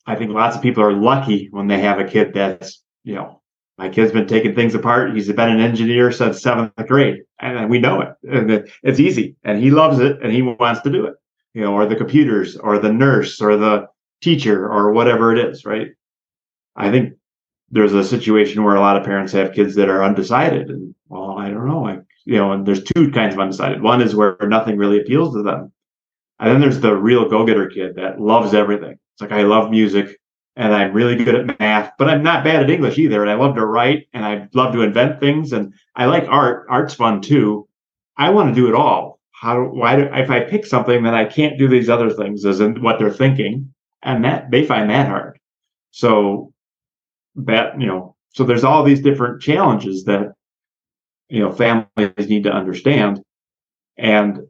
i 0.07 0.15
think 0.15 0.31
lots 0.31 0.57
of 0.57 0.63
people 0.63 0.83
are 0.83 0.93
lucky 0.93 1.49
when 1.51 1.67
they 1.67 1.81
have 1.81 1.99
a 1.99 2.05
kid 2.05 2.33
that's 2.35 2.83
you 3.05 3.15
know 3.15 3.41
my 3.79 3.89
kid's 3.89 4.13
been 4.13 4.29
taking 4.29 4.55
things 4.55 4.75
apart. 4.75 5.15
He's 5.15 5.33
been 5.33 5.49
an 5.49 5.59
engineer 5.59 6.13
since 6.13 6.43
seventh 6.43 6.73
grade 6.87 7.23
and 7.41 7.71
we 7.71 7.81
know 7.81 8.03
it. 8.03 8.11
And 8.23 8.71
it's 8.83 9.01
easy 9.01 9.35
and 9.43 9.61
he 9.61 9.71
loves 9.71 9.99
it 9.99 10.23
and 10.23 10.31
he 10.31 10.43
wants 10.43 10.83
to 10.83 10.91
do 10.91 11.07
it 11.07 11.15
you 11.55 11.63
know 11.63 11.75
or 11.75 11.87
the 11.87 11.97
computers 11.97 12.57
or 12.57 12.79
the 12.79 12.93
nurse 12.93 13.41
or 13.41 13.57
the 13.57 13.87
teacher 14.23 14.67
or 14.67 14.93
whatever 14.93 15.33
it 15.35 15.39
is, 15.39 15.65
right? 15.65 15.89
I 16.77 16.91
think 16.91 17.15
there's 17.71 17.93
a 17.93 18.05
situation 18.05 18.65
where 18.65 18.77
a 18.77 18.81
lot 18.81 18.97
of 18.97 19.05
parents 19.05 19.33
have 19.33 19.53
kids 19.53 19.75
that 19.75 19.89
are 19.89 20.05
undecided 20.05 20.71
and 20.71 20.95
well, 21.09 21.37
I 21.39 21.51
don't 21.51 21.69
know, 21.69 21.83
like 21.83 22.03
you 22.25 22.37
know, 22.37 22.53
and 22.53 22.65
there's 22.65 22.85
two 22.85 23.11
kinds 23.11 23.35
of 23.35 23.41
undecided. 23.41 23.83
One 23.83 24.01
is 24.01 24.15
where 24.15 24.37
nothing 24.43 24.77
really 24.79 25.01
appeals 25.01 25.35
to 25.35 25.43
them. 25.43 25.73
And 26.39 26.51
then 26.51 26.61
there's 26.61 26.81
the 26.81 26.95
real 26.95 27.29
go-getter 27.29 27.69
kid 27.69 27.97
that 27.97 28.21
loves 28.21 28.55
everything. 28.55 28.93
It's 28.93 29.21
like 29.21 29.33
I 29.33 29.43
love 29.43 29.71
music 29.71 30.19
and 30.57 30.75
I'm 30.75 30.93
really 30.93 31.17
good 31.17 31.35
at 31.35 31.59
math, 31.59 31.93
but 31.99 32.09
I'm 32.09 32.23
not 32.23 32.45
bad 32.45 32.63
at 32.63 32.71
English 32.71 32.99
either. 32.99 33.23
And 33.23 33.31
I 33.31 33.35
love 33.35 33.55
to 33.57 33.67
write 33.67 34.09
and 34.13 34.25
I 34.25 34.49
love 34.55 34.73
to 34.73 34.83
invent 34.83 35.21
things 35.21 35.53
and 35.53 35.73
I 35.97 36.07
like 36.07 36.25
art. 36.29 36.67
Art's 36.69 36.95
fun 36.95 37.21
too. 37.21 37.69
I 38.17 38.31
want 38.31 38.55
to 38.55 38.61
do 38.61 38.69
it 38.69 38.75
all. 38.75 39.21
How 39.33 39.63
why 39.63 39.97
do 39.97 40.03
if 40.13 40.31
I 40.31 40.41
pick 40.41 40.67
something 40.67 41.03
that 41.03 41.15
I 41.15 41.25
can't 41.25 41.59
do 41.59 41.69
these 41.69 41.89
other 41.89 42.11
things 42.11 42.45
isn't 42.45 42.81
what 42.83 42.99
they're 42.99 43.11
thinking, 43.11 43.73
and 44.03 44.25
that 44.25 44.51
they 44.51 44.65
find 44.65 44.91
that 44.91 45.09
hard. 45.09 45.39
So 45.91 46.53
that 47.37 47.81
you 47.81 47.87
know, 47.87 48.17
so 48.31 48.45
there's 48.45 48.65
all 48.65 48.83
these 48.83 49.01
different 49.01 49.43
challenges 49.43 50.05
that 50.05 50.33
you 51.29 51.41
know 51.41 51.53
families 51.53 52.29
need 52.29 52.45
to 52.45 52.53
understand, 52.53 53.23
and 53.97 54.41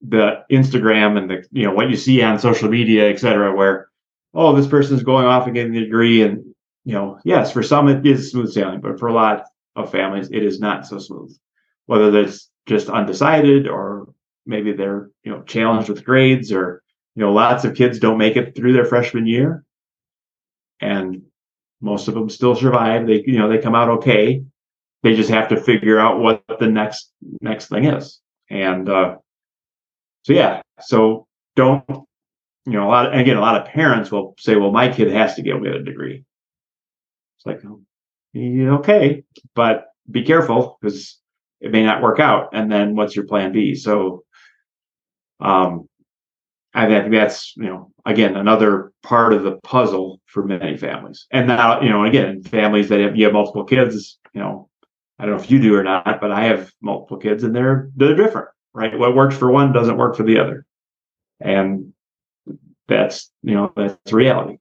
the 0.00 0.44
Instagram 0.50 1.18
and 1.18 1.30
the 1.30 1.46
you 1.50 1.64
know 1.64 1.72
what 1.72 1.90
you 1.90 1.96
see 1.96 2.22
on 2.22 2.38
social 2.38 2.68
media, 2.68 3.10
et 3.10 3.18
cetera, 3.18 3.54
where 3.54 3.88
oh 4.34 4.54
this 4.54 4.66
person's 4.66 5.02
going 5.02 5.26
off 5.26 5.46
and 5.46 5.54
getting 5.54 5.76
a 5.76 5.80
degree, 5.80 6.22
and 6.22 6.44
you 6.84 6.94
know 6.94 7.18
yes, 7.24 7.52
for 7.52 7.62
some 7.62 7.88
it 7.88 8.06
is 8.06 8.30
smooth 8.30 8.52
sailing, 8.52 8.80
but 8.80 8.98
for 8.98 9.08
a 9.08 9.12
lot 9.12 9.44
of 9.76 9.90
families 9.90 10.30
it 10.30 10.42
is 10.42 10.60
not 10.60 10.86
so 10.86 10.98
smooth. 10.98 11.36
Whether 11.86 12.10
that's 12.10 12.50
just 12.66 12.88
undecided 12.88 13.66
or 13.66 14.12
maybe 14.46 14.72
they're 14.72 15.10
you 15.24 15.32
know 15.32 15.42
challenged 15.42 15.88
with 15.88 16.04
grades 16.04 16.52
or 16.52 16.82
you 17.18 17.24
know, 17.24 17.32
lots 17.32 17.64
of 17.64 17.74
kids 17.74 17.98
don't 17.98 18.16
make 18.16 18.36
it 18.36 18.54
through 18.54 18.74
their 18.74 18.84
freshman 18.84 19.26
year, 19.26 19.64
and 20.80 21.22
most 21.80 22.06
of 22.06 22.14
them 22.14 22.30
still 22.30 22.54
survive. 22.54 23.08
They, 23.08 23.24
you 23.26 23.40
know, 23.40 23.48
they 23.48 23.58
come 23.58 23.74
out 23.74 23.88
okay. 23.88 24.44
They 25.02 25.16
just 25.16 25.28
have 25.30 25.48
to 25.48 25.60
figure 25.60 25.98
out 25.98 26.20
what 26.20 26.44
the 26.60 26.68
next 26.68 27.10
next 27.40 27.70
thing 27.70 27.86
is. 27.86 28.20
And 28.50 28.88
uh, 28.88 29.16
so, 30.22 30.32
yeah. 30.32 30.62
So 30.80 31.26
don't, 31.56 31.82
you 31.88 32.74
know, 32.74 32.86
a 32.86 32.88
lot. 32.88 33.06
Of, 33.06 33.20
again, 33.20 33.36
a 33.36 33.40
lot 33.40 33.60
of 33.60 33.66
parents 33.66 34.12
will 34.12 34.36
say, 34.38 34.54
"Well, 34.54 34.70
my 34.70 34.88
kid 34.88 35.10
has 35.10 35.34
to 35.34 35.42
get 35.42 35.56
a 35.56 35.82
degree." 35.82 36.24
It's 37.38 37.46
like, 37.46 37.60
yeah, 38.32 38.74
okay, 38.74 39.24
but 39.56 39.86
be 40.08 40.22
careful 40.22 40.78
because 40.80 41.18
it 41.60 41.72
may 41.72 41.82
not 41.82 42.00
work 42.00 42.20
out. 42.20 42.50
And 42.52 42.70
then, 42.70 42.94
what's 42.94 43.16
your 43.16 43.26
plan 43.26 43.50
B? 43.50 43.74
So, 43.74 44.22
um, 45.40 45.88
I 46.74 46.86
think 46.86 47.12
that's 47.12 47.54
you 47.56 47.64
know 47.64 47.90
again 48.04 48.36
another 48.36 48.92
part 49.02 49.32
of 49.32 49.42
the 49.42 49.58
puzzle 49.62 50.20
for 50.26 50.44
many 50.44 50.76
families. 50.76 51.26
And 51.30 51.48
now 51.48 51.80
you 51.80 51.88
know 51.88 52.04
again 52.04 52.42
families 52.42 52.88
that 52.88 53.00
have 53.00 53.16
you 53.16 53.24
have 53.24 53.32
multiple 53.32 53.64
kids. 53.64 54.18
You 54.34 54.40
know 54.40 54.68
I 55.18 55.24
don't 55.24 55.36
know 55.36 55.42
if 55.42 55.50
you 55.50 55.60
do 55.60 55.74
or 55.74 55.82
not, 55.82 56.20
but 56.20 56.30
I 56.30 56.44
have 56.44 56.72
multiple 56.80 57.16
kids 57.16 57.42
and 57.42 57.54
they're 57.54 57.90
they're 57.96 58.14
different, 58.14 58.48
right? 58.74 58.96
What 58.98 59.16
works 59.16 59.36
for 59.36 59.50
one 59.50 59.72
doesn't 59.72 59.96
work 59.96 60.16
for 60.16 60.22
the 60.22 60.38
other, 60.38 60.66
and 61.40 61.92
that's 62.86 63.30
you 63.42 63.54
know 63.54 63.72
that's 63.74 64.12
reality. 64.12 64.58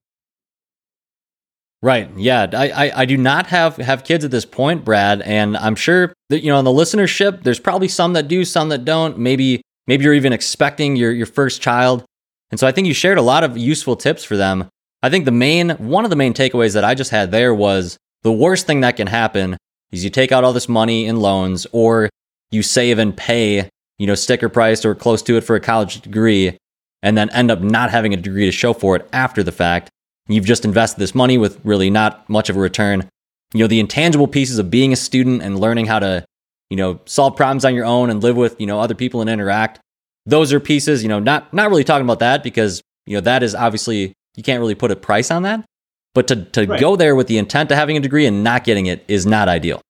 Right. 1.84 2.10
Yeah. 2.18 2.48
I, 2.54 2.70
I, 2.70 3.02
I, 3.02 3.06
do 3.06 3.18
not 3.18 3.46
have, 3.48 3.78
have 3.78 4.04
kids 4.04 4.26
at 4.26 4.32
this 4.32 4.46
point, 4.46 4.84
Brad. 4.84 5.22
And 5.22 5.56
I'm 5.56 5.76
sure 5.76 6.12
that, 6.30 6.42
you 6.44 6.52
know, 6.52 6.58
in 6.58 6.66
the 6.66 6.72
listenership, 6.72 7.44
there's 7.44 7.60
probably 7.60 7.88
some 7.88 8.14
that 8.14 8.28
do, 8.28 8.44
some 8.46 8.70
that 8.70 8.84
don't. 8.84 9.20
Maybe 9.20 9.62
Maybe 9.88 10.04
you're 10.04 10.14
even 10.14 10.34
expecting 10.34 10.96
your, 10.96 11.12
your 11.12 11.26
first 11.26 11.62
child. 11.62 12.04
And 12.52 12.60
so 12.60 12.68
I 12.68 12.72
think 12.72 12.88
you 12.88 12.94
shared 12.94 13.18
a 13.18 13.22
lot 13.24 13.44
of 13.44 13.58
useful 13.58 13.96
tips 13.96 14.24
for 14.24 14.38
them. 14.38 14.70
I 15.02 15.10
think 15.10 15.26
the 15.26 15.32
main, 15.32 15.72
one 15.72 16.04
of 16.04 16.10
the 16.10 16.16
main 16.16 16.34
takeaways 16.34 16.74
that 16.74 16.84
I 16.84 16.96
just 16.96 17.12
had 17.12 17.32
there 17.32 17.54
was 17.54 17.98
the 18.24 18.32
worst 18.32 18.66
thing 18.66 18.82
that 18.82 18.98
can 18.98 19.08
happen 19.08 19.58
is 19.92 20.04
you 20.04 20.10
take 20.10 20.32
out 20.32 20.44
all 20.44 20.54
this 20.54 20.68
money 20.68 21.06
in 21.06 21.20
loans 21.20 21.68
or 21.72 22.10
you 22.52 22.64
save 22.64 23.00
and 23.00 23.16
pay, 23.16 23.70
you 23.98 24.08
know, 24.08 24.16
sticker 24.16 24.50
price 24.50 24.84
or 24.84 24.96
close 24.96 25.22
to 25.24 25.38
it 25.38 25.42
for 25.42 25.56
a 25.56 25.62
college 25.62 26.02
degree 26.02 26.58
and 27.04 27.18
then 27.18 27.30
end 27.30 27.52
up 27.52 27.62
not 27.62 27.92
having 27.92 28.14
a 28.14 28.18
degree 28.18 28.46
to 28.46 28.52
show 28.52 28.74
for 28.74 28.96
it 28.96 29.08
after 29.14 29.44
the 29.44 29.52
fact. 29.52 29.90
You've 30.28 30.46
just 30.46 30.66
invested 30.66 31.00
this 31.00 31.16
money 31.16 31.38
with 31.38 31.60
really 31.64 31.90
not 31.90 32.28
much 32.30 32.50
of 32.50 32.58
a 32.58 32.60
return. 32.60 33.08
You 33.54 33.62
know, 33.62 33.68
the 33.68 33.80
intangible 33.80 34.28
pieces 34.28 34.60
of 34.60 34.70
being 34.70 34.92
a 34.92 34.98
student 34.98 35.42
and 35.42 35.60
learning 35.60 35.86
how 35.86 36.00
to, 36.00 36.26
you 36.70 36.78
know, 36.78 37.00
solve 37.06 37.36
problems 37.36 37.66
on 37.66 37.74
your 37.74 37.86
own 37.86 38.10
and 38.10 38.22
live 38.22 38.36
with, 38.36 38.60
you 38.60 38.68
know, 38.68 38.80
other 38.80 38.96
people 38.96 39.22
and 39.22 39.30
interact. 39.30 39.80
Those 40.26 40.52
are 40.52 40.60
pieces, 40.60 41.04
you 41.04 41.10
know, 41.10 41.20
not 41.20 41.54
not 41.54 41.70
really 41.70 41.84
talking 41.84 42.06
about 42.06 42.20
that 42.20 42.44
because, 42.44 42.82
you 43.06 43.16
know, 43.16 43.22
that 43.22 43.44
is 43.44 43.56
obviously 43.56 44.14
you 44.36 44.44
can't 44.44 44.60
really 44.60 44.76
put 44.76 44.92
a 44.92 44.96
price 44.96 45.32
on 45.32 45.44
that. 45.44 45.66
But 46.14 46.28
to, 46.30 46.44
to 46.46 46.66
right. 46.66 46.80
go 46.80 46.96
there 46.96 47.16
with 47.16 47.28
the 47.28 47.38
intent 47.38 47.72
of 47.72 47.78
having 47.78 47.96
a 47.96 48.00
degree 48.00 48.26
and 48.26 48.44
not 48.44 48.64
getting 48.64 48.88
it 48.88 49.06
is 49.08 49.26
not 49.26 49.48
ideal. 49.48 49.82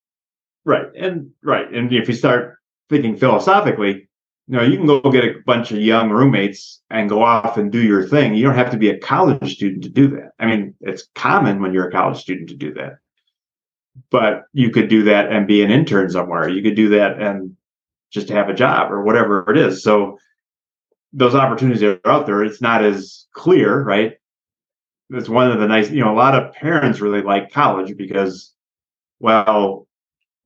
Right. 0.66 0.88
And 0.98 1.32
right. 1.42 1.72
And 1.72 1.92
if 1.94 2.08
you 2.10 2.14
start 2.14 2.58
thinking 2.90 3.16
philosophically, 3.16 4.08
you 4.48 4.58
know, 4.58 4.62
you 4.62 4.78
can 4.78 4.86
go 4.86 5.00
get 5.02 5.24
a 5.24 5.36
bunch 5.46 5.72
of 5.72 5.80
young 5.80 6.10
roommates 6.10 6.82
and 6.90 7.10
go 7.10 7.24
off 7.24 7.58
and 7.58 7.72
do 7.72 7.82
your 7.82 8.08
thing. 8.08 8.34
You 8.34 8.44
don't 8.44 8.56
have 8.56 8.72
to 8.72 8.78
be 8.78 8.90
a 8.90 8.98
college 9.00 9.54
student 9.54 9.84
to 9.84 9.90
do 9.90 10.08
that. 10.10 10.32
I 10.40 10.46
mean, 10.46 10.74
it's 10.82 11.08
common 11.16 11.62
when 11.62 11.74
you're 11.74 11.88
a 11.88 11.92
college 11.92 12.20
student 12.20 12.50
to 12.50 12.56
do 12.56 12.74
that. 12.76 12.98
But 14.10 14.46
you 14.54 14.70
could 14.70 14.90
do 14.90 15.04
that 15.04 15.32
and 15.32 15.48
be 15.48 15.64
an 15.64 15.72
intern 15.72 16.10
somewhere. 16.10 16.50
You 16.50 16.62
could 16.62 16.76
do 16.76 16.90
that 16.90 17.20
and 17.20 17.56
just 18.12 18.30
have 18.30 18.50
a 18.50 18.54
job 18.54 18.92
or 18.92 19.04
whatever 19.04 19.50
it 19.52 19.58
is. 19.58 19.84
So 19.84 20.18
those 21.14 21.36
opportunities 21.36 21.84
are 21.84 22.00
out 22.06 22.26
there. 22.26 22.44
It's 22.44 22.62
not 22.62 22.84
as 22.84 23.28
clear, 23.34 23.82
right? 23.84 24.14
It's 25.10 25.30
one 25.30 25.52
of 25.52 25.60
the 25.60 25.68
nice, 25.68 25.90
you 25.90 26.04
know, 26.04 26.14
a 26.14 26.16
lot 26.16 26.36
of 26.36 26.54
parents 26.54 27.00
really 27.00 27.22
like 27.22 27.52
college 27.52 27.96
because, 27.98 28.54
well, 29.20 29.88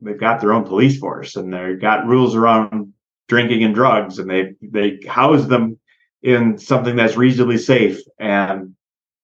they've 0.01 0.19
got 0.19 0.41
their 0.41 0.53
own 0.53 0.65
police 0.65 0.99
force 0.99 1.35
and 1.35 1.53
they've 1.53 1.79
got 1.79 2.07
rules 2.07 2.35
around 2.35 2.93
drinking 3.27 3.63
and 3.63 3.73
drugs 3.73 4.19
and 4.19 4.29
they 4.29 4.53
they 4.61 4.99
house 5.07 5.45
them 5.45 5.79
in 6.21 6.57
something 6.57 6.95
that's 6.95 7.15
reasonably 7.15 7.57
safe 7.57 8.01
and 8.19 8.75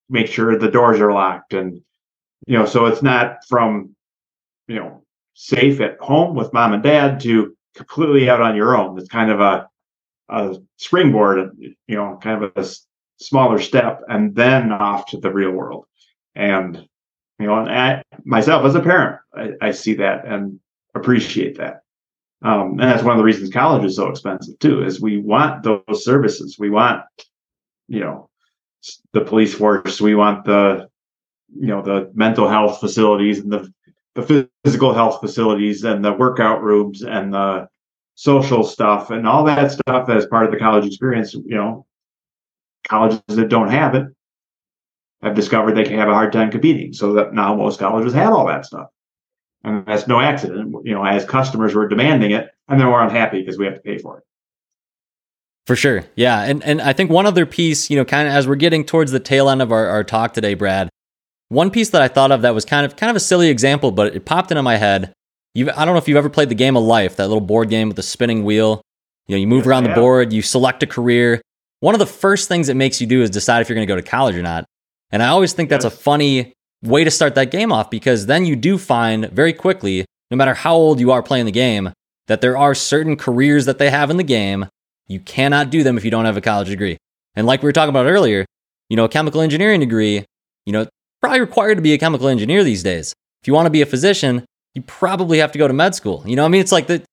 make 0.09 0.27
sure 0.27 0.57
the 0.57 0.71
doors 0.71 1.01
are 1.01 1.11
locked 1.11 1.53
and 1.53 1.81
you 2.45 2.57
know 2.57 2.65
so 2.65 2.85
it's 2.85 3.03
not 3.03 3.37
from 3.49 3.93
you 4.67 4.75
know 4.75 5.03
safe 5.33 5.79
at 5.81 5.99
home 5.99 6.35
with 6.35 6.53
mom 6.53 6.73
and 6.73 6.83
dad 6.83 7.19
to 7.19 7.55
completely 7.75 8.29
out 8.29 8.41
on 8.41 8.55
your 8.55 8.75
own 8.75 8.97
it's 8.97 9.09
kind 9.09 9.31
of 9.31 9.39
a 9.39 9.67
a 10.29 10.57
springboard 10.77 11.51
you 11.59 11.95
know 11.95 12.17
kind 12.21 12.43
of 12.43 12.51
a 12.55 12.67
smaller 13.19 13.59
step 13.59 14.01
and 14.09 14.35
then 14.35 14.71
off 14.71 15.05
to 15.05 15.17
the 15.17 15.31
real 15.31 15.51
world 15.51 15.85
and 16.35 16.87
you 17.39 17.47
know 17.47 17.59
and 17.59 17.69
I, 17.69 18.03
myself 18.25 18.65
as 18.65 18.75
a 18.75 18.81
parent 18.81 19.19
I, 19.33 19.51
I 19.61 19.71
see 19.71 19.95
that 19.95 20.25
and 20.25 20.59
appreciate 20.95 21.57
that 21.57 21.81
um, 22.43 22.71
and 22.71 22.81
that's 22.81 23.03
one 23.03 23.13
of 23.13 23.17
the 23.17 23.23
reasons 23.23 23.49
college 23.49 23.83
is 23.83 23.95
so 23.95 24.09
expensive 24.09 24.59
too, 24.59 24.83
is 24.83 25.01
we 25.01 25.17
want 25.17 25.63
those 25.63 26.03
services. 26.03 26.57
We 26.59 26.69
want, 26.69 27.01
you 27.87 27.99
know, 27.99 28.29
the 29.13 29.21
police 29.21 29.53
force. 29.53 29.99
We 29.99 30.13
want 30.13 30.45
the, 30.45 30.87
you 31.55 31.67
know, 31.67 31.81
the 31.81 32.11
mental 32.13 32.47
health 32.47 32.79
facilities 32.79 33.39
and 33.39 33.51
the 33.51 33.73
the 34.17 34.49
physical 34.63 34.93
health 34.93 35.19
facilities 35.21 35.83
and 35.83 36.03
the 36.03 36.11
workout 36.11 36.63
rooms 36.63 37.03
and 37.03 37.33
the 37.33 37.67
social 38.15 38.63
stuff 38.63 39.11
and 39.11 39.27
all 39.27 39.43
that 39.43 39.71
stuff 39.71 40.09
as 40.09 40.25
part 40.25 40.45
of 40.45 40.51
the 40.51 40.57
college 40.57 40.85
experience. 40.85 41.33
You 41.33 41.55
know, 41.55 41.85
colleges 42.87 43.21
that 43.27 43.49
don't 43.49 43.69
have 43.69 43.95
it 43.95 44.07
have 45.21 45.35
discovered 45.35 45.75
they 45.75 45.83
can 45.83 45.97
have 45.99 46.09
a 46.09 46.13
hard 46.13 46.33
time 46.33 46.49
competing. 46.49 46.93
So 46.93 47.13
that 47.13 47.33
now 47.33 47.55
most 47.55 47.79
colleges 47.79 48.13
have 48.13 48.33
all 48.33 48.47
that 48.47 48.65
stuff. 48.65 48.87
And 49.63 49.85
that's 49.85 50.07
no 50.07 50.19
accident. 50.19 50.75
You 50.83 50.95
know, 50.95 51.05
as 51.05 51.23
customers 51.23 51.75
were 51.75 51.87
demanding 51.87 52.31
it, 52.31 52.49
and 52.67 52.79
then 52.79 52.87
we're 52.87 53.03
unhappy 53.03 53.41
because 53.41 53.57
we 53.57 53.65
have 53.65 53.75
to 53.75 53.81
pay 53.81 53.99
for 53.99 54.17
it. 54.17 54.23
For 55.67 55.75
sure. 55.75 56.05
Yeah. 56.15 56.41
And 56.43 56.63
and 56.63 56.81
I 56.81 56.93
think 56.93 57.11
one 57.11 57.25
other 57.27 57.45
piece, 57.45 57.89
you 57.89 57.97
know, 57.97 58.05
kind 58.05 58.27
of 58.27 58.33
as 58.33 58.47
we're 58.47 58.55
getting 58.55 58.83
towards 58.83 59.11
the 59.11 59.19
tail 59.19 59.49
end 59.49 59.61
of 59.61 59.71
our, 59.71 59.87
our 59.87 60.03
talk 60.03 60.33
today, 60.33 60.55
Brad, 60.55 60.89
one 61.49 61.71
piece 61.71 61.89
that 61.91 62.01
I 62.01 62.07
thought 62.07 62.31
of 62.31 62.41
that 62.41 62.53
was 62.53 62.65
kind 62.65 62.85
of 62.85 62.95
kind 62.95 63.09
of 63.09 63.15
a 63.15 63.21
silly 63.21 63.49
example, 63.49 63.91
but 63.91 64.15
it 64.15 64.25
popped 64.25 64.51
into 64.51 64.63
my 64.63 64.77
head. 64.77 65.13
You 65.53 65.71
I 65.71 65.85
don't 65.85 65.93
know 65.93 65.99
if 65.99 66.07
you've 66.07 66.17
ever 66.17 66.29
played 66.29 66.49
the 66.49 66.55
game 66.55 66.75
of 66.75 66.83
life, 66.83 67.15
that 67.15 67.27
little 67.27 67.41
board 67.41 67.69
game 67.69 67.87
with 67.87 67.95
the 67.95 68.03
spinning 68.03 68.43
wheel. 68.43 68.81
You 69.27 69.35
know, 69.35 69.39
you 69.39 69.47
move 69.47 69.67
around 69.67 69.83
the 69.83 69.93
board, 69.93 70.31
you 70.31 70.41
select 70.41 70.83
a 70.83 70.87
career. 70.87 71.41
One 71.81 71.93
of 71.93 71.99
the 71.99 72.05
first 72.05 72.47
things 72.47 72.69
it 72.69 72.75
makes 72.75 73.01
you 73.01 73.07
do 73.07 73.21
is 73.21 73.29
decide 73.29 73.61
if 73.61 73.69
you're 73.69 73.75
going 73.75 73.87
to 73.87 73.91
go 73.91 73.97
to 73.97 74.01
college 74.01 74.35
or 74.35 74.41
not. 74.41 74.65
And 75.11 75.21
I 75.21 75.27
always 75.27 75.53
think 75.53 75.69
that's 75.69 75.85
a 75.85 75.89
funny 75.89 76.53
way 76.81 77.03
to 77.03 77.11
start 77.11 77.35
that 77.35 77.51
game 77.51 77.71
off 77.71 77.89
because 77.89 78.25
then 78.25 78.45
you 78.45 78.55
do 78.55 78.77
find 78.77 79.29
very 79.31 79.53
quickly, 79.53 80.05
no 80.31 80.37
matter 80.37 80.53
how 80.53 80.75
old 80.75 80.99
you 80.99 81.11
are 81.11 81.21
playing 81.21 81.45
the 81.45 81.51
game, 81.51 81.91
that 82.27 82.41
there 82.41 82.57
are 82.57 82.73
certain 82.73 83.15
careers 83.15 83.65
that 83.65 83.79
they 83.79 83.89
have 83.89 84.09
in 84.09 84.17
the 84.17 84.23
game. 84.23 84.67
You 85.07 85.19
cannot 85.19 85.69
do 85.69 85.83
them 85.83 85.97
if 85.97 86.05
you 86.05 86.11
don't 86.11 86.25
have 86.25 86.37
a 86.37 86.41
college 86.41 86.69
degree. 86.69 86.97
And 87.35 87.45
like 87.45 87.61
we 87.61 87.67
were 87.67 87.73
talking 87.73 87.89
about 87.89 88.07
earlier, 88.07 88.45
you 88.89 88.97
know, 88.97 89.05
a 89.05 89.09
chemical 89.09 89.41
engineering 89.41 89.79
degree, 89.79 90.25
you 90.65 90.73
know, 90.73 90.87
probably 91.21 91.39
required 91.39 91.75
to 91.75 91.81
be 91.81 91.93
a 91.93 91.97
chemical 91.97 92.27
engineer 92.27 92.63
these 92.63 92.83
days. 92.83 93.13
If 93.41 93.47
you 93.47 93.53
want 93.53 93.65
to 93.65 93.71
be 93.71 93.81
a 93.81 93.85
physician, 93.85 94.45
you 94.73 94.81
probably 94.83 95.39
have 95.39 95.51
to 95.51 95.57
go 95.57 95.67
to 95.67 95.73
med 95.73 95.95
school. 95.95 96.23
You 96.25 96.35
know, 96.35 96.45
I 96.45 96.47
mean, 96.47 96.61
it's 96.61 96.71
like 96.71 96.87
the, 96.87 97.03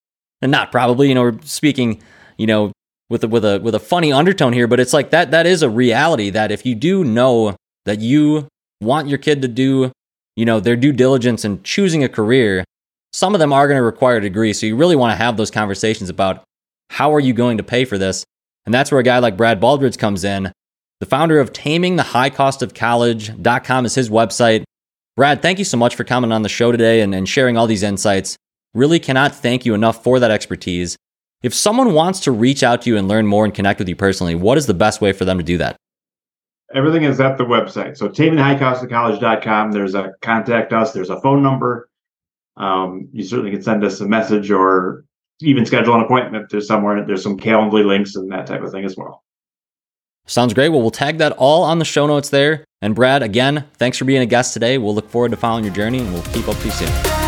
and 0.43 0.53
not 0.53 0.71
probably, 0.71 1.09
you 1.09 1.15
know, 1.15 1.23
we're 1.23 1.41
speaking, 1.43 2.03
you 2.37 2.47
know, 2.47 2.73
with 3.11 3.25
a, 3.25 3.29
with 3.29 3.45
a 3.45 3.61
with 3.61 3.75
a 3.75 3.81
funny 3.81 4.13
undertone 4.13 4.53
here, 4.53 4.67
but 4.67 4.81
it's 4.81 4.93
like 4.93 5.11
that 5.11 5.31
that 5.31 5.47
is 5.47 5.63
a 5.63 5.71
reality 5.71 6.31
that 6.31 6.51
if 6.51 6.65
you 6.65 6.75
do 6.75 7.05
know 7.05 7.55
that 7.85 8.01
you 8.01 8.49
want 8.81 9.09
your 9.09 9.19
kid 9.19 9.43
to 9.43 9.49
do, 9.49 9.93
you 10.37 10.45
know, 10.45 10.61
their 10.61 10.77
due 10.77 10.93
diligence 10.93 11.45
in 11.45 11.63
choosing 11.63 12.03
a 12.03 12.09
career, 12.09 12.65
some 13.13 13.35
of 13.35 13.41
them 13.41 13.53
are 13.53 13.69
going 13.69 13.79
to 13.79 13.83
require 13.83 14.17
a 14.17 14.21
degree. 14.21 14.53
So 14.53 14.67
you 14.67 14.77
really 14.77 14.97
want 14.97 15.13
to 15.13 15.23
have 15.23 15.37
those 15.37 15.51
conversations 15.51 16.11
about 16.11 16.45
how 16.91 17.15
are 17.15 17.21
you 17.21 17.33
going 17.33 17.59
to 17.59 17.63
pay 17.63 17.85
for 17.85 17.99
this? 17.99 18.25
And 18.67 18.75
that's 18.75 18.91
where 18.91 19.01
a 19.01 19.05
guy 19.05 19.19
like 19.19 19.37
Brad 19.37 19.61
Baldridge 19.61 19.99
comes 19.99 20.25
in. 20.25 20.51
The 21.01 21.07
founder 21.07 21.41
of 21.41 21.53
tamingthehighcostofcollege.com 21.53 23.87
is 23.87 23.95
his 23.95 24.11
website. 24.11 24.65
Brad, 25.17 25.43
thank 25.43 25.59
you 25.59 25.65
so 25.65 25.77
much 25.77 25.95
for 25.95 26.05
coming 26.05 26.33
on 26.33 26.43
the 26.43 26.49
show 26.49 26.73
today 26.73 27.01
and, 27.01 27.15
and 27.15 27.29
sharing 27.29 27.57
all 27.57 27.67
these 27.67 27.83
insights. 27.83 28.37
Really 28.75 28.99
cannot 28.99 29.35
thank 29.35 29.67
you 29.67 29.75
enough 29.75 30.03
for 30.03 30.19
that 30.21 30.31
expertise. 30.31 30.97
If 31.43 31.55
someone 31.55 31.95
wants 31.95 32.21
to 32.21 32.33
reach 32.33 32.63
out 32.63 32.83
to 32.83 32.91
you 32.91 32.97
and 32.97 33.07
learn 33.07 33.27
more 33.27 33.45
and 33.45 33.53
connect 33.53 33.79
with 33.79 33.89
you 33.89 33.97
personally, 33.97 34.35
what 34.35 34.59
is 34.59 34.67
the 34.67 34.75
best 34.75 35.01
way 35.01 35.13
for 35.13 35.25
them 35.25 35.39
to 35.39 35.45
do 35.45 35.59
that? 35.59 35.77
everything 36.75 37.05
is 37.05 37.21
at 37.21 37.39
the 37.39 37.45
website. 37.45 37.97
So 37.97 38.09
tamingthehighcostofcollege.com. 38.09 39.73
There's 39.73 39.95
a 39.95 40.13
contact 40.21 40.73
us. 40.73 40.93
There's 40.93 41.11
a 41.11 41.21
phone 41.21 41.43
number. 41.43 41.89
Um, 42.57 43.09
you 43.13 43.25
certainly 43.25 43.53
can 43.53 43.63
send 43.63 43.85
us 43.85 44.01
a 44.01 44.07
message 44.07 44.51
or 44.51 45.05
even 45.41 45.67
schedule 45.67 45.95
an 45.95 46.03
appointment. 46.03 46.51
There's 46.51 46.67
somewhere. 46.67 47.05
There's 47.07 47.23
some 47.23 47.39
Calendly 47.39 47.85
links 47.85 48.17
and 48.17 48.31
that 48.33 48.47
type 48.47 48.63
of 48.63 48.71
thing 48.71 48.85
as 48.85 48.97
well. 48.97 49.24
Sounds 50.27 50.55
great. 50.55 50.71
Well, 50.71 50.81
we'll 50.81 50.91
tag 50.91 51.19
that 51.19 51.33
all 51.33 51.63
on 51.65 51.79
the 51.79 51.85
show 51.85 52.07
notes 52.07 52.31
there. 52.31 52.65
And 52.81 52.95
Brad, 52.95 53.23
again, 53.23 53.65
thanks 53.75 53.99
for 53.99 54.05
being 54.05 54.23
a 54.23 54.27
guest 54.27 54.53
today. 54.55 54.79
We'll 54.79 54.95
look 54.95 55.11
forward 55.11 55.31
to 55.33 55.37
following 55.37 55.65
your 55.65 55.75
journey 55.75 56.01
and 56.01 56.13
we'll 56.13 56.23
keep 56.23 56.49
up 56.49 56.57
with 56.57 56.67
you 56.67 56.71
soon. 56.73 57.24